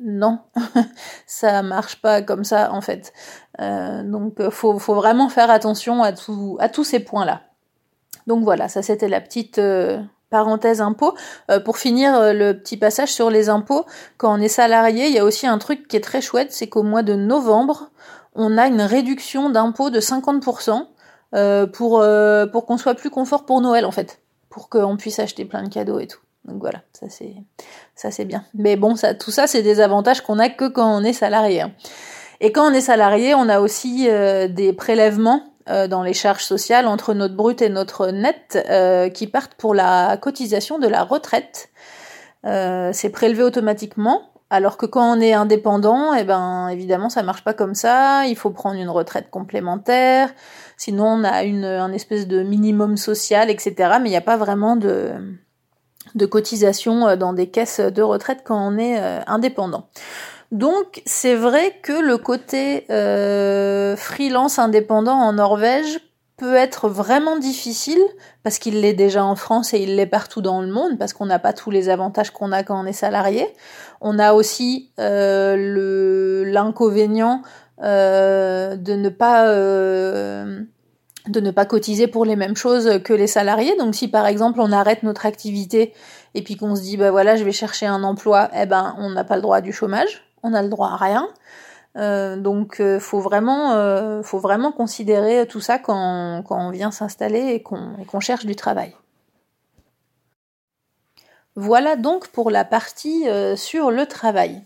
non, 0.00 0.38
ça 1.26 1.62
marche 1.62 2.00
pas 2.00 2.22
comme 2.22 2.44
ça 2.44 2.72
en 2.72 2.82
fait. 2.82 3.12
donc 3.58 4.48
faut 4.50 4.78
faut 4.78 4.94
vraiment 4.94 5.28
faire 5.28 5.50
attention 5.50 6.04
à 6.04 6.12
tout 6.12 6.56
à 6.60 6.68
tous 6.68 6.84
ces 6.84 7.00
points 7.00 7.24
là. 7.24 7.40
Donc 8.28 8.44
voilà, 8.44 8.68
ça 8.68 8.82
c'était 8.82 9.08
la 9.08 9.20
petite 9.20 9.60
parenthèse 10.32 10.80
impôts. 10.80 11.14
Euh, 11.50 11.60
pour 11.60 11.76
finir 11.78 12.16
euh, 12.16 12.32
le 12.32 12.58
petit 12.58 12.76
passage 12.76 13.12
sur 13.12 13.30
les 13.30 13.48
impôts, 13.48 13.84
quand 14.16 14.36
on 14.36 14.40
est 14.40 14.48
salarié, 14.48 15.06
il 15.06 15.12
y 15.12 15.18
a 15.18 15.24
aussi 15.24 15.46
un 15.46 15.58
truc 15.58 15.86
qui 15.86 15.96
est 15.96 16.00
très 16.00 16.20
chouette, 16.20 16.52
c'est 16.52 16.68
qu'au 16.68 16.82
mois 16.82 17.04
de 17.04 17.14
novembre, 17.14 17.90
on 18.34 18.58
a 18.58 18.66
une 18.66 18.80
réduction 18.80 19.50
d'impôts 19.50 19.90
de 19.90 20.00
50% 20.00 20.86
euh, 21.34 21.66
pour, 21.66 22.04
pour 22.50 22.66
qu'on 22.66 22.78
soit 22.78 22.94
plus 22.94 23.10
confort 23.10 23.44
pour 23.44 23.60
Noël 23.60 23.84
en 23.84 23.90
fait, 23.92 24.22
pour 24.48 24.68
qu'on 24.70 24.96
puisse 24.96 25.18
acheter 25.18 25.44
plein 25.44 25.62
de 25.62 25.68
cadeaux 25.68 26.00
et 26.00 26.06
tout. 26.06 26.20
Donc 26.46 26.60
voilà, 26.60 26.80
ça 26.92 27.06
c'est 27.08 27.34
ça 27.94 28.10
c'est 28.10 28.24
bien. 28.24 28.44
Mais 28.54 28.74
bon, 28.76 28.96
ça, 28.96 29.14
tout 29.14 29.30
ça 29.30 29.46
c'est 29.46 29.62
des 29.62 29.80
avantages 29.80 30.22
qu'on 30.22 30.38
a 30.38 30.48
que 30.48 30.66
quand 30.66 30.88
on 30.98 31.04
est 31.04 31.12
salarié. 31.12 31.60
Hein. 31.60 31.72
Et 32.40 32.50
quand 32.50 32.68
on 32.68 32.72
est 32.72 32.80
salarié, 32.80 33.34
on 33.34 33.48
a 33.48 33.60
aussi 33.60 34.08
des 34.08 34.72
prélèvements 34.76 35.51
euh, 35.68 35.86
dans 35.86 36.02
les 36.02 36.12
charges 36.12 36.44
sociales 36.44 36.86
entre 36.86 37.14
notre 37.14 37.34
brut 37.34 37.62
et 37.62 37.68
notre 37.68 38.08
net 38.08 38.58
euh, 38.68 39.08
qui 39.08 39.26
partent 39.26 39.54
pour 39.54 39.74
la 39.74 40.16
cotisation 40.16 40.78
de 40.78 40.88
la 40.88 41.04
retraite. 41.04 41.70
Euh, 42.46 42.90
c'est 42.92 43.10
prélevé 43.10 43.42
automatiquement. 43.42 44.30
Alors 44.50 44.76
que 44.76 44.86
quand 44.86 45.16
on 45.16 45.20
est 45.20 45.32
indépendant, 45.32 46.12
eh 46.14 46.24
ben 46.24 46.68
évidemment 46.68 47.08
ça 47.08 47.22
marche 47.22 47.44
pas 47.44 47.54
comme 47.54 47.74
ça. 47.74 48.26
Il 48.26 48.36
faut 48.36 48.50
prendre 48.50 48.78
une 48.78 48.90
retraite 48.90 49.30
complémentaire. 49.30 50.30
Sinon 50.76 51.06
on 51.06 51.24
a 51.24 51.44
une 51.44 51.64
un 51.64 51.92
espèce 51.92 52.26
de 52.26 52.42
minimum 52.42 52.96
social, 52.96 53.48
etc. 53.48 53.74
Mais 54.00 54.08
il 54.08 54.12
n'y 54.12 54.16
a 54.16 54.20
pas 54.20 54.36
vraiment 54.36 54.76
de 54.76 55.12
de 56.14 56.26
cotisation 56.26 57.16
dans 57.16 57.32
des 57.32 57.48
caisses 57.48 57.80
de 57.80 58.02
retraite 58.02 58.42
quand 58.44 58.58
on 58.58 58.76
est 58.76 58.98
indépendant. 59.26 59.88
Donc 60.52 61.02
c'est 61.06 61.34
vrai 61.34 61.74
que 61.82 61.94
le 61.94 62.18
côté 62.18 62.84
euh, 62.90 63.96
freelance 63.96 64.58
indépendant 64.58 65.14
en 65.14 65.32
Norvège 65.32 65.98
peut 66.36 66.54
être 66.54 66.90
vraiment 66.90 67.38
difficile 67.38 68.02
parce 68.42 68.58
qu'il 68.58 68.82
l'est 68.82 68.92
déjà 68.92 69.24
en 69.24 69.34
France 69.34 69.72
et 69.72 69.78
il 69.78 69.96
l'est 69.96 70.04
partout 70.04 70.42
dans 70.42 70.60
le 70.60 70.68
monde 70.68 70.98
parce 70.98 71.14
qu'on 71.14 71.24
n'a 71.24 71.38
pas 71.38 71.54
tous 71.54 71.70
les 71.70 71.88
avantages 71.88 72.32
qu'on 72.32 72.52
a 72.52 72.64
quand 72.64 72.78
on 72.78 72.84
est 72.84 72.92
salarié. 72.92 73.48
On 74.02 74.18
a 74.18 74.34
aussi 74.34 74.90
euh, 75.00 76.44
l'inconvénient 76.44 77.40
euh, 77.82 78.76
de 78.76 78.92
ne 78.92 79.08
pas 79.08 79.46
de 81.28 81.40
ne 81.40 81.50
pas 81.50 81.64
cotiser 81.64 82.08
pour 82.08 82.26
les 82.26 82.36
mêmes 82.36 82.56
choses 82.56 83.00
que 83.02 83.14
les 83.14 83.26
salariés. 83.26 83.74
Donc 83.78 83.94
si 83.94 84.08
par 84.08 84.26
exemple 84.26 84.60
on 84.60 84.70
arrête 84.70 85.02
notre 85.02 85.24
activité 85.24 85.94
et 86.34 86.42
puis 86.42 86.56
qu'on 86.56 86.76
se 86.76 86.82
dit 86.82 86.98
bah 86.98 87.10
voilà 87.10 87.36
je 87.36 87.44
vais 87.44 87.52
chercher 87.52 87.86
un 87.86 88.02
emploi, 88.02 88.50
eh 88.54 88.66
ben 88.66 88.94
on 88.98 89.08
n'a 89.08 89.24
pas 89.24 89.36
le 89.36 89.42
droit 89.42 89.62
du 89.62 89.72
chômage 89.72 90.31
on 90.42 90.54
a 90.54 90.62
le 90.62 90.68
droit 90.68 90.90
à 90.90 90.96
rien. 90.96 91.28
Euh, 91.98 92.36
donc 92.36 92.80
euh, 92.80 92.98
faut 92.98 93.20
vraiment 93.20 93.72
euh, 93.72 94.22
faut 94.22 94.38
vraiment 94.38 94.72
considérer 94.72 95.46
tout 95.46 95.60
ça 95.60 95.78
quand, 95.78 96.42
on 96.48 96.70
vient 96.70 96.90
s'installer 96.90 97.52
et 97.54 97.62
qu'on 97.62 98.20
cherche 98.20 98.46
du 98.46 98.56
travail. 98.56 98.94
Voilà 101.54 101.96
donc 101.96 102.28
pour 102.28 102.50
la 102.50 102.64
partie 102.64 103.26
sur 103.56 103.90
le 103.90 104.06
travail. 104.06 104.62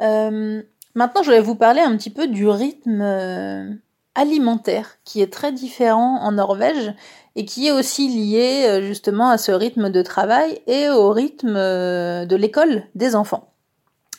maintenant 0.00 1.22
je 1.22 1.30
vais 1.30 1.40
vous 1.40 1.54
parler 1.54 1.80
un 1.80 1.96
petit 1.96 2.10
peu 2.10 2.26
du 2.26 2.48
rythme 2.48 3.78
alimentaire 4.16 4.98
qui 5.04 5.22
est 5.22 5.32
très 5.32 5.52
différent 5.52 6.18
en 6.20 6.32
Norvège 6.32 6.92
et 7.36 7.44
qui 7.44 7.68
est 7.68 7.70
aussi 7.70 8.08
lié 8.08 8.80
justement 8.82 9.30
à 9.30 9.38
ce 9.38 9.52
rythme 9.52 9.90
de 9.90 10.02
travail 10.02 10.60
et 10.66 10.88
au 10.88 11.10
rythme 11.10 11.54
de 11.54 12.36
l'école 12.36 12.82
des 12.96 13.14
enfants 13.14 13.52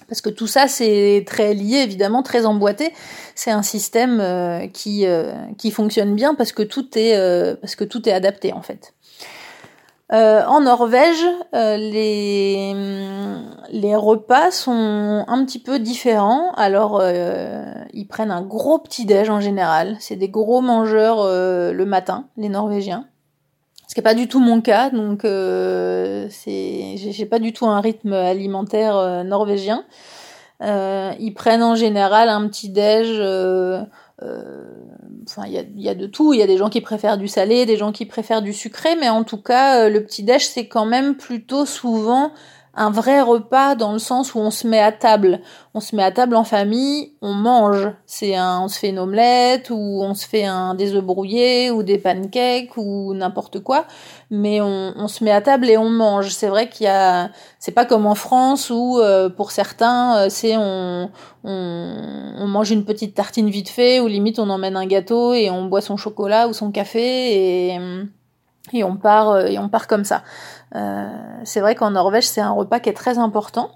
parce 0.09 0.21
que 0.21 0.29
tout 0.29 0.47
ça 0.47 0.67
c'est 0.67 1.23
très 1.25 1.53
lié 1.53 1.77
évidemment 1.77 2.23
très 2.23 2.45
emboîté. 2.45 2.91
C'est 3.35 3.51
un 3.51 3.61
système 3.61 4.19
euh, 4.19 4.67
qui 4.67 5.05
euh, 5.05 5.33
qui 5.57 5.71
fonctionne 5.71 6.15
bien 6.15 6.35
parce 6.35 6.51
que 6.51 6.63
tout 6.63 6.97
est 6.97 7.15
euh, 7.15 7.55
parce 7.55 7.75
que 7.75 7.85
tout 7.85 8.09
est 8.09 8.11
adapté 8.11 8.51
en 8.51 8.61
fait. 8.61 8.93
En 10.11 10.61
Norvège 10.61 11.23
les 11.53 12.73
les 13.69 13.95
repas 13.95 14.49
sont 14.49 15.23
un 15.27 15.45
petit 15.45 15.59
peu 15.59 15.77
différents. 15.77 16.51
Alors 16.53 17.03
ils 17.93 18.07
prennent 18.07 18.31
un 18.31 18.41
gros 18.41 18.79
petit 18.79 19.05
déj 19.05 19.29
en 19.29 19.39
général. 19.39 19.97
C'est 19.99 20.15
des 20.15 20.29
gros 20.29 20.61
mangeurs 20.61 21.23
le 21.27 21.85
matin 21.85 22.25
les 22.37 22.49
Norvégiens 22.49 23.05
ce 23.89 23.95
qui 23.95 24.01
n'est 24.01 24.03
pas 24.03 24.13
du 24.13 24.27
tout 24.27 24.39
mon 24.39 24.61
cas, 24.61 24.91
donc 24.91 25.25
euh, 25.25 26.27
c'est, 26.29 26.95
j'ai 26.95 27.25
pas 27.25 27.39
du 27.39 27.53
tout 27.53 27.65
un 27.65 27.81
rythme 27.81 28.13
alimentaire 28.13 28.95
euh, 28.95 29.23
norvégien. 29.23 29.83
Euh, 30.61 31.11
ils 31.19 31.33
prennent 31.33 31.63
en 31.63 31.73
général 31.73 32.29
un 32.29 32.47
petit 32.47 32.69
déj. 32.69 33.07
Euh, 33.09 33.83
enfin, 35.27 35.45
il 35.47 35.53
y 35.53 35.57
a, 35.57 35.63
y 35.75 35.89
a, 35.89 35.95
de 35.95 36.05
tout. 36.05 36.33
Il 36.33 36.39
y 36.39 36.43
a 36.43 36.45
des 36.45 36.57
gens 36.57 36.69
qui 36.69 36.81
préfèrent 36.81 37.17
du 37.17 37.27
salé, 37.27 37.65
des 37.65 37.77
gens 37.77 37.91
qui 37.91 38.05
préfèrent 38.05 38.43
du 38.43 38.53
sucré, 38.53 38.95
mais 38.95 39.09
en 39.09 39.23
tout 39.23 39.41
cas, 39.41 39.89
le 39.89 40.03
petit 40.03 40.21
déj 40.21 40.45
c'est 40.45 40.67
quand 40.67 40.85
même 40.85 41.15
plutôt 41.15 41.65
souvent 41.65 42.31
un 42.75 42.91
vrai 42.91 43.21
repas 43.21 43.75
dans 43.75 43.93
le 43.93 43.99
sens 43.99 44.35
où 44.35 44.39
on 44.39 44.51
se 44.51 44.67
met 44.67 44.79
à 44.79 44.91
table. 44.91 45.41
On 45.73 45.79
se 45.79 45.95
met 45.95 46.03
à 46.03 46.11
table 46.11 46.35
en 46.35 46.43
famille, 46.43 47.13
on 47.21 47.33
mange. 47.33 47.91
C'est 48.05 48.35
un, 48.35 48.61
on 48.61 48.67
se 48.67 48.77
fait 48.79 48.89
une 48.89 48.99
omelette 48.99 49.69
ou 49.69 49.75
on 49.75 50.13
se 50.13 50.27
fait 50.27 50.45
un 50.45 50.75
des 50.75 50.93
œufs 50.93 51.03
brouillés 51.03 51.71
ou 51.71 51.83
des 51.83 51.97
pancakes 51.97 52.77
ou 52.77 53.13
n'importe 53.13 53.59
quoi. 53.61 53.85
Mais 54.29 54.61
on, 54.61 54.93
on, 54.95 55.07
se 55.07 55.23
met 55.23 55.31
à 55.31 55.41
table 55.41 55.69
et 55.69 55.77
on 55.77 55.89
mange. 55.89 56.29
C'est 56.29 56.47
vrai 56.47 56.69
qu'il 56.69 56.85
y 56.85 56.89
a, 56.89 57.31
c'est 57.59 57.71
pas 57.71 57.85
comme 57.85 58.05
en 58.05 58.15
France 58.15 58.69
où 58.69 58.99
euh, 58.99 59.29
pour 59.29 59.51
certains 59.51 60.17
euh, 60.17 60.29
c'est 60.29 60.55
on, 60.55 61.09
on, 61.43 62.33
on 62.37 62.47
mange 62.47 62.71
une 62.71 62.85
petite 62.85 63.15
tartine 63.15 63.49
vite 63.49 63.69
fait 63.69 63.99
ou 63.99 64.07
limite 64.07 64.39
on 64.39 64.49
emmène 64.49 64.77
un 64.77 64.85
gâteau 64.85 65.33
et 65.33 65.49
on 65.49 65.65
boit 65.65 65.81
son 65.81 65.97
chocolat 65.97 66.47
ou 66.47 66.53
son 66.53 66.71
café 66.71 67.73
et 67.73 67.79
et 68.73 68.83
on 68.83 68.95
part 68.95 69.29
euh, 69.29 69.45
et 69.45 69.59
on 69.59 69.69
part 69.69 69.87
comme 69.87 70.03
ça. 70.03 70.23
Euh, 70.75 71.07
c'est 71.43 71.59
vrai 71.59 71.75
qu'en 71.75 71.91
Norvège, 71.91 72.27
c'est 72.27 72.41
un 72.41 72.51
repas 72.51 72.79
qui 72.79 72.89
est 72.89 72.93
très 72.93 73.17
important. 73.17 73.71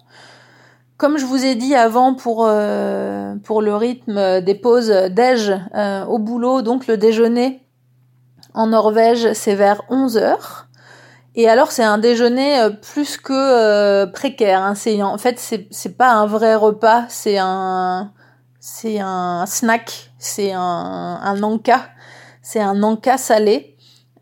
Comme 0.97 1.17
je 1.17 1.25
vous 1.25 1.43
ai 1.43 1.56
dit 1.56 1.75
avant 1.75 2.13
pour 2.13 2.45
euh, 2.47 3.36
pour 3.43 3.62
le 3.62 3.75
rythme 3.75 4.41
des 4.41 4.56
pauses 4.56 4.91
déj 5.12 5.51
au 6.08 6.19
boulot, 6.19 6.62
donc 6.62 6.88
le 6.88 6.97
déjeuner 6.97 7.65
en 8.53 8.67
Norvège, 8.67 9.34
c'est 9.34 9.56
vers 9.56 9.82
11 9.89 10.17
heures. 10.17 10.67
Et 11.36 11.49
alors 11.49 11.71
c'est 11.71 11.84
un 11.84 11.97
déjeuner 11.97 12.69
plus 12.93 13.17
que 13.17 14.06
précaire. 14.06 14.62
Hein. 14.62 14.75
En 15.01 15.17
fait 15.17 15.39
c'est 15.39 15.97
pas 15.97 16.12
un 16.12 16.27
vrai 16.27 16.56
repas, 16.56 17.06
c'est 17.10 17.39
un 17.39 18.12
un 18.86 19.45
snack, 19.47 20.12
c'est 20.19 20.53
un 20.53 21.19
un 21.23 21.43
anka, 21.43 21.82
c'est 22.43 22.62
un 22.62 22.82
anka 22.84 23.17
salé 23.17 23.72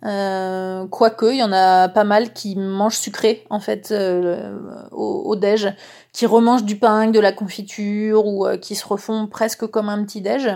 euh, 0.03 0.87
quoique, 0.87 1.25
il 1.25 1.37
y 1.37 1.43
en 1.43 1.53
a 1.53 1.87
pas 1.89 2.03
mal 2.03 2.33
qui 2.33 2.55
mangent 2.55 2.97
sucré 2.97 3.45
en 3.49 3.59
fait 3.59 3.91
euh, 3.91 4.55
au, 4.91 5.23
au, 5.25 5.35
déj, 5.35 5.73
qui 6.11 6.25
remangent 6.25 6.63
du 6.63 6.77
pain 6.77 7.07
de 7.07 7.19
la 7.19 7.31
confiture 7.31 8.26
ou 8.26 8.45
euh, 8.45 8.57
qui 8.57 8.76
se 8.76 8.88
refont 8.88 9.28
presque 9.28 9.67
comme 9.67 9.89
un 9.89 10.03
petit 10.03 10.21
déj. 10.21 10.49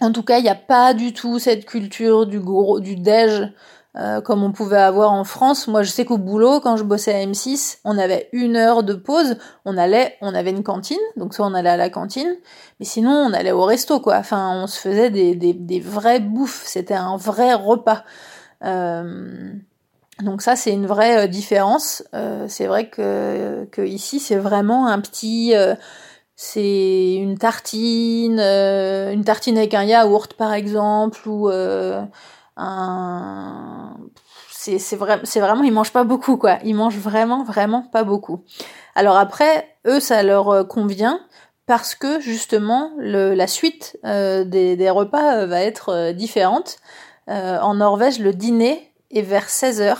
En 0.00 0.12
tout 0.12 0.22
cas, 0.22 0.38
il 0.38 0.42
n'y 0.42 0.48
a 0.48 0.54
pas 0.54 0.94
du 0.94 1.12
tout 1.12 1.38
cette 1.38 1.66
culture 1.66 2.26
du 2.26 2.38
gros 2.40 2.80
du 2.80 2.96
déj 2.96 3.50
euh, 3.96 4.20
comme 4.20 4.42
on 4.42 4.50
pouvait 4.50 4.76
avoir 4.76 5.12
en 5.12 5.22
France. 5.22 5.68
Moi, 5.68 5.84
je 5.84 5.90
sais 5.90 6.04
qu'au 6.04 6.18
boulot, 6.18 6.58
quand 6.58 6.76
je 6.76 6.82
bossais 6.82 7.14
à 7.14 7.24
M6, 7.24 7.78
on 7.84 7.96
avait 7.96 8.28
une 8.32 8.56
heure 8.56 8.82
de 8.82 8.94
pause. 8.94 9.36
On 9.64 9.76
allait, 9.76 10.16
on 10.20 10.34
avait 10.34 10.50
une 10.50 10.64
cantine, 10.64 10.98
donc 11.16 11.32
soit 11.32 11.46
on 11.46 11.54
allait 11.54 11.70
à 11.70 11.76
la 11.76 11.90
cantine, 11.90 12.34
mais 12.80 12.86
sinon 12.86 13.12
on 13.12 13.32
allait 13.32 13.52
au 13.52 13.62
resto, 13.62 14.00
quoi. 14.00 14.16
Enfin, 14.16 14.50
on 14.64 14.66
se 14.66 14.80
faisait 14.80 15.10
des, 15.10 15.36
des, 15.36 15.52
des 15.54 15.78
vrais 15.78 16.18
bouffes. 16.18 16.64
C'était 16.66 16.94
un 16.94 17.16
vrai 17.16 17.54
repas. 17.54 18.02
Euh, 18.64 19.52
donc 20.22 20.42
ça, 20.42 20.56
c'est 20.56 20.72
une 20.72 20.86
vraie 20.86 21.24
euh, 21.24 21.26
différence. 21.26 22.04
Euh, 22.14 22.46
c'est 22.48 22.66
vrai 22.66 22.88
que, 22.88 23.66
ici, 23.78 24.20
c'est 24.20 24.36
vraiment 24.36 24.86
un 24.86 25.00
petit 25.00 25.54
c'est 26.36 27.14
une 27.14 27.38
tartine, 27.38 28.40
une 28.40 29.24
tartine 29.24 29.56
avec 29.56 29.72
un 29.74 29.84
yaourt 29.84 30.34
par 30.34 30.52
exemple, 30.52 31.28
ou 31.28 31.48
un 32.56 33.96
c'est 34.50 34.78
c'est 34.78 34.96
vrai 34.96 35.20
c'est 35.24 35.40
vraiment 35.40 35.62
ils 35.62 35.72
mangent 35.72 35.92
pas 35.92 36.04
beaucoup 36.04 36.36
quoi. 36.36 36.58
Ils 36.64 36.74
mangent 36.74 36.98
vraiment 36.98 37.44
vraiment 37.44 37.82
pas 37.82 38.02
beaucoup. 38.02 38.42
Alors 38.96 39.16
après 39.16 39.76
eux 39.86 40.00
ça 40.00 40.24
leur 40.24 40.66
convient 40.66 41.20
parce 41.66 41.94
que 41.94 42.18
justement 42.18 42.90
la 42.98 43.46
suite 43.46 43.96
des, 44.02 44.90
repas 44.90 45.46
va 45.46 45.60
être 45.60 46.10
différente 46.12 46.78
en 47.28 47.74
Norvège 47.74 48.18
le 48.18 48.32
dîner 48.32 48.92
est 49.10 49.22
vers 49.22 49.46
16h 49.46 49.96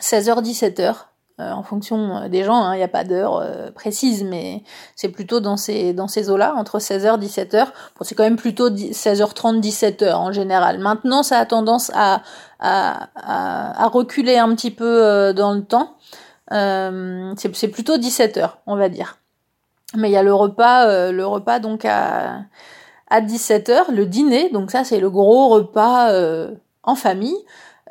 16h 0.00 0.42
17h 0.42 0.94
euh, 1.38 1.50
en 1.50 1.62
fonction 1.62 2.16
euh, 2.16 2.28
des 2.28 2.44
gens, 2.44 2.62
il 2.62 2.64
hein, 2.64 2.76
n'y 2.76 2.82
a 2.82 2.88
pas 2.88 3.04
d'heure 3.04 3.36
euh, 3.36 3.70
précise, 3.70 4.24
mais 4.24 4.62
c'est 4.94 5.10
plutôt 5.10 5.38
dans 5.38 5.58
ces, 5.58 5.92
dans 5.92 6.08
ces 6.08 6.30
eaux-là, 6.30 6.54
entre 6.56 6.78
16h 6.78 7.22
et 7.22 7.26
17h. 7.26 7.66
Bon, 7.66 7.72
c'est 8.00 8.14
quand 8.14 8.22
même 8.22 8.36
plutôt 8.36 8.70
16h30, 8.70 9.60
17h 9.60 10.14
en 10.14 10.32
général. 10.32 10.78
Maintenant, 10.78 11.22
ça 11.22 11.38
a 11.38 11.44
tendance 11.44 11.92
à, 11.94 12.22
à, 12.58 13.86
reculer 13.88 14.38
un 14.38 14.54
petit 14.54 14.70
peu 14.70 15.34
dans 15.34 15.52
le 15.52 15.62
temps. 15.62 15.96
Euh, 16.52 17.34
c'est 17.36 17.68
plutôt 17.68 17.98
17h, 17.98 18.52
on 18.66 18.76
va 18.76 18.88
dire. 18.88 19.18
Mais 19.94 20.08
il 20.08 20.12
y 20.12 20.16
a 20.16 20.22
le 20.22 20.32
repas, 20.32 21.10
le 21.12 21.26
repas 21.26 21.58
donc 21.58 21.84
à, 21.84 22.40
à 23.08 23.20
17h, 23.20 23.92
le 23.92 24.06
dîner, 24.06 24.50
donc 24.50 24.70
ça 24.70 24.84
c'est 24.84 25.00
le 25.00 25.10
gros 25.10 25.48
repas 25.48 26.10
en 26.82 26.94
famille. 26.94 27.36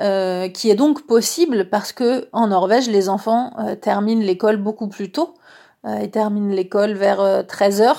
Euh, 0.01 0.49
qui 0.49 0.70
est 0.70 0.76
donc 0.76 1.07
possible 1.07 1.70
parce 1.70 1.93
que 1.93 2.28
en 2.34 2.47
Norvège, 2.47 2.89
les 2.89 3.07
enfants 3.07 3.53
euh, 3.59 3.76
terminent 3.76 4.22
l'école 4.22 4.57
beaucoup 4.57 4.89
plus 4.89 5.09
tôt. 5.09 5.36
Euh, 5.86 5.99
ils 6.03 6.11
terminent 6.11 6.53
l'école 6.53 6.95
vers 6.95 7.20
13h, 7.43 7.95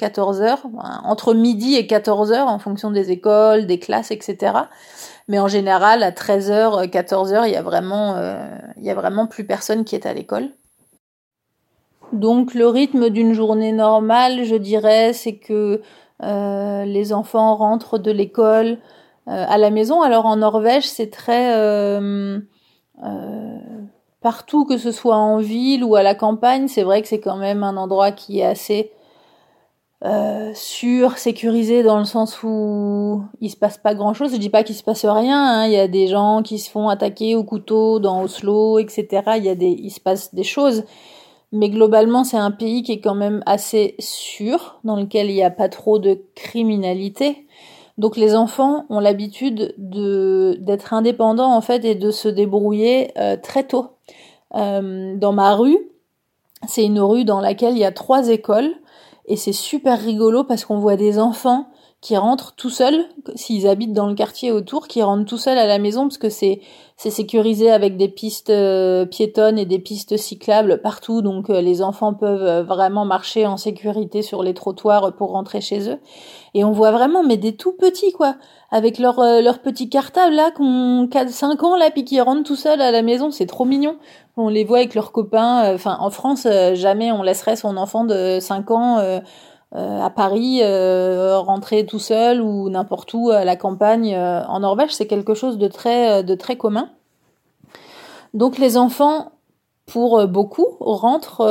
14h, 0.00 0.58
entre 1.04 1.34
midi 1.34 1.76
et 1.76 1.84
14h 1.84 2.40
en 2.40 2.58
fonction 2.58 2.90
des 2.90 3.12
écoles, 3.12 3.66
des 3.66 3.78
classes, 3.78 4.10
etc. 4.10 4.52
Mais 5.28 5.38
en 5.38 5.46
général, 5.46 6.02
à 6.02 6.10
13h, 6.10 6.88
14h, 6.88 7.46
il 7.46 7.52
y 7.52 7.56
a 7.56 7.62
vraiment, 7.62 8.16
il 8.76 8.84
y 8.84 8.90
a 8.90 8.94
vraiment 8.94 9.28
plus 9.28 9.44
personne 9.44 9.84
qui 9.84 9.94
est 9.94 10.06
à 10.06 10.14
l'école. 10.14 10.48
Donc 12.12 12.54
le 12.54 12.66
rythme 12.66 13.10
d'une 13.10 13.34
journée 13.34 13.72
normale, 13.72 14.44
je 14.44 14.56
dirais, 14.56 15.12
c'est 15.12 15.36
que 15.36 15.82
les 16.20 17.12
enfants 17.12 17.56
rentrent 17.56 17.98
de 17.98 18.10
l'école 18.10 18.78
euh, 19.28 19.44
à 19.46 19.58
la 19.58 19.70
maison. 19.70 20.00
Alors 20.00 20.24
en 20.24 20.36
Norvège, 20.36 20.88
c'est 20.88 21.10
très 21.10 21.54
euh, 21.54 22.40
euh, 23.04 23.58
partout, 24.22 24.64
que 24.64 24.78
ce 24.78 24.90
soit 24.90 25.16
en 25.16 25.36
ville 25.36 25.84
ou 25.84 25.96
à 25.96 26.02
la 26.02 26.14
campagne, 26.14 26.66
c'est 26.66 26.82
vrai 26.82 27.02
que 27.02 27.08
c'est 27.08 27.20
quand 27.20 27.36
même 27.36 27.62
un 27.62 27.76
endroit 27.76 28.10
qui 28.10 28.40
est 28.40 28.46
assez 28.46 28.90
euh, 30.04 30.52
sûr, 30.54 31.18
sécurisé 31.18 31.82
dans 31.82 31.98
le 31.98 32.04
sens 32.04 32.42
où 32.42 33.22
il 33.40 33.50
se 33.50 33.56
passe 33.56 33.76
pas 33.76 33.94
grand 33.94 34.14
chose. 34.14 34.32
Je 34.32 34.38
dis 34.38 34.48
pas 34.48 34.62
qu'il 34.62 34.76
se 34.76 34.82
passe 34.82 35.04
rien. 35.04 35.62
Hein. 35.62 35.66
Il 35.66 35.72
y 35.72 35.78
a 35.78 35.88
des 35.88 36.06
gens 36.06 36.42
qui 36.42 36.58
se 36.58 36.70
font 36.70 36.88
attaquer 36.88 37.36
au 37.36 37.44
couteau 37.44 37.98
dans 37.98 38.22
Oslo, 38.22 38.78
etc. 38.78 39.06
Il 39.36 39.44
y 39.44 39.50
a 39.50 39.54
des, 39.54 39.66
il 39.66 39.90
se 39.90 40.00
passe 40.00 40.34
des 40.34 40.44
choses. 40.44 40.84
Mais 41.52 41.70
globalement, 41.70 42.24
c'est 42.24 42.36
un 42.36 42.50
pays 42.50 42.82
qui 42.82 42.92
est 42.92 43.00
quand 43.00 43.14
même 43.14 43.42
assez 43.46 43.94
sûr, 43.98 44.78
dans 44.84 44.96
lequel 44.96 45.30
il 45.30 45.34
n'y 45.34 45.42
a 45.42 45.50
pas 45.50 45.68
trop 45.68 45.98
de 45.98 46.20
criminalité. 46.34 47.46
Donc 47.96 48.16
les 48.16 48.36
enfants 48.36 48.86
ont 48.90 49.00
l'habitude 49.00 49.74
de 49.76 50.56
d'être 50.60 50.94
indépendants 50.94 51.52
en 51.52 51.60
fait 51.60 51.84
et 51.84 51.96
de 51.96 52.12
se 52.12 52.28
débrouiller 52.28 53.10
euh, 53.18 53.36
très 53.36 53.64
tôt. 53.64 53.88
Euh, 54.54 55.16
dans 55.16 55.32
ma 55.32 55.54
rue, 55.56 55.78
c'est 56.68 56.84
une 56.84 57.00
rue 57.00 57.24
dans 57.24 57.40
laquelle 57.40 57.72
il 57.72 57.80
y 57.80 57.84
a 57.84 57.92
trois 57.92 58.28
écoles 58.28 58.70
et 59.26 59.36
c'est 59.36 59.52
super 59.52 60.00
rigolo 60.00 60.44
parce 60.44 60.64
qu'on 60.64 60.78
voit 60.78 60.96
des 60.96 61.18
enfants 61.18 61.68
qui 62.00 62.16
rentrent 62.16 62.54
tout 62.54 62.70
seuls, 62.70 63.06
s'ils 63.34 63.66
habitent 63.66 63.92
dans 63.92 64.06
le 64.06 64.14
quartier 64.14 64.52
autour, 64.52 64.86
qui 64.86 65.02
rentrent 65.02 65.24
tout 65.24 65.38
seuls 65.38 65.58
à 65.58 65.66
la 65.66 65.78
maison 65.78 66.02
parce 66.02 66.18
que 66.18 66.28
c'est 66.28 66.60
c'est 66.96 67.10
sécurisé 67.10 67.70
avec 67.70 67.96
des 67.96 68.08
pistes 68.08 68.50
euh, 68.50 69.06
piétonnes 69.06 69.56
et 69.56 69.66
des 69.66 69.78
pistes 69.78 70.16
cyclables 70.16 70.80
partout, 70.82 71.22
donc 71.22 71.48
euh, 71.48 71.60
les 71.60 71.80
enfants 71.80 72.12
peuvent 72.12 72.42
euh, 72.42 72.62
vraiment 72.64 73.04
marcher 73.04 73.46
en 73.46 73.56
sécurité 73.56 74.22
sur 74.22 74.42
les 74.42 74.52
trottoirs 74.52 75.14
pour 75.14 75.30
rentrer 75.30 75.60
chez 75.60 75.88
eux. 75.90 75.98
Et 76.54 76.64
on 76.64 76.72
voit 76.72 76.90
vraiment 76.90 77.22
mais 77.22 77.36
des 77.36 77.54
tout 77.54 77.72
petits 77.72 78.12
quoi, 78.12 78.34
avec 78.72 78.98
leur 78.98 79.20
leur 79.20 79.60
petit 79.60 79.88
cartable 79.88 80.34
là, 80.34 80.50
qu'on 80.52 81.08
4 81.08 81.30
5 81.30 81.62
ans 81.62 81.76
là 81.76 81.90
puis 81.90 82.04
qui 82.04 82.20
rentrent 82.20 82.44
tout 82.44 82.56
seuls 82.56 82.80
à 82.80 82.90
la 82.92 83.02
maison, 83.02 83.30
c'est 83.32 83.46
trop 83.46 83.64
mignon. 83.64 83.96
On 84.36 84.48
les 84.48 84.64
voit 84.64 84.78
avec 84.78 84.94
leurs 84.94 85.10
copains, 85.10 85.74
enfin 85.74 85.96
en 86.00 86.10
France 86.10 86.46
jamais 86.74 87.12
on 87.12 87.22
laisserait 87.22 87.56
son 87.56 87.76
enfant 87.76 88.04
de 88.04 88.38
5 88.40 88.70
ans 88.70 89.20
euh, 89.74 90.00
à 90.00 90.08
Paris, 90.08 90.60
euh, 90.62 91.38
rentrer 91.40 91.84
tout 91.84 91.98
seul 91.98 92.40
ou 92.40 92.70
n'importe 92.70 93.12
où 93.12 93.28
à 93.28 93.44
la 93.44 93.54
campagne 93.54 94.14
euh, 94.14 94.42
en 94.46 94.60
Norvège, 94.60 94.92
c'est 94.94 95.06
quelque 95.06 95.34
chose 95.34 95.58
de 95.58 95.68
très, 95.68 96.24
de 96.24 96.34
très 96.34 96.56
commun. 96.56 96.88
Donc 98.32 98.56
les 98.56 98.78
enfants, 98.78 99.32
pour 99.84 100.26
beaucoup, 100.26 100.76
rentrent, 100.80 101.44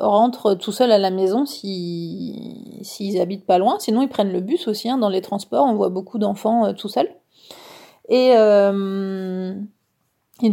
rentrent 0.00 0.54
tout 0.54 0.72
seuls 0.72 0.92
à 0.92 0.98
la 0.98 1.10
maison 1.10 1.44
s'ils 1.46 2.80
si, 2.82 3.18
habitent 3.20 3.46
pas 3.46 3.58
loin. 3.58 3.76
Sinon, 3.78 4.02
ils 4.02 4.08
prennent 4.08 4.32
le 4.32 4.40
bus 4.40 4.68
aussi. 4.68 4.90
Hein, 4.90 4.98
dans 4.98 5.08
les 5.08 5.22
transports, 5.22 5.64
on 5.66 5.74
voit 5.74 5.88
beaucoup 5.88 6.18
d'enfants 6.18 6.74
tout 6.74 6.88
seuls. 6.88 7.08
Et 8.10 8.32
une 8.34 9.68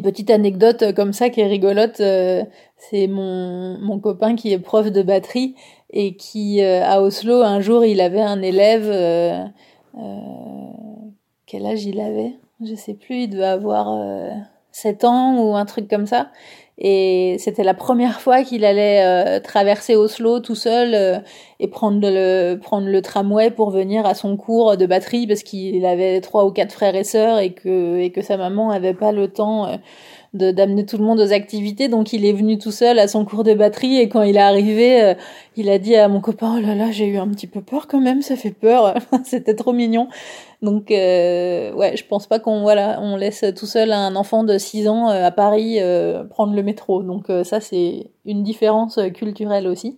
petite 0.01 0.29
anecdote 0.29 0.93
comme 0.95 1.11
ça 1.11 1.29
qui 1.29 1.41
est 1.41 1.47
rigolote, 1.47 1.97
c'est 1.97 3.07
mon, 3.07 3.77
mon 3.79 3.99
copain 3.99 4.35
qui 4.35 4.53
est 4.53 4.59
prof 4.59 4.89
de 4.89 5.01
batterie 5.01 5.55
et 5.91 6.15
qui 6.15 6.63
euh, 6.63 6.83
à 6.83 7.01
Oslo 7.01 7.41
un 7.41 7.61
jour 7.61 7.85
il 7.85 8.01
avait 8.01 8.21
un 8.21 8.41
élève 8.41 8.87
euh, 8.87 9.43
euh, 9.97 10.01
quel 11.45 11.65
âge 11.65 11.85
il 11.85 11.99
avait? 11.99 12.33
Je 12.63 12.75
sais 12.75 12.93
plus 12.93 13.23
il 13.23 13.29
devait 13.29 13.45
avoir 13.45 13.97
7 14.71 15.03
ans 15.05 15.39
ou 15.41 15.55
un 15.55 15.65
truc 15.65 15.89
comme 15.89 16.05
ça. 16.05 16.29
Et 16.77 17.37
c'était 17.39 17.63
la 17.63 17.73
première 17.73 18.21
fois 18.21 18.43
qu'il 18.43 18.63
allait 18.65 19.39
traverser 19.41 19.95
Oslo 19.95 20.39
tout 20.41 20.55
seul 20.55 21.23
et 21.59 21.67
prendre 21.67 21.99
le 22.01 22.57
prendre 22.57 22.87
le 22.87 23.01
tramway 23.01 23.49
pour 23.49 23.71
venir 23.71 24.05
à 24.05 24.13
son 24.13 24.37
cours 24.37 24.77
de 24.77 24.85
batterie 24.85 25.25
parce 25.25 25.43
qu'il 25.43 25.85
avait 25.85 26.21
trois 26.21 26.45
ou 26.45 26.51
quatre 26.51 26.73
frères 26.73 26.95
et 26.95 27.03
sœurs 27.05 27.39
et 27.39 27.53
que 27.53 27.97
et 27.99 28.11
que 28.11 28.21
sa 28.21 28.37
maman 28.37 28.71
avait 28.71 28.93
pas 28.93 29.11
le 29.11 29.29
temps 29.29 29.79
d'amener 30.33 30.85
tout 30.85 30.97
le 30.97 31.03
monde 31.03 31.19
aux 31.19 31.33
activités. 31.33 31.87
Donc 31.87 32.13
il 32.13 32.25
est 32.25 32.33
venu 32.33 32.57
tout 32.57 32.71
seul 32.71 32.99
à 32.99 33.07
son 33.07 33.25
cours 33.25 33.43
de 33.43 33.53
batterie 33.53 33.97
et 33.97 34.09
quand 34.09 34.21
il 34.21 34.37
est 34.37 34.41
arrivé, 34.41 35.01
euh, 35.01 35.13
il 35.55 35.69
a 35.69 35.79
dit 35.79 35.95
à 35.95 36.07
mon 36.07 36.21
copain 36.21 36.55
oh 36.57 36.61
là 36.61 36.75
là 36.75 36.91
j'ai 36.91 37.07
eu 37.07 37.17
un 37.17 37.27
petit 37.27 37.47
peu 37.47 37.61
peur 37.61 37.87
quand 37.87 37.99
même, 37.99 38.21
ça 38.21 38.35
fait 38.35 38.51
peur. 38.51 38.95
C'était 39.23 39.55
trop 39.55 39.73
mignon. 39.73 40.07
Donc 40.61 40.91
euh, 40.91 41.73
ouais, 41.73 41.97
je 41.97 42.05
pense 42.05 42.27
pas 42.27 42.39
qu'on 42.39 42.61
voilà 42.61 42.99
on 43.01 43.15
laisse 43.15 43.43
tout 43.55 43.65
seul 43.65 43.91
un 43.91 44.15
enfant 44.15 44.43
de 44.43 44.57
6 44.57 44.87
ans 44.87 45.09
euh, 45.09 45.25
à 45.25 45.31
Paris 45.31 45.79
prendre 46.29 46.53
le 46.53 46.63
métro. 46.63 47.03
Donc 47.03 47.27
ça 47.43 47.59
c'est 47.59 48.11
une 48.25 48.43
différence 48.43 48.99
culturelle 49.13 49.67
aussi. 49.67 49.97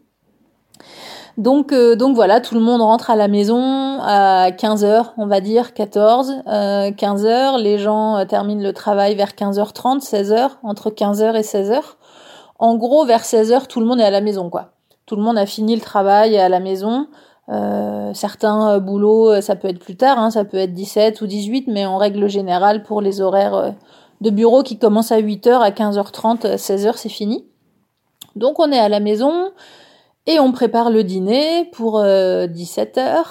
Donc, 1.38 1.72
euh, 1.72 1.96
donc 1.96 2.16
voilà, 2.16 2.42
tout 2.42 2.56
le 2.56 2.62
monde 2.62 2.82
rentre 2.82 3.10
à 3.10 3.16
la 3.16 3.28
maison 3.28 4.00
à 4.02 4.52
15h, 4.52 5.12
on 5.18 5.28
va 5.28 5.40
dire 5.40 5.74
14, 5.74 6.44
euh, 6.48 6.92
15h. 6.92 7.62
Les 7.62 7.78
gens 7.78 8.18
euh, 8.18 8.26
terminent 8.26 8.62
le 8.62 8.74
travail 8.74 9.16
vers 9.16 9.32
15h30, 9.32 10.02
16h, 10.02 10.50
entre 10.64 10.90
15h 10.90 11.36
et 11.36 11.42
16h. 11.42 11.82
En 12.60 12.76
gros, 12.76 13.06
vers 13.06 13.22
16h, 13.22 13.68
tout 13.68 13.80
le 13.80 13.86
monde 13.86 14.00
est 14.00 14.06
à 14.06 14.12
la 14.12 14.22
maison, 14.22 14.50
quoi. 14.50 14.72
Tout 15.06 15.16
le 15.16 15.24
monde 15.24 15.38
a 15.38 15.46
fini 15.46 15.76
le 15.76 15.82
travail 15.82 16.38
à 16.38 16.50
la 16.50 16.60
maison. 16.60 17.08
Euh, 17.50 18.14
certains 18.14 18.80
boulots, 18.80 19.42
ça 19.42 19.56
peut 19.56 19.68
être 19.68 19.80
plus 19.80 19.98
tard, 19.98 20.20
hein, 20.20 20.30
ça 20.30 20.46
peut 20.46 20.58
être 20.58 20.74
17 20.74 21.22
ou 21.22 21.28
18, 21.28 21.68
mais 21.68 21.86
en 21.86 21.98
règle 21.98 22.30
générale, 22.30 22.84
pour 22.84 23.02
les 23.02 23.20
horaires 23.20 23.74
de 24.22 24.30
bureau 24.30 24.64
qui 24.64 24.78
commencent 24.78 25.12
à 25.12 25.20
8h, 25.20 25.60
à 25.60 25.72
15h30, 25.72 26.56
16h, 26.56 26.94
c'est 26.96 27.10
fini. 27.10 27.46
Donc 28.36 28.60
on 28.60 28.72
est 28.72 28.80
à 28.80 28.90
la 28.90 29.00
maison, 29.00 29.52
et 30.28 30.40
on 30.40 30.52
prépare 30.52 30.90
le 30.90 31.04
dîner 31.04 31.66
pour 31.72 32.02
17 32.04 32.98
euh. 32.98 33.22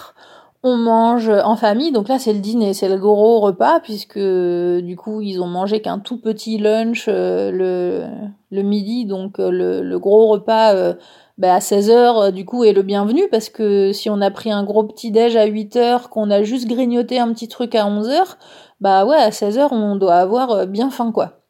On 0.63 0.77
mange 0.77 1.31
en 1.31 1.57
famille, 1.57 1.91
donc 1.91 2.09
là 2.09 2.19
c'est 2.19 2.35
le 2.35 2.41
dîner, 2.41 2.75
c'est 2.75 2.91
le 2.91 2.99
gros 2.99 3.41
repas 3.41 3.81
puisque 3.81 4.19
du 4.19 4.95
coup 4.95 5.23
ils 5.23 5.41
ont 5.41 5.47
mangé 5.47 5.81
qu'un 5.81 5.99
tout 5.99 6.21
petit 6.21 6.59
lunch 6.59 7.07
euh, 7.09 8.05
le, 8.51 8.63
midi, 8.63 9.07
donc 9.07 9.39
euh, 9.39 9.51
le, 9.81 9.99
gros 9.99 10.27
repas 10.27 10.95
bah, 11.39 11.55
à 11.55 11.61
16 11.63 11.91
heures 11.91 12.33
du 12.33 12.45
coup 12.45 12.65
est 12.65 12.75
le 12.75 12.83
bienvenu 12.83 13.23
parce 13.31 13.49
que 13.49 13.93
si 13.93 14.11
on 14.11 14.21
a 14.21 14.31
pris 14.31 14.53
un 14.53 14.63
gros 14.63 14.85
petit 14.85 15.11
déj 15.11 15.35
à 15.37 15.47
8 15.47 15.77
heures, 15.77 16.11
qu'on 16.11 16.31
a 16.31 16.43
juste 16.43 16.69
grignoté 16.69 17.19
un 17.19 17.33
petit 17.33 17.49
truc 17.49 17.75
à 17.75 17.87
11 17.87 18.11
heures, 18.11 18.37
bah 18.83 19.07
ouais 19.07 19.17
à 19.17 19.31
16 19.31 19.57
heures 19.57 19.73
on 19.73 19.97
doit 19.97 20.17
avoir 20.17 20.67
bien 20.67 20.91
faim 20.91 21.11
quoi. 21.11 21.41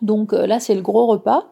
Donc 0.00 0.32
là 0.32 0.58
c'est 0.58 0.74
le 0.74 0.80
gros 0.82 1.06
repas. 1.06 1.50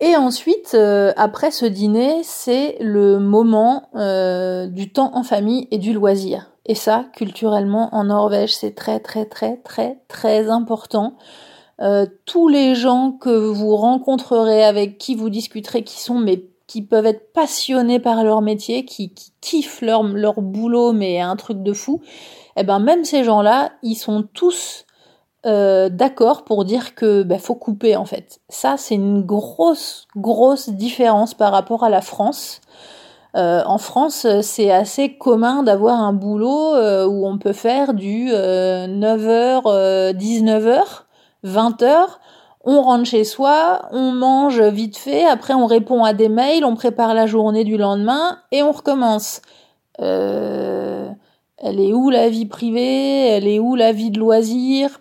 Et 0.00 0.16
ensuite, 0.16 0.72
euh, 0.74 1.12
après 1.16 1.50
ce 1.50 1.66
dîner, 1.66 2.22
c'est 2.22 2.78
le 2.80 3.18
moment 3.18 3.90
euh, 3.96 4.66
du 4.66 4.90
temps 4.90 5.10
en 5.14 5.22
famille 5.22 5.68
et 5.70 5.78
du 5.78 5.92
loisir. 5.92 6.50
Et 6.64 6.74
ça, 6.74 7.06
culturellement, 7.12 7.94
en 7.94 8.04
Norvège, 8.04 8.54
c'est 8.54 8.74
très 8.74 9.00
très 9.00 9.26
très 9.26 9.58
très 9.58 9.98
très 10.08 10.48
important. 10.48 11.16
Euh, 11.82 12.06
tous 12.24 12.48
les 12.48 12.74
gens 12.74 13.12
que 13.12 13.30
vous 13.30 13.76
rencontrerez, 13.76 14.64
avec 14.64 14.96
qui 14.96 15.14
vous 15.14 15.28
discuterez, 15.28 15.84
qui 15.84 16.00
sont 16.00 16.18
mais 16.18 16.46
qui 16.66 16.82
peuvent 16.82 17.06
être 17.06 17.32
passionnés 17.32 17.98
par 17.98 18.24
leur 18.24 18.40
métier, 18.40 18.84
qui, 18.84 19.12
qui 19.12 19.32
kiffent 19.40 19.82
leur, 19.82 20.02
leur 20.04 20.40
boulot, 20.40 20.92
mais 20.92 21.20
un 21.20 21.36
truc 21.36 21.62
de 21.62 21.72
fou, 21.72 22.00
eh 22.56 22.62
ben 22.62 22.78
même 22.78 23.04
ces 23.04 23.24
gens-là, 23.24 23.72
ils 23.82 23.96
sont 23.96 24.22
tous 24.32 24.84
euh, 25.46 25.88
d'accord 25.88 26.44
pour 26.44 26.66
dire 26.66 26.94
que 26.94 27.22
bah, 27.22 27.38
faut 27.38 27.54
couper 27.54 27.96
en 27.96 28.04
fait. 28.04 28.40
Ça, 28.50 28.76
c'est 28.76 28.94
une 28.94 29.22
grosse, 29.22 30.06
grosse 30.14 30.68
différence 30.68 31.32
par 31.32 31.52
rapport 31.52 31.82
à 31.82 31.88
la 31.88 32.02
France. 32.02 32.60
Euh, 33.36 33.62
en 33.64 33.78
France, 33.78 34.26
c'est 34.42 34.70
assez 34.70 35.16
commun 35.16 35.62
d'avoir 35.62 36.00
un 36.00 36.12
boulot 36.12 36.74
euh, 36.74 37.06
où 37.06 37.26
on 37.26 37.38
peut 37.38 37.54
faire 37.54 37.94
du 37.94 38.26
9h, 38.28 40.12
19h, 40.14 40.82
20h. 41.44 42.06
On 42.64 42.82
rentre 42.82 43.06
chez 43.06 43.24
soi, 43.24 43.88
on 43.92 44.12
mange 44.12 44.60
vite 44.60 44.98
fait, 44.98 45.24
après 45.24 45.54
on 45.54 45.64
répond 45.64 46.04
à 46.04 46.12
des 46.12 46.28
mails, 46.28 46.66
on 46.66 46.74
prépare 46.74 47.14
la 47.14 47.26
journée 47.26 47.64
du 47.64 47.78
lendemain 47.78 48.38
et 48.52 48.62
on 48.62 48.72
recommence. 48.72 49.40
elle 49.98 51.16
est 51.62 51.92
où 51.94 52.10
la 52.10 52.28
vie 52.28 52.46
privée? 52.46 53.28
Elle 53.28 53.48
est 53.48 53.58
où 53.58 53.76
la 53.76 53.92
vie 53.92 54.10
de 54.10 54.18
loisir? 54.18 55.00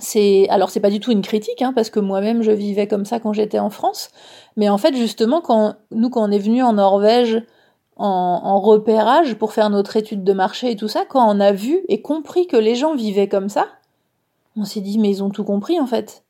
C'est 0.00 0.48
alors 0.48 0.70
c'est 0.70 0.80
pas 0.80 0.90
du 0.90 1.00
tout 1.00 1.12
une 1.12 1.22
critique 1.22 1.62
hein, 1.62 1.72
parce 1.74 1.90
que 1.90 2.00
moi-même 2.00 2.42
je 2.42 2.50
vivais 2.50 2.86
comme 2.86 3.04
ça 3.04 3.20
quand 3.20 3.32
j'étais 3.32 3.58
en 3.58 3.70
France. 3.70 4.10
Mais 4.56 4.68
en 4.68 4.78
fait 4.78 4.94
justement 4.94 5.40
quand 5.40 5.76
nous 5.90 6.10
quand 6.10 6.28
on 6.28 6.30
est 6.30 6.38
venu 6.38 6.62
en 6.62 6.74
Norvège 6.74 7.42
en, 7.96 8.60
repérage 8.60 9.34
pour 9.34 9.52
faire 9.52 9.68
notre 9.68 9.96
étude 9.96 10.24
de 10.24 10.32
marché 10.32 10.70
et 10.70 10.76
tout 10.76 10.88
ça 10.88 11.04
quand 11.06 11.28
on 11.28 11.38
a 11.38 11.52
vu 11.52 11.80
et 11.88 12.00
compris 12.00 12.46
que 12.46 12.56
les 12.56 12.74
gens 12.74 12.94
vivaient 12.94 13.28
comme 13.28 13.50
ça 13.50 13.66
on 14.56 14.64
s'est 14.64 14.80
dit 14.80 14.98
mais 14.98 15.10
ils 15.10 15.22
ont 15.22 15.30
tout 15.30 15.44
compris 15.44 15.78
en 15.78 15.86
fait. 15.86 16.24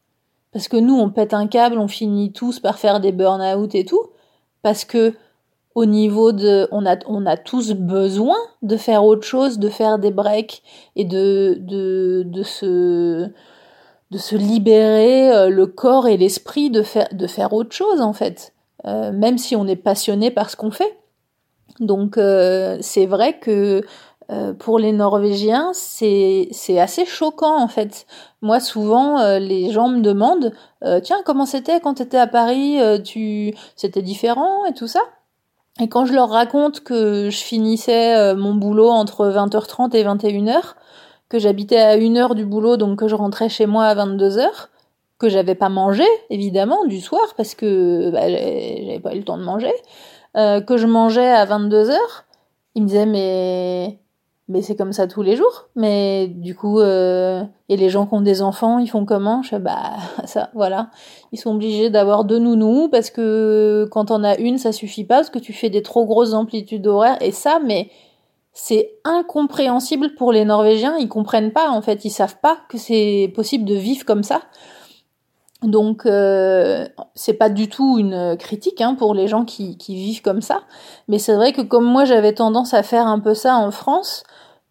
Parce 0.52 0.68
que 0.68 0.76
nous 0.76 0.98
on 0.98 1.10
pète 1.10 1.32
un 1.32 1.46
câble 1.46 1.78
on 1.78 1.88
finit 1.88 2.32
tous 2.32 2.60
par 2.60 2.78
faire 2.78 3.00
des 3.00 3.12
burn-out 3.12 3.74
et 3.74 3.84
tout 3.84 4.02
parce 4.62 4.84
que 4.84 5.14
au 5.74 5.84
niveau 5.84 6.32
de 6.32 6.68
on 6.72 6.84
a 6.86 6.96
on 7.06 7.26
a 7.26 7.36
tous 7.36 7.72
besoin 7.72 8.36
de 8.62 8.76
faire 8.76 9.04
autre 9.04 9.26
chose 9.26 9.58
de 9.58 9.68
faire 9.68 9.98
des 9.98 10.10
breaks 10.10 10.62
et 10.96 11.04
de 11.04 11.58
de 11.60 12.24
de 12.26 12.42
se 12.42 13.30
de 14.10 14.18
se 14.18 14.36
libérer 14.36 15.32
euh, 15.32 15.48
le 15.48 15.66
corps 15.66 16.08
et 16.08 16.16
l'esprit 16.16 16.70
de 16.70 16.82
faire, 16.82 17.08
de 17.12 17.26
faire 17.26 17.52
autre 17.52 17.72
chose 17.72 18.00
en 18.00 18.12
fait, 18.12 18.52
euh, 18.86 19.12
même 19.12 19.38
si 19.38 19.56
on 19.56 19.66
est 19.66 19.76
passionné 19.76 20.30
par 20.30 20.50
ce 20.50 20.56
qu'on 20.56 20.70
fait. 20.70 20.98
Donc 21.78 22.18
euh, 22.18 22.78
c'est 22.80 23.06
vrai 23.06 23.38
que 23.38 23.82
pour 24.60 24.78
les 24.78 24.92
Norvégiens, 24.92 25.72
c'est 25.72 26.78
assez 26.78 27.04
choquant 27.04 27.60
en 27.60 27.66
fait. 27.66 28.06
Moi 28.42 28.60
souvent 28.60 29.38
les 29.40 29.72
gens 29.72 29.88
me 29.88 30.02
demandent 30.02 30.52
tiens 31.02 31.20
comment 31.24 31.46
c'était 31.46 31.80
quand 31.80 31.94
tu 31.94 32.02
étais 32.04 32.16
à 32.16 32.28
Paris, 32.28 32.78
tu 33.02 33.52
c'était 33.74 34.02
différent 34.02 34.64
et 34.66 34.72
tout 34.72 34.86
ça? 34.86 35.00
Et 35.80 35.88
quand 35.88 36.06
je 36.06 36.12
leur 36.12 36.28
raconte 36.28 36.84
que 36.84 37.28
je 37.28 37.38
finissais 37.38 38.36
mon 38.36 38.54
boulot 38.54 38.90
entre 38.90 39.26
20h30 39.26 39.96
et 39.96 40.04
21h, 40.04 40.74
que 41.30 41.38
j'habitais 41.38 41.78
à 41.78 41.96
une 41.96 42.18
heure 42.18 42.34
du 42.34 42.44
boulot, 42.44 42.76
donc 42.76 42.98
que 42.98 43.08
je 43.08 43.14
rentrais 43.14 43.48
chez 43.48 43.64
moi 43.64 43.84
à 43.86 43.94
22 43.94 44.38
heures, 44.38 44.68
que 45.18 45.28
j'avais 45.28 45.54
pas 45.54 45.68
mangé, 45.68 46.04
évidemment, 46.28 46.84
du 46.84 47.00
soir, 47.00 47.34
parce 47.36 47.54
que 47.54 48.10
bah, 48.10 48.28
j'avais 48.28 49.00
pas 49.02 49.14
eu 49.14 49.18
le 49.18 49.24
temps 49.24 49.38
de 49.38 49.44
manger, 49.44 49.72
euh, 50.36 50.60
que 50.60 50.76
je 50.76 50.86
mangeais 50.86 51.30
à 51.30 51.44
22 51.44 51.90
heures. 51.90 52.24
Il 52.74 52.82
me 52.82 52.88
disait, 52.88 53.06
mais, 53.06 54.00
mais 54.48 54.60
c'est 54.60 54.74
comme 54.74 54.92
ça 54.92 55.06
tous 55.06 55.22
les 55.22 55.36
jours. 55.36 55.68
Mais 55.76 56.26
du 56.26 56.56
coup, 56.56 56.80
euh... 56.80 57.44
et 57.68 57.76
les 57.76 57.90
gens 57.90 58.06
qui 58.06 58.14
ont 58.14 58.22
des 58.22 58.42
enfants, 58.42 58.80
ils 58.80 58.88
font 58.88 59.04
comment? 59.04 59.42
Je 59.42 59.54
bah, 59.54 59.98
ça, 60.24 60.50
voilà. 60.54 60.90
Ils 61.30 61.38
sont 61.38 61.54
obligés 61.54 61.90
d'avoir 61.90 62.24
deux 62.24 62.40
nounous, 62.40 62.88
parce 62.88 63.10
que 63.10 63.88
quand 63.92 64.10
on 64.10 64.24
a 64.24 64.36
une, 64.36 64.58
ça 64.58 64.72
suffit 64.72 65.04
pas, 65.04 65.16
parce 65.16 65.30
que 65.30 65.38
tu 65.38 65.52
fais 65.52 65.70
des 65.70 65.82
trop 65.82 66.06
grosses 66.06 66.34
amplitudes 66.34 66.88
horaires, 66.88 67.18
et 67.20 67.30
ça, 67.30 67.60
mais 67.64 67.88
c'est 68.52 68.98
incompréhensible 69.04 70.14
pour 70.14 70.32
les 70.32 70.44
Norvégiens. 70.44 70.96
Ils 70.98 71.08
comprennent 71.08 71.52
pas, 71.52 71.70
en 71.70 71.82
fait, 71.82 72.04
ils 72.04 72.10
savent 72.10 72.38
pas 72.40 72.58
que 72.68 72.78
c'est 72.78 73.32
possible 73.34 73.64
de 73.64 73.74
vivre 73.74 74.04
comme 74.04 74.22
ça. 74.22 74.42
Donc, 75.62 76.06
euh, 76.06 76.86
c'est 77.14 77.34
pas 77.34 77.50
du 77.50 77.68
tout 77.68 77.98
une 77.98 78.36
critique 78.38 78.80
hein, 78.80 78.94
pour 78.94 79.14
les 79.14 79.28
gens 79.28 79.44
qui, 79.44 79.76
vivent 79.88 80.22
comme 80.22 80.40
ça. 80.40 80.62
Mais 81.08 81.18
c'est 81.18 81.34
vrai 81.34 81.52
que 81.52 81.60
comme 81.60 81.84
moi, 81.84 82.04
j'avais 82.04 82.32
tendance 82.32 82.72
à 82.74 82.82
faire 82.82 83.06
un 83.06 83.20
peu 83.20 83.34
ça 83.34 83.56
en 83.56 83.70
France, 83.70 84.24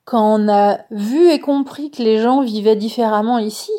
quand 0.05 0.39
on 0.39 0.49
a 0.49 0.79
vu 0.89 1.29
et 1.29 1.39
compris 1.39 1.91
que 1.91 2.01
les 2.01 2.19
gens 2.19 2.41
vivaient 2.41 2.75
différemment 2.75 3.37
ici, 3.37 3.71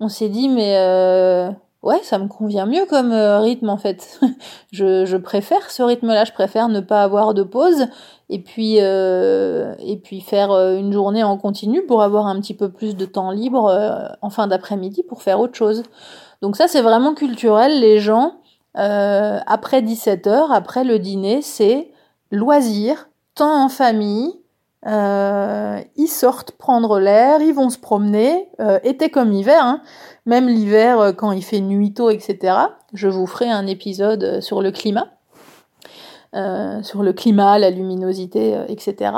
on 0.00 0.08
s'est 0.08 0.28
dit 0.28 0.48
mais 0.48 0.76
euh, 0.76 1.50
ouais, 1.88 2.00
ça 2.02 2.18
me 2.18 2.28
convient 2.28 2.66
mieux 2.66 2.84
comme 2.86 3.12
euh, 3.12 3.40
rythme 3.40 3.70
en 3.70 3.78
fait. 3.78 4.20
je, 4.72 5.16
préfère 5.16 5.70
ce 5.70 5.82
rythme-là, 5.82 6.24
je 6.24 6.32
préfère 6.32 6.68
ne 6.68 6.80
pas 6.80 7.02
avoir 7.02 7.32
de 7.32 7.42
pause 7.42 7.86
et 8.28 8.40
puis 8.40 8.76
euh, 8.80 9.74
et 9.78 9.96
puis 9.96 10.20
faire 10.20 10.50
euh, 10.50 10.76
une 10.76 10.92
journée 10.92 11.24
en 11.24 11.38
continu 11.38 11.82
pour 11.86 12.02
avoir 12.02 12.26
un 12.26 12.38
petit 12.40 12.54
peu 12.54 12.70
plus 12.70 12.94
de 12.94 13.06
temps 13.06 13.30
libre 13.30 14.16
en 14.20 14.30
fin 14.30 14.46
d'après-midi 14.46 15.02
pour 15.02 15.22
faire 15.22 15.40
autre 15.40 15.54
chose. 15.54 15.82
Donc 16.42 16.56
ça 16.56 16.68
c'est 16.68 16.82
vraiment 16.82 17.14
culturel. 17.14 17.80
Les 17.80 17.98
gens 17.98 18.34
après 18.74 19.82
17 19.82 20.28
heures, 20.28 20.52
après 20.52 20.84
le 20.84 21.00
dîner, 21.00 21.42
c'est 21.42 21.90
loisir, 22.30 23.08
temps 23.34 23.64
en 23.64 23.68
famille. 23.68 24.37
Ils 24.86 26.08
sortent 26.08 26.52
prendre 26.52 26.98
l'air, 26.98 27.40
ils 27.40 27.54
vont 27.54 27.70
se 27.70 27.78
promener, 27.78 28.48
été 28.84 29.10
comme 29.10 29.32
hiver, 29.32 29.62
hein. 29.62 29.82
même 30.26 30.48
l'hiver 30.48 31.14
quand 31.16 31.32
il 31.32 31.42
fait 31.42 31.60
nuit 31.60 31.92
tôt, 31.92 32.10
etc. 32.10 32.56
Je 32.92 33.08
vous 33.08 33.26
ferai 33.26 33.50
un 33.50 33.66
épisode 33.66 34.40
sur 34.40 34.62
le 34.62 34.70
climat. 34.70 35.08
Euh, 36.36 36.82
sur 36.82 37.02
le 37.02 37.14
climat, 37.14 37.58
la 37.58 37.70
luminosité, 37.70 38.54
euh, 38.54 38.66
etc. 38.68 39.12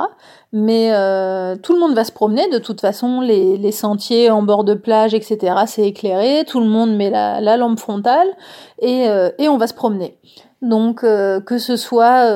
Mais 0.53 0.93
euh, 0.93 1.57
tout 1.57 1.73
le 1.73 1.81
monde 1.81 1.93
va 1.93 2.05
se 2.05 2.13
promener. 2.13 2.49
De 2.51 2.59
toute 2.59 2.81
façon, 2.81 3.21
les, 3.21 3.73
sentiers 3.73 4.31
en 4.31 4.43
bord 4.45 4.63
de 4.63 4.75
plage, 4.75 5.13
etc. 5.13 5.57
C'est 5.67 5.89
éclairé. 5.89 6.45
Tout 6.47 6.61
le 6.61 6.69
monde 6.69 6.95
met 6.95 7.11
la, 7.11 7.41
la 7.41 7.57
lampe 7.57 7.81
frontale 7.81 8.29
et, 8.81 9.07
et 9.39 9.49
on 9.49 9.57
va 9.57 9.67
se 9.67 9.75
promener. 9.75 10.19
Donc 10.63 11.01
que 11.01 11.59
ce 11.59 11.77
soit 11.77 12.27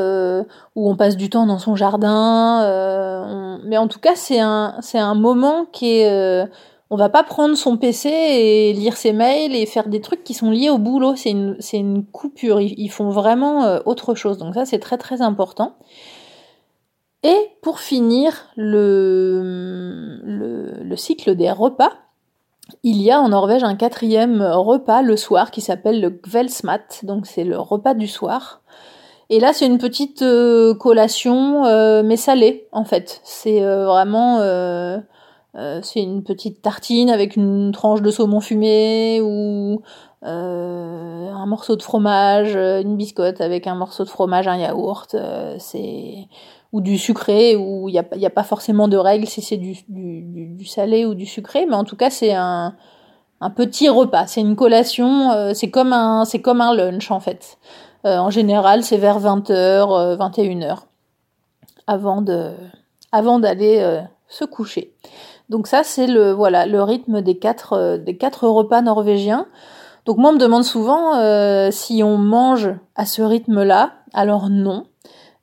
où 0.74 0.90
on 0.90 0.96
passe 0.96 1.16
du 1.16 1.28
temps 1.28 1.46
dans 1.46 1.58
son 1.58 1.76
jardin, 1.76 3.58
mais 3.64 3.76
en 3.76 3.86
tout 3.86 4.00
cas 4.00 4.14
c'est 4.14 4.40
un 4.40 4.76
c'est 4.80 4.98
un 4.98 5.14
moment 5.14 5.66
qui 5.72 5.98
est 5.98 6.48
on 6.94 6.96
va 6.96 7.08
pas 7.08 7.24
prendre 7.24 7.56
son 7.56 7.76
PC 7.76 8.08
et 8.08 8.72
lire 8.72 8.96
ses 8.96 9.12
mails 9.12 9.56
et 9.56 9.66
faire 9.66 9.88
des 9.88 10.00
trucs 10.00 10.22
qui 10.22 10.32
sont 10.32 10.50
liés 10.50 10.70
au 10.70 10.78
boulot. 10.78 11.16
C'est 11.16 11.30
une, 11.30 11.58
une 11.72 12.04
coupure. 12.04 12.60
Ils, 12.60 12.88
font 12.88 13.08
vraiment 13.08 13.64
euh, 13.64 13.80
autre 13.84 14.14
chose. 14.14 14.38
Donc 14.38 14.54
ça, 14.54 14.64
c'est 14.64 14.78
très 14.78 14.98
très 14.98 15.22
important. 15.22 15.76
Et 17.24 17.36
pour 17.62 17.80
finir 17.80 18.48
le, 18.54 20.20
le, 20.22 20.96
cycle 20.96 21.34
des 21.34 21.50
repas, 21.50 21.90
il 22.82 23.02
y 23.02 23.10
a 23.10 23.20
en 23.20 23.28
Norvège 23.28 23.64
un 23.64 23.76
quatrième 23.76 24.42
repas 24.42 25.02
le 25.02 25.16
soir 25.16 25.50
qui 25.50 25.60
s'appelle 25.60 26.00
le 26.00 26.10
Kvelsmat. 26.10 27.02
Donc 27.02 27.26
c'est 27.26 27.44
le 27.44 27.58
repas 27.58 27.94
du 27.94 28.08
soir. 28.08 28.62
Et 29.30 29.40
là, 29.40 29.52
c'est 29.52 29.66
une 29.66 29.78
petite 29.78 30.22
euh, 30.22 30.74
collation, 30.74 31.64
euh, 31.64 32.02
mais 32.04 32.16
salée 32.16 32.68
en 32.72 32.84
fait. 32.84 33.20
C'est 33.24 33.60
vraiment 33.60 34.38
euh, 34.40 34.98
c'est 35.82 36.00
une 36.00 36.22
petite 36.24 36.62
tartine 36.62 37.10
avec 37.10 37.36
une 37.36 37.72
tranche 37.72 38.02
de 38.02 38.10
saumon 38.10 38.40
fumé 38.40 39.20
ou 39.22 39.82
un 40.22 41.46
morceau 41.46 41.76
de 41.76 41.82
fromage, 41.82 42.56
une 42.56 42.96
biscotte 42.96 43.40
avec 43.40 43.66
un 43.66 43.74
morceau 43.74 44.04
de 44.04 44.08
fromage, 44.08 44.48
un 44.48 44.56
yaourt. 44.56 45.14
C'est 45.58 46.28
ou 46.74 46.80
du 46.80 46.98
sucré 46.98 47.56
ou 47.56 47.88
il 47.88 47.94
y 47.94 48.26
a 48.26 48.30
pas 48.30 48.42
forcément 48.42 48.88
de 48.88 48.98
règle 48.98 49.26
si 49.26 49.40
c'est 49.40 49.56
du, 49.56 50.66
salé 50.66 51.06
ou 51.06 51.14
du 51.14 51.24
sucré, 51.24 51.64
mais 51.66 51.76
en 51.76 51.84
tout 51.84 51.96
cas 51.96 52.10
c'est 52.10 52.34
un, 52.34 52.74
petit 53.56 53.88
repas. 53.88 54.26
C'est 54.26 54.40
une 54.40 54.56
collation. 54.56 55.54
c'est 55.54 55.70
comme 55.70 55.92
un 55.92 56.24
comme 56.42 56.60
un 56.60 56.74
lunch 56.74 57.10
en 57.10 57.20
fait. 57.20 57.58
en 58.04 58.30
général, 58.30 58.82
c'est 58.82 58.98
vers 58.98 59.20
20h, 59.20 60.16
21h 60.18 60.78
avant 61.86 62.20
de 62.20 62.52
avant 63.12 63.38
d'aller 63.38 64.02
se 64.28 64.44
coucher. 64.44 64.92
Donc 65.48 65.66
ça, 65.66 65.82
c'est 65.84 66.06
le 66.06 66.32
voilà 66.32 66.66
le 66.66 66.82
rythme 66.82 67.22
des 67.22 67.38
quatre 67.38 67.74
euh, 67.74 67.98
des 67.98 68.16
quatre 68.16 68.48
repas 68.48 68.82
norvégiens. 68.82 69.46
Donc 70.06 70.18
moi, 70.18 70.30
on 70.30 70.34
me 70.34 70.38
demande 70.38 70.64
souvent 70.64 71.16
euh, 71.16 71.70
si 71.70 72.02
on 72.02 72.18
mange 72.18 72.70
à 72.94 73.06
ce 73.06 73.22
rythme-là. 73.22 73.92
Alors 74.12 74.48
non. 74.50 74.86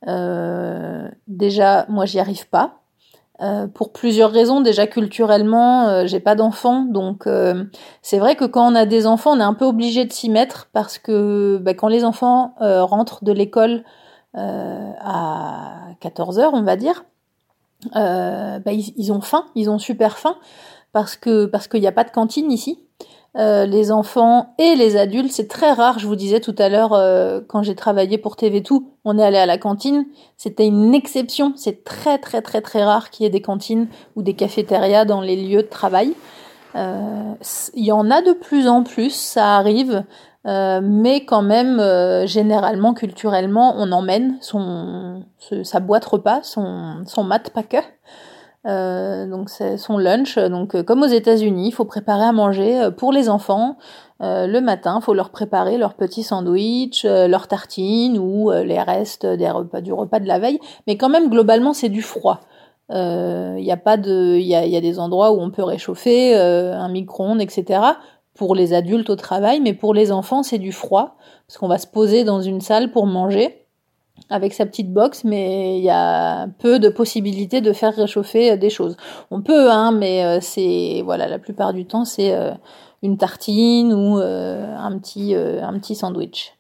Euh, 0.08 1.08
déjà, 1.28 1.86
moi, 1.90 2.06
j'y 2.06 2.20
arrive 2.20 2.48
pas. 2.50 2.78
pour 3.74 3.92
plusieurs 3.92 4.32
raisons. 4.32 4.62
Déjà 4.62 4.86
culturellement, 4.86 6.06
j'ai 6.06 6.20
pas 6.20 6.36
d'enfants, 6.36 6.86
donc 6.86 7.28
c'est 8.04 8.20
vrai 8.20 8.36
que 8.36 8.46
quand 8.46 8.72
on 8.72 8.76
a 8.76 8.86
des 8.86 9.08
enfants, 9.08 9.32
on 9.32 9.40
est 9.40 9.44
un 9.44 9.56
peu 9.56 9.66
obligé 9.66 10.06
de 10.06 10.14
s'y 10.14 10.30
mettre 10.30 10.70
parce 10.74 11.00
que 11.00 11.58
bah, 11.60 11.74
quand 11.74 11.88
les 11.88 12.06
enfants 12.06 12.54
rentrent 12.60 13.24
de 13.24 13.32
l'école 13.32 13.84
à 14.36 15.88
14 16.02 16.38
heures, 16.38 16.54
on 16.54 16.62
va 16.62 16.76
dire, 16.76 17.04
euh, 17.96 18.60
bah, 18.60 18.72
ils, 18.72 19.12
ont 19.12 19.22
faim, 19.22 19.46
ils 19.56 19.70
ont 19.70 19.80
super 19.80 20.18
faim 20.18 20.38
parce 20.92 21.16
que 21.16 21.46
parce 21.46 21.68
qu'il 21.68 21.82
n'y 21.82 21.88
a 21.88 21.92
pas 21.92 22.04
de 22.04 22.12
cantine 22.12 22.52
ici. 22.52 22.80
Les 23.36 23.92
enfants 23.92 24.54
et 24.58 24.76
les 24.76 24.98
adultes. 24.98 25.32
C'est 25.32 25.48
très 25.48 25.72
rare, 25.72 26.00
je 26.00 26.08
vous 26.08 26.16
disais 26.16 26.40
tout 26.40 26.56
à 26.58 26.70
l'heure, 26.70 26.92
quand 27.48 27.64
j'ai 27.64 27.76
travaillé 27.76 28.18
pour 28.18 28.36
TV2, 28.36 28.82
on 29.06 29.18
est 29.18 29.24
allé 29.24 29.38
à 29.38 29.46
la 29.46 29.58
cantine. 29.58 30.06
C'était 30.38 30.68
une 30.68 30.94
exception. 30.94 31.54
C'est 31.56 31.84
très 31.84 32.18
très 32.18 32.42
très 32.42 32.62
très 32.62 32.84
rare 32.84 33.10
qu'il 33.10 33.24
y 33.24 33.28
ait 33.28 33.32
des 33.32 33.42
cantines 33.42 33.88
ou 34.16 34.22
des 34.22 34.34
cafétérias 34.34 35.06
dans 35.06 35.22
les 35.22 35.38
lieux 35.38 35.64
de 35.64 35.70
travail. 35.70 36.14
Il 36.76 37.86
y 37.86 37.92
en 37.92 38.12
a 38.12 38.22
de 38.22 38.34
plus 38.34 38.68
en 38.68 38.84
plus, 38.84 39.12
ça 39.12 39.56
arrive. 39.56 40.04
Euh, 40.48 40.82
mais 40.84 41.24
quand 41.26 41.44
même, 41.44 41.80
euh, 41.80 42.26
généralement, 42.26 42.94
culturellement, 42.94 43.76
on 43.78 43.92
emmène 43.92 44.38
son, 44.42 45.24
sa 45.64 45.80
boîte 45.80 46.06
repas, 46.06 46.42
son, 46.44 47.04
son 47.06 47.24
mat 47.24 47.52
packer. 47.52 47.84
Euh, 48.68 49.28
donc 49.28 49.50
c'est 49.50 49.78
son 49.78 49.98
lunch. 49.98 50.38
Donc 50.38 50.76
euh, 50.76 50.84
comme 50.84 51.02
aux 51.02 51.08
États-Unis, 51.08 51.70
il 51.70 51.72
faut 51.72 51.86
préparer 51.86 52.24
à 52.24 52.32
manger 52.32 52.90
pour 52.98 53.12
les 53.12 53.30
enfants 53.30 53.78
le 54.24 54.60
matin. 54.60 55.00
Il 55.02 55.04
faut 55.04 55.16
leur 55.16 55.32
préparer 55.32 55.80
leur 55.80 55.96
petit 55.96 56.22
sandwich, 56.22 57.06
leur 57.06 57.48
tartine 57.48 58.20
ou 58.20 58.52
les 58.52 58.80
restes 58.80 59.26
des 59.26 59.50
repas 59.50 59.82
du 59.82 59.92
repas 59.94 60.20
de 60.20 60.28
la 60.28 60.38
veille. 60.38 60.60
Mais 60.86 60.96
quand 60.96 61.10
même, 61.10 61.28
globalement, 61.28 61.74
c'est 61.74 61.90
du 61.90 62.04
froid. 62.04 62.42
Il 62.92 63.64
y 63.64 63.72
a 63.72 63.78
pas 63.78 63.98
de, 63.98 64.36
il 64.36 64.46
y 64.46 64.54
a, 64.54 64.68
y 64.68 64.78
a, 64.78 64.82
des 64.82 65.00
endroits 65.00 65.32
où 65.32 65.40
on 65.40 65.50
peut 65.50 65.64
réchauffer 65.64 66.36
un 66.36 66.88
micro-ondes, 66.90 67.42
etc 67.42 67.80
pour 68.36 68.56
les 68.56 68.74
adultes 68.74 69.10
au 69.10 69.16
travail, 69.16 69.60
mais 69.60 69.74
pour 69.74 69.94
les 69.94 70.12
enfants, 70.12 70.44
c'est 70.44 70.58
du 70.58 70.72
froid, 70.72 71.18
parce 71.48 71.58
qu'on 71.58 71.68
va 71.68 71.78
se 71.78 71.88
poser 71.88 72.24
dans 72.24 72.42
une 72.42 72.62
salle 72.62 72.92
pour 72.92 73.06
manger 73.06 73.61
avec 74.32 74.54
sa 74.54 74.66
petite 74.66 74.92
box, 74.92 75.26
mais 75.26 75.78
il 75.78 75.84
y 75.84 75.90
a 75.90 76.48
peu 76.60 76.80
de 76.80 76.88
possibilités 76.90 77.60
de 77.60 77.74
faire 77.74 77.94
réchauffer 77.94 78.52
euh, 78.52 78.58
des 78.58 78.70
choses. 78.70 78.96
On 79.30 79.42
peut, 79.42 79.70
hein, 79.70 79.92
mais 79.92 80.24
euh, 80.24 80.40
c'est 80.42 81.02
voilà, 81.04 81.28
la 81.28 81.38
plupart 81.38 81.74
du 81.74 81.86
temps, 81.86 82.06
c'est 82.06 82.34
euh, 82.34 82.52
une 83.04 83.18
tartine 83.18 83.94
ou 83.94 84.18
un 84.18 84.98
petit 85.00 85.36
un 85.36 85.74
petit 85.80 85.96
sandwich. 85.96 86.54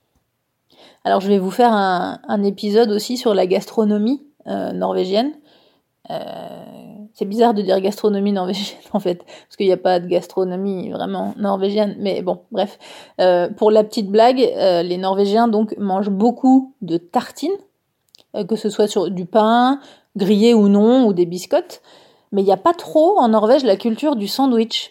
Alors 1.04 1.22
je 1.22 1.28
vais 1.28 1.38
vous 1.38 1.52
faire 1.52 1.72
un, 1.72 2.20
un 2.28 2.44
épisode 2.44 2.90
aussi 2.92 3.16
sur 3.16 3.36
la 3.36 3.46
gastronomie 3.46 4.24
norvégienne. 4.48 5.34
C'est 7.22 7.28
bizarre 7.28 7.54
de 7.54 7.62
dire 7.62 7.80
gastronomie 7.80 8.32
norvégienne 8.32 8.80
en 8.94 9.00
fait, 9.00 9.24
parce 9.24 9.56
qu'il 9.56 9.68
n'y 9.68 9.72
a 9.72 9.78
pas 9.78 10.00
de 10.00 10.08
gastronomie 10.08 10.90
vraiment 10.90 11.36
norvégienne. 11.38 11.96
Mais 12.00 12.24
bon, 12.24 12.40
bref. 12.52 12.80
Euh, 13.20 13.48
pour 13.48 13.70
la 13.70 13.84
petite 13.84 14.10
blague, 14.10 14.42
euh, 14.42 14.82
les 14.82 14.98
Norvégiens 14.98 15.48
donc 15.48 15.78
mangent 15.78 16.10
beaucoup 16.10 16.74
de 16.82 16.98
tartines, 16.98 17.52
euh, 18.36 18.44
que 18.44 18.56
ce 18.56 18.72
soit 18.72 18.88
sur 18.88 19.12
du 19.12 19.28
pain, 19.28 19.80
grillé 20.16 20.56
ou 20.56 20.68
non, 20.68 21.06
ou 21.06 21.14
des 21.14 21.28
biscottes. 21.28 21.84
Mais 22.32 22.42
il 22.42 22.46
n'y 22.46 22.52
a 22.52 22.58
pas 22.58 22.74
trop 22.74 23.20
en 23.20 23.28
Norvège 23.28 23.64
la 23.64 23.76
culture 23.76 24.16
du 24.16 24.28
sandwich. 24.28 24.90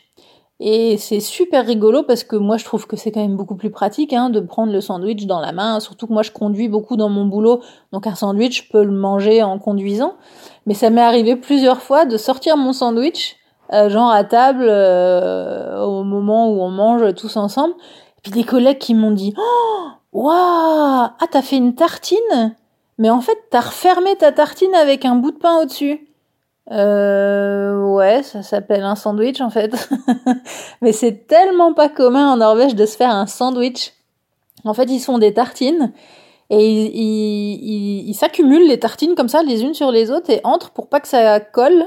Et 0.60 0.98
c'est 0.98 1.20
super 1.20 1.66
rigolo 1.66 2.04
parce 2.04 2.22
que 2.22 2.36
moi 2.36 2.58
je 2.58 2.64
trouve 2.64 2.86
que 2.86 2.94
c'est 2.94 3.10
quand 3.10 3.22
même 3.22 3.36
beaucoup 3.36 3.56
plus 3.56 3.70
pratique 3.70 4.12
hein, 4.12 4.30
de 4.30 4.38
prendre 4.38 4.72
le 4.72 4.82
sandwich 4.82 5.26
dans 5.26 5.40
la 5.40 5.52
main, 5.52 5.80
surtout 5.80 6.06
que 6.06 6.12
moi 6.12 6.22
je 6.22 6.30
conduis 6.30 6.68
beaucoup 6.68 6.96
dans 6.96 7.08
mon 7.08 7.24
boulot, 7.24 7.62
donc 7.92 8.06
un 8.06 8.14
sandwich 8.14 8.66
je 8.66 8.70
peux 8.70 8.84
le 8.84 8.92
manger 8.92 9.42
en 9.42 9.58
conduisant. 9.58 10.16
Mais 10.70 10.74
ça 10.74 10.88
m'est 10.88 11.02
arrivé 11.02 11.34
plusieurs 11.34 11.82
fois 11.82 12.04
de 12.04 12.16
sortir 12.16 12.56
mon 12.56 12.72
sandwich, 12.72 13.34
euh, 13.72 13.90
genre 13.90 14.08
à 14.08 14.22
table, 14.22 14.66
euh, 14.68 15.82
au 15.82 16.04
moment 16.04 16.48
où 16.48 16.62
on 16.62 16.70
mange 16.70 17.12
tous 17.16 17.36
ensemble, 17.36 17.74
et 17.74 18.20
puis 18.22 18.30
des 18.30 18.44
collègues 18.44 18.78
qui 18.78 18.94
m'ont 18.94 19.10
dit 19.10 19.34
Oh, 19.36 19.88
waouh, 20.12 20.30
ah 20.30 21.26
t'as 21.28 21.42
fait 21.42 21.56
une 21.56 21.74
tartine, 21.74 22.54
mais 22.98 23.10
en 23.10 23.20
fait 23.20 23.36
t'as 23.50 23.62
refermé 23.62 24.14
ta 24.14 24.30
tartine 24.30 24.72
avec 24.76 25.04
un 25.04 25.16
bout 25.16 25.32
de 25.32 25.38
pain 25.38 25.56
au-dessus. 25.60 26.06
Euh, 26.70 27.82
ouais, 27.92 28.22
ça 28.22 28.44
s'appelle 28.44 28.84
un 28.84 28.94
sandwich 28.94 29.40
en 29.40 29.50
fait. 29.50 29.74
Mais 30.82 30.92
c'est 30.92 31.26
tellement 31.26 31.74
pas 31.74 31.88
commun 31.88 32.30
en 32.30 32.36
Norvège 32.36 32.76
de 32.76 32.86
se 32.86 32.96
faire 32.96 33.10
un 33.10 33.26
sandwich. 33.26 33.92
En 34.64 34.72
fait, 34.72 34.84
ils 34.84 35.00
font 35.00 35.18
des 35.18 35.34
tartines 35.34 35.92
et 36.51 36.68
ils, 36.68 38.09
ils, 38.09 38.14
s'accumulent 38.14 38.68
les 38.68 38.78
tartines 38.78 39.14
comme 39.14 39.28
ça, 39.28 39.42
les 39.42 39.62
unes 39.62 39.74
sur 39.74 39.90
les 39.90 40.11
autres, 40.11 40.30
et 40.30 40.40
entre 40.44 40.70
pour 40.70 40.88
pas 40.88 41.01
que 41.01 41.09
ça 41.09 41.40
colle. 41.40 41.84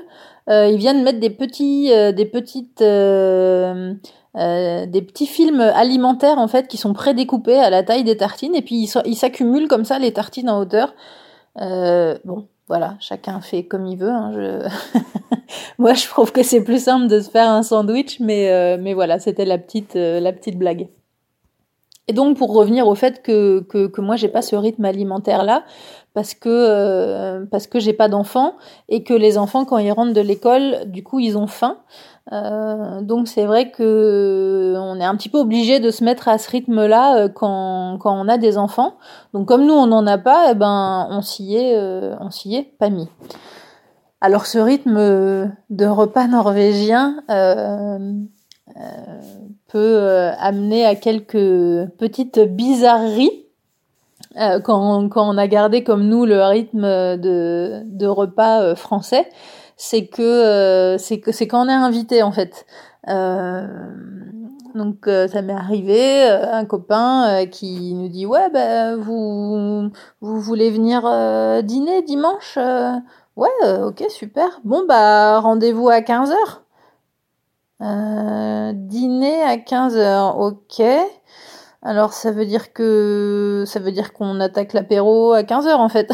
Euh, 0.49 0.67
ils 0.67 0.77
viennent 0.77 1.03
mettre 1.03 1.19
des 1.19 1.29
petits, 1.29 1.91
euh, 1.91 2.11
des 2.11 2.25
petites, 2.25 2.81
euh, 2.81 3.93
euh, 4.37 4.85
des 4.85 5.01
petits 5.01 5.27
films 5.27 5.61
alimentaires 5.61 6.37
en 6.37 6.47
fait 6.47 6.67
qui 6.67 6.77
sont 6.77 6.93
prédécoupés 6.93 7.59
à 7.59 7.69
la 7.69 7.83
taille 7.83 8.03
des 8.03 8.17
tartines, 8.17 8.55
et 8.55 8.61
puis 8.61 8.89
ils 9.05 9.15
s'accumulent 9.15 9.67
comme 9.67 9.85
ça 9.85 9.99
les 9.99 10.11
tartines 10.11 10.49
en 10.49 10.59
hauteur. 10.59 10.93
bon, 11.55 12.47
voilà, 12.67 12.95
chacun 12.99 13.41
fait 13.41 13.63
comme 13.65 13.85
il 13.85 13.97
veut. 13.97 14.09
Hein, 14.09 14.31
je... 14.33 14.99
Moi, 15.77 15.93
je 15.93 16.07
trouve 16.07 16.31
que 16.31 16.43
c'est 16.43 16.63
plus 16.63 16.83
simple 16.83 17.07
de 17.07 17.19
se 17.19 17.29
faire 17.29 17.49
un 17.49 17.63
sandwich, 17.63 18.19
mais, 18.19 18.49
euh, 18.51 18.77
mais 18.79 18.93
voilà, 18.93 19.19
c'était 19.19 19.45
la 19.45 19.57
petite, 19.57 19.95
euh, 19.95 20.19
la 20.19 20.33
petite 20.33 20.57
blague. 20.57 20.87
Et 22.07 22.13
donc, 22.13 22.37
pour 22.37 22.53
revenir 22.53 22.87
au 22.87 22.95
fait 22.95 23.21
que, 23.21 23.61
que, 23.61 23.87
que 23.87 24.01
moi, 24.01 24.15
j'ai 24.15 24.27
pas 24.27 24.41
ce 24.41 24.55
rythme 24.55 24.83
alimentaire 24.85 25.43
là, 25.43 25.63
parce 26.13 26.33
que 26.33 26.49
euh, 26.49 27.45
parce 27.49 27.65
que 27.67 27.79
j'ai 27.79 27.93
pas 27.93 28.09
d'enfants 28.09 28.55
et 28.89 29.03
que 29.03 29.13
les 29.13 29.37
enfants, 29.37 29.65
quand 29.65 29.77
ils 29.77 29.91
rentrent 29.91 30.13
de 30.13 30.21
l'école, 30.21 30.85
du 30.87 31.03
coup, 31.03 31.19
ils 31.19 31.37
ont 31.37 31.47
faim. 31.47 31.77
Euh, 32.31 33.01
donc 33.01 33.27
c'est 33.27 33.43
vrai 33.43 33.71
que 33.71 34.75
on 34.77 34.97
est 34.99 35.03
un 35.03 35.15
petit 35.17 35.27
peu 35.27 35.39
obligé 35.39 35.81
de 35.81 35.91
se 35.91 36.05
mettre 36.05 36.29
à 36.29 36.37
ce 36.37 36.49
rythme-là 36.49 37.17
euh, 37.17 37.27
quand, 37.27 37.97
quand 37.99 38.17
on 38.17 38.29
a 38.29 38.37
des 38.37 38.57
enfants. 38.57 38.95
Donc 39.33 39.47
comme 39.47 39.65
nous 39.65 39.73
on 39.73 39.87
n'en 39.87 40.07
a 40.07 40.17
pas, 40.17 40.51
eh 40.51 40.55
ben 40.55 41.07
on 41.11 41.21
s'y 41.21 41.55
est 41.55 41.75
euh, 41.77 42.15
on 42.21 42.29
s'y 42.29 42.55
est 42.55 42.77
pas 42.79 42.89
mis. 42.89 43.09
Alors 44.21 44.45
ce 44.45 44.57
rythme 44.57 44.95
de 45.69 45.85
repas 45.85 46.27
norvégien 46.27 47.21
peut 49.73 50.29
amener 50.37 50.85
à 50.85 50.95
quelques 50.95 51.89
petites 51.97 52.39
bizarreries. 52.39 53.45
quand, 54.63 55.09
quand 55.09 55.27
on 55.27 55.37
a 55.37 55.47
gardé 55.47 55.83
comme 55.83 56.07
nous 56.07 56.25
le 56.25 56.41
rythme 56.43 57.17
de, 57.17 57.81
de 57.85 58.07
repas 58.07 58.75
français, 58.75 59.27
c'est 59.77 60.07
que 60.07 60.21
euh, 60.21 60.97
c'est 60.97 61.19
que 61.19 61.31
c'est 61.31 61.47
quand 61.47 61.65
on 61.65 61.69
est 61.69 61.73
invité 61.73 62.23
en 62.23 62.31
fait. 62.31 62.65
Euh, 63.09 63.67
donc 64.75 65.07
euh, 65.07 65.27
ça 65.27 65.41
m'est 65.41 65.53
arrivé 65.53 66.23
un 66.23 66.65
copain 66.65 67.45
qui 67.47 67.93
nous 67.93 68.07
dit 68.07 68.25
ouais 68.25 68.49
bah 68.49 68.95
vous 68.95 69.91
vous 70.21 70.39
voulez 70.39 70.71
venir 70.71 71.03
dîner 71.63 72.01
dimanche 72.01 72.57
ouais 73.35 73.49
ok 73.83 74.05
super 74.09 74.61
bon 74.63 74.85
bah 74.87 75.39
rendez-vous 75.41 75.89
à 75.89 75.99
15h 75.99 76.62
dîner 78.73 79.43
à 79.43 79.57
15h 79.57 80.37
ok 80.37 80.83
alors 81.85 82.13
ça 82.13 82.31
veut 82.31 82.45
dire 82.45 82.71
que 82.71 83.65
ça 83.67 83.79
veut 83.79 83.91
dire 83.91 84.13
qu'on 84.13 84.39
attaque 84.39 84.71
l'apéro 84.71 85.33
à 85.33 85.43
15 85.43 85.67
heures 85.67 85.81
en 85.81 85.89
fait. 85.89 86.09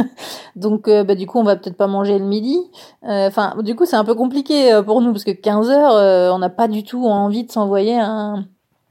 Donc 0.56 0.88
euh, 0.88 1.04
bah, 1.04 1.14
du 1.14 1.26
coup 1.26 1.38
on 1.38 1.42
va 1.42 1.56
peut-être 1.56 1.76
pas 1.76 1.86
manger 1.86 2.18
le 2.18 2.26
midi. 2.26 2.58
Euh, 3.04 3.28
enfin 3.28 3.54
du 3.62 3.74
coup 3.74 3.86
c'est 3.86 3.96
un 3.96 4.04
peu 4.04 4.14
compliqué 4.14 4.72
euh, 4.72 4.82
pour 4.82 5.00
nous 5.00 5.12
parce 5.12 5.24
que 5.24 5.30
15 5.30 5.70
heures 5.70 6.34
on 6.34 6.38
n'a 6.38 6.50
pas 6.50 6.68
du 6.68 6.84
tout 6.84 7.06
envie 7.06 7.44
de 7.44 7.50
s'envoyer 7.52 7.98
un, 7.98 8.44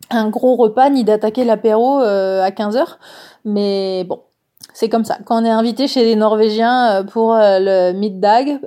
un 0.09 0.29
gros 0.29 0.55
repas 0.55 0.89
ni 0.89 1.03
d'attaquer 1.03 1.43
l'apéro 1.45 1.99
à 1.99 2.49
15 2.49 2.75
heures. 2.75 2.97
Mais 3.45 4.03
bon 4.05 4.21
c'est 4.73 4.89
comme 4.89 5.05
ça. 5.05 5.17
Quand 5.25 5.41
on 5.41 5.45
est 5.45 5.49
invité 5.49 5.87
chez 5.87 6.03
les 6.03 6.15
Norvégiens 6.15 7.05
pour 7.05 7.35
le 7.35 7.93
middag, 7.93 8.59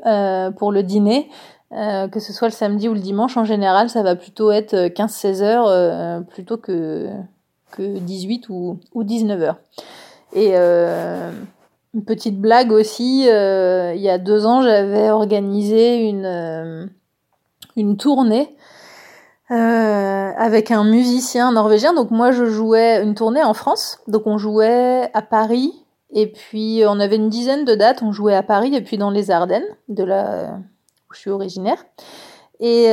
pour 0.56 0.70
le 0.70 0.82
dîner, 0.82 1.28
que 1.70 2.20
ce 2.20 2.32
soit 2.32 2.48
le 2.48 2.52
samedi 2.52 2.88
ou 2.88 2.94
le 2.94 3.00
dimanche, 3.00 3.36
en 3.36 3.44
général, 3.44 3.90
ça 3.90 4.02
va 4.02 4.16
plutôt 4.16 4.50
être 4.50 4.74
15-16 4.74 5.42
heures 5.42 6.24
plutôt 6.26 6.56
que 6.56 7.10
que 7.70 7.98
18 7.98 8.48
ou, 8.48 8.78
ou 8.94 9.04
19 9.04 9.42
heures. 9.42 9.58
Et 10.32 10.50
euh, 10.54 11.30
une 11.94 12.04
petite 12.04 12.40
blague 12.40 12.72
aussi, 12.72 13.28
euh, 13.28 13.94
il 13.94 14.00
y 14.00 14.08
a 14.08 14.18
deux 14.18 14.46
ans, 14.46 14.62
j'avais 14.62 15.10
organisé 15.10 16.08
une, 16.08 16.26
euh, 16.26 16.86
une 17.76 17.96
tournée 17.96 18.54
avec 19.50 20.70
un 20.70 20.84
musicien 20.84 21.52
norvégien. 21.52 21.94
Donc 21.94 22.10
moi, 22.10 22.32
je 22.32 22.44
jouais 22.44 23.02
une 23.02 23.14
tournée 23.14 23.42
en 23.42 23.54
France. 23.54 23.98
Donc 24.06 24.26
on 24.26 24.36
jouait 24.36 25.10
à 25.14 25.22
Paris. 25.22 25.72
Et 26.10 26.26
puis 26.26 26.82
on 26.86 27.00
avait 27.00 27.16
une 27.16 27.30
dizaine 27.30 27.64
de 27.64 27.74
dates. 27.74 28.02
On 28.02 28.12
jouait 28.12 28.34
à 28.34 28.42
Paris 28.42 28.74
et 28.74 28.82
puis 28.82 28.98
dans 28.98 29.10
les 29.10 29.30
Ardennes, 29.30 29.64
de 29.88 30.04
là 30.04 30.58
où 31.09 31.14
je 31.14 31.20
suis 31.20 31.30
originaire. 31.30 31.84
Et, 32.61 32.86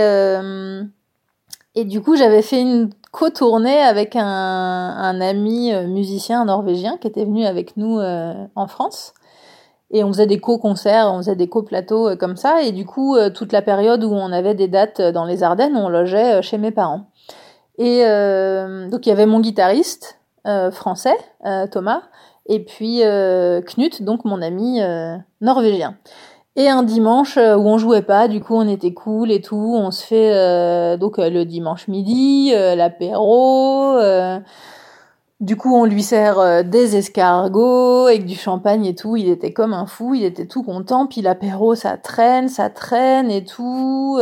et 1.75 1.83
du 1.83 2.01
coup, 2.01 2.15
j'avais 2.15 2.41
fait 2.41 2.61
une 2.61 2.89
co-tournée 3.15 3.79
avec 3.79 4.15
un, 4.15 4.25
un, 4.25 5.21
ami 5.21 5.73
euh, 5.73 5.87
musicien 5.87 6.43
norvégien 6.43 6.97
qui 6.97 7.07
était 7.07 7.23
venu 7.23 7.45
avec 7.45 7.77
nous 7.77 7.99
euh, 7.99 8.33
en 8.55 8.67
France. 8.67 9.13
Et 9.91 10.03
on 10.03 10.09
faisait 10.09 10.27
des 10.27 10.39
co-concerts, 10.39 11.09
on 11.13 11.17
faisait 11.17 11.37
des 11.37 11.47
co-plateaux 11.47 12.09
euh, 12.09 12.15
comme 12.17 12.35
ça. 12.35 12.61
Et 12.63 12.73
du 12.73 12.85
coup, 12.85 13.17
toute 13.33 13.53
la 13.53 13.61
période 13.61 14.03
où 14.03 14.11
on 14.11 14.31
avait 14.33 14.53
des 14.53 14.67
dates 14.67 15.01
dans 15.01 15.23
les 15.23 15.43
Ardennes, 15.43 15.77
on 15.77 15.87
logeait 15.87 16.41
chez 16.41 16.57
mes 16.57 16.71
parents. 16.71 17.07
Et 17.77 18.03
donc 18.89 19.05
il 19.05 19.09
y 19.09 19.11
avait 19.11 19.25
mon 19.25 19.41
guitariste 19.41 20.17
français, 20.71 21.17
Thomas, 21.71 22.03
et 22.45 22.63
puis 22.63 23.01
Knut, 23.01 24.01
donc 24.01 24.23
mon 24.23 24.41
ami 24.41 24.79
norvégien. 25.41 25.97
Et 26.57 26.69
un 26.69 26.83
dimanche 26.83 27.37
où 27.37 27.67
on 27.67 27.77
jouait 27.77 28.01
pas, 28.01 28.27
du 28.27 28.39
coup 28.39 28.55
on 28.55 28.67
était 28.67 28.93
cool 28.93 29.29
et 29.29 29.41
tout, 29.41 29.75
on 29.77 29.91
se 29.91 30.05
fait 30.05 30.97
donc 30.97 31.17
le 31.17 31.43
dimanche 31.43 31.87
midi 31.89 32.51
l'apéro. 32.53 33.97
Du 35.41 35.57
coup, 35.57 35.75
on 35.75 35.83
lui 35.83 36.01
sert 36.01 36.63
des 36.63 36.95
escargots 36.95 38.07
avec 38.07 38.25
du 38.25 38.35
champagne 38.35 38.85
et 38.85 38.95
tout. 38.95 39.17
Il 39.17 39.27
était 39.27 39.51
comme 39.51 39.73
un 39.73 39.85
fou, 39.85 40.13
il 40.15 40.23
était 40.23 40.47
tout 40.47 40.63
content. 40.63 41.07
Puis 41.07 41.21
l'apéro, 41.21 41.75
ça 41.75 41.97
traîne, 41.97 42.47
ça 42.47 42.69
traîne 42.69 43.29
et 43.29 43.43
tout. 43.43 44.17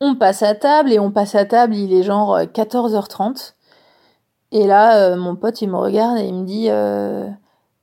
on 0.00 0.14
passe 0.14 0.42
à 0.42 0.54
table 0.54 0.90
et 0.90 0.98
on 0.98 1.10
passe 1.10 1.34
à 1.34 1.44
table, 1.44 1.74
il 1.74 1.92
est 1.92 2.02
genre 2.02 2.40
14h30. 2.40 3.54
Et 4.54 4.68
là, 4.68 4.98
euh, 4.98 5.16
mon 5.16 5.34
pote, 5.34 5.60
il 5.62 5.68
me 5.68 5.76
regarde 5.76 6.16
et 6.18 6.26
il 6.26 6.34
me 6.34 6.44
dit 6.44 6.68
euh, 6.70 7.28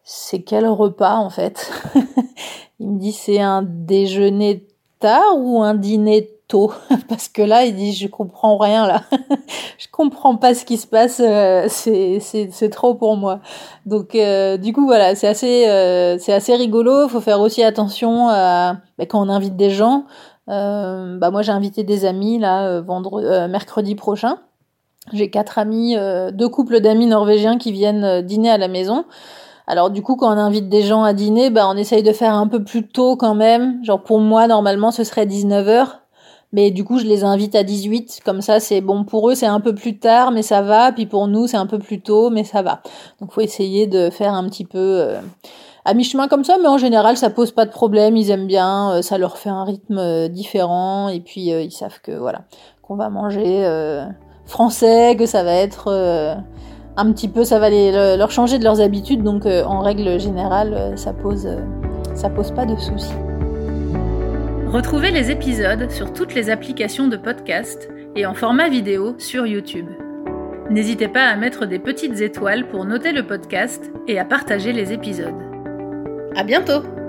C'est 0.04 0.42
quel 0.42 0.68
repas 0.68 1.16
en 1.16 1.30
fait 1.30 1.72
Il 2.80 2.90
me 2.90 3.00
dit 3.00 3.12
C'est 3.12 3.40
un 3.40 3.62
déjeuner 3.62 4.68
tard 5.00 5.38
ou 5.38 5.62
un 5.62 5.76
dîner 5.76 6.30
tôt 6.48 6.74
Parce 7.10 7.28
que 7.28 7.42
là, 7.42 7.66
il 7.66 7.76
dit 7.76 7.94
Je 7.94 8.08
comprends 8.08 8.58
rien 8.58 8.88
là. 8.88 9.04
je 9.78 9.88
comprends 9.92 10.36
pas 10.36 10.54
ce 10.54 10.66
qui 10.66 10.78
se 10.78 10.88
passe. 10.88 11.22
Euh, 11.24 11.68
c'est 11.70 12.70
trop 12.72 12.96
pour 12.96 13.16
moi. 13.18 13.40
Donc, 13.86 14.18
du 14.60 14.74
coup, 14.74 14.86
voilà, 14.86 15.16
c'est 15.16 15.28
assez, 15.28 15.64
c'est 16.20 16.34
assez 16.34 16.56
rigolo. 16.56 17.04
Il 17.04 17.10
faut 17.10 17.22
faire 17.22 17.40
aussi 17.40 17.64
attention 17.64 18.28
à, 18.30 18.78
bah, 18.98 19.06
quand 19.06 19.22
on 19.26 19.30
invite 19.30 19.56
des 19.56 19.70
gens. 19.70 20.06
bah 20.48 21.32
moi, 21.32 21.42
j'ai 21.42 21.52
invité 21.52 21.84
des 21.84 22.06
amis 22.06 22.40
là, 22.40 22.82
vendredi, 22.82 23.28
mercredi 23.50 23.96
prochain. 23.96 24.40
J'ai 25.14 25.30
quatre 25.30 25.58
amis, 25.58 25.98
euh, 25.98 26.32
deux 26.32 26.48
couples 26.48 26.80
d'amis 26.80 27.08
norvégiens 27.08 27.58
qui 27.58 27.72
viennent 27.72 28.04
euh, 28.04 28.22
dîner 28.22 28.52
à 28.52 28.58
la 28.58 28.68
maison. 28.68 29.06
Alors 29.68 29.90
du 29.90 30.02
coup, 30.02 30.16
quand 30.16 30.34
on 30.34 30.38
invite 30.38 30.70
des 30.70 30.84
gens 30.84 31.04
à 31.04 31.14
dîner, 31.14 31.50
bah, 31.50 31.68
on 31.68 31.78
essaye 31.78 32.04
de 32.04 32.12
faire 32.12 32.34
un 32.34 32.48
peu 32.48 32.64
plus 32.64 32.88
tôt 32.88 33.16
quand 33.16 33.36
même. 33.36 33.84
Genre 33.84 34.02
pour 34.02 34.20
moi, 34.20 34.48
normalement, 34.48 34.92
ce 34.92 35.04
serait 35.04 35.26
19h. 35.26 35.88
Mais 36.54 36.70
du 36.70 36.84
coup, 36.84 37.00
je 37.00 37.06
les 37.06 37.24
invite 37.24 37.56
à 37.56 37.64
18. 37.64 38.22
Comme 38.26 38.42
ça, 38.42 38.60
c'est 38.60 38.82
bon 38.82 39.06
pour 39.06 39.30
eux, 39.30 39.36
c'est 39.36 39.46
un 39.46 39.62
peu 39.62 39.74
plus 39.74 40.00
tard, 40.00 40.32
mais 40.32 40.42
ça 40.42 40.62
va. 40.62 40.92
Puis 40.92 41.06
pour 41.06 41.28
nous, 41.28 41.48
c'est 41.48 41.58
un 41.58 41.66
peu 41.66 41.80
plus 41.80 42.02
tôt, 42.02 42.30
mais 42.30 42.44
ça 42.44 42.62
va. 42.62 42.82
Donc 43.22 43.32
faut 43.32 43.42
essayer 43.42 43.88
de 43.88 44.10
faire 44.10 44.34
un 44.34 44.44
petit 44.50 44.66
peu 44.66 44.78
euh, 44.78 45.22
à 45.86 45.94
mi-chemin 45.94 46.28
comme 46.28 46.44
ça. 46.44 46.58
Mais 46.62 46.68
en 46.68 46.78
général, 46.78 47.16
ça 47.16 47.30
pose 47.30 47.52
pas 47.52 47.66
de 47.66 47.72
problème. 47.72 48.18
Ils 48.18 48.32
aiment 48.32 48.48
bien. 48.48 49.02
ça 49.02 49.18
leur 49.18 49.38
fait 49.38 49.50
un 49.50 49.64
rythme 49.64 50.28
différent. 50.28 51.08
Et 51.08 51.22
puis, 51.22 51.52
ils 51.52 51.72
savent 51.72 52.02
que 52.02 52.12
voilà, 52.12 52.42
qu'on 52.82 52.96
va 52.96 53.10
manger 53.10 53.66
français, 54.52 55.16
que 55.18 55.26
ça 55.26 55.44
va 55.44 55.54
être 55.54 55.86
euh, 55.88 56.36
un 56.98 57.12
petit 57.12 57.28
peu, 57.28 57.44
ça 57.44 57.60
va 57.60 57.70
leur 57.70 58.32
changer 58.32 58.60
de 58.60 58.64
leurs 58.64 58.82
habitudes. 58.82 59.24
Donc 59.24 59.46
euh, 59.46 59.64
en 59.64 59.82
règle 59.82 60.20
générale, 60.20 60.74
euh, 60.74 60.96
ça 60.96 61.14
pose, 61.14 61.48
ça 62.16 62.30
pose 62.30 62.52
pas 62.52 62.66
de 62.66 62.76
soucis. 62.76 63.14
Retrouvez 64.68 65.12
les 65.12 65.32
épisodes 65.32 65.90
sur 65.92 66.14
toutes 66.14 66.34
les 66.34 66.50
applications 66.50 67.08
de 67.08 67.18
podcast 67.18 67.90
et 68.16 68.26
en 68.26 68.34
format 68.34 68.70
vidéo 68.70 69.16
sur 69.18 69.46
YouTube. 69.46 69.88
N'hésitez 70.70 71.10
pas 71.10 71.26
à 71.26 71.36
mettre 71.36 71.66
des 71.66 71.80
petites 71.80 72.22
étoiles 72.22 72.68
pour 72.68 72.86
noter 72.86 73.12
le 73.12 73.24
podcast 73.28 73.92
et 74.08 74.18
à 74.18 74.24
partager 74.24 74.72
les 74.72 74.94
épisodes. 74.94 75.36
À 76.36 76.44
bientôt! 76.44 77.01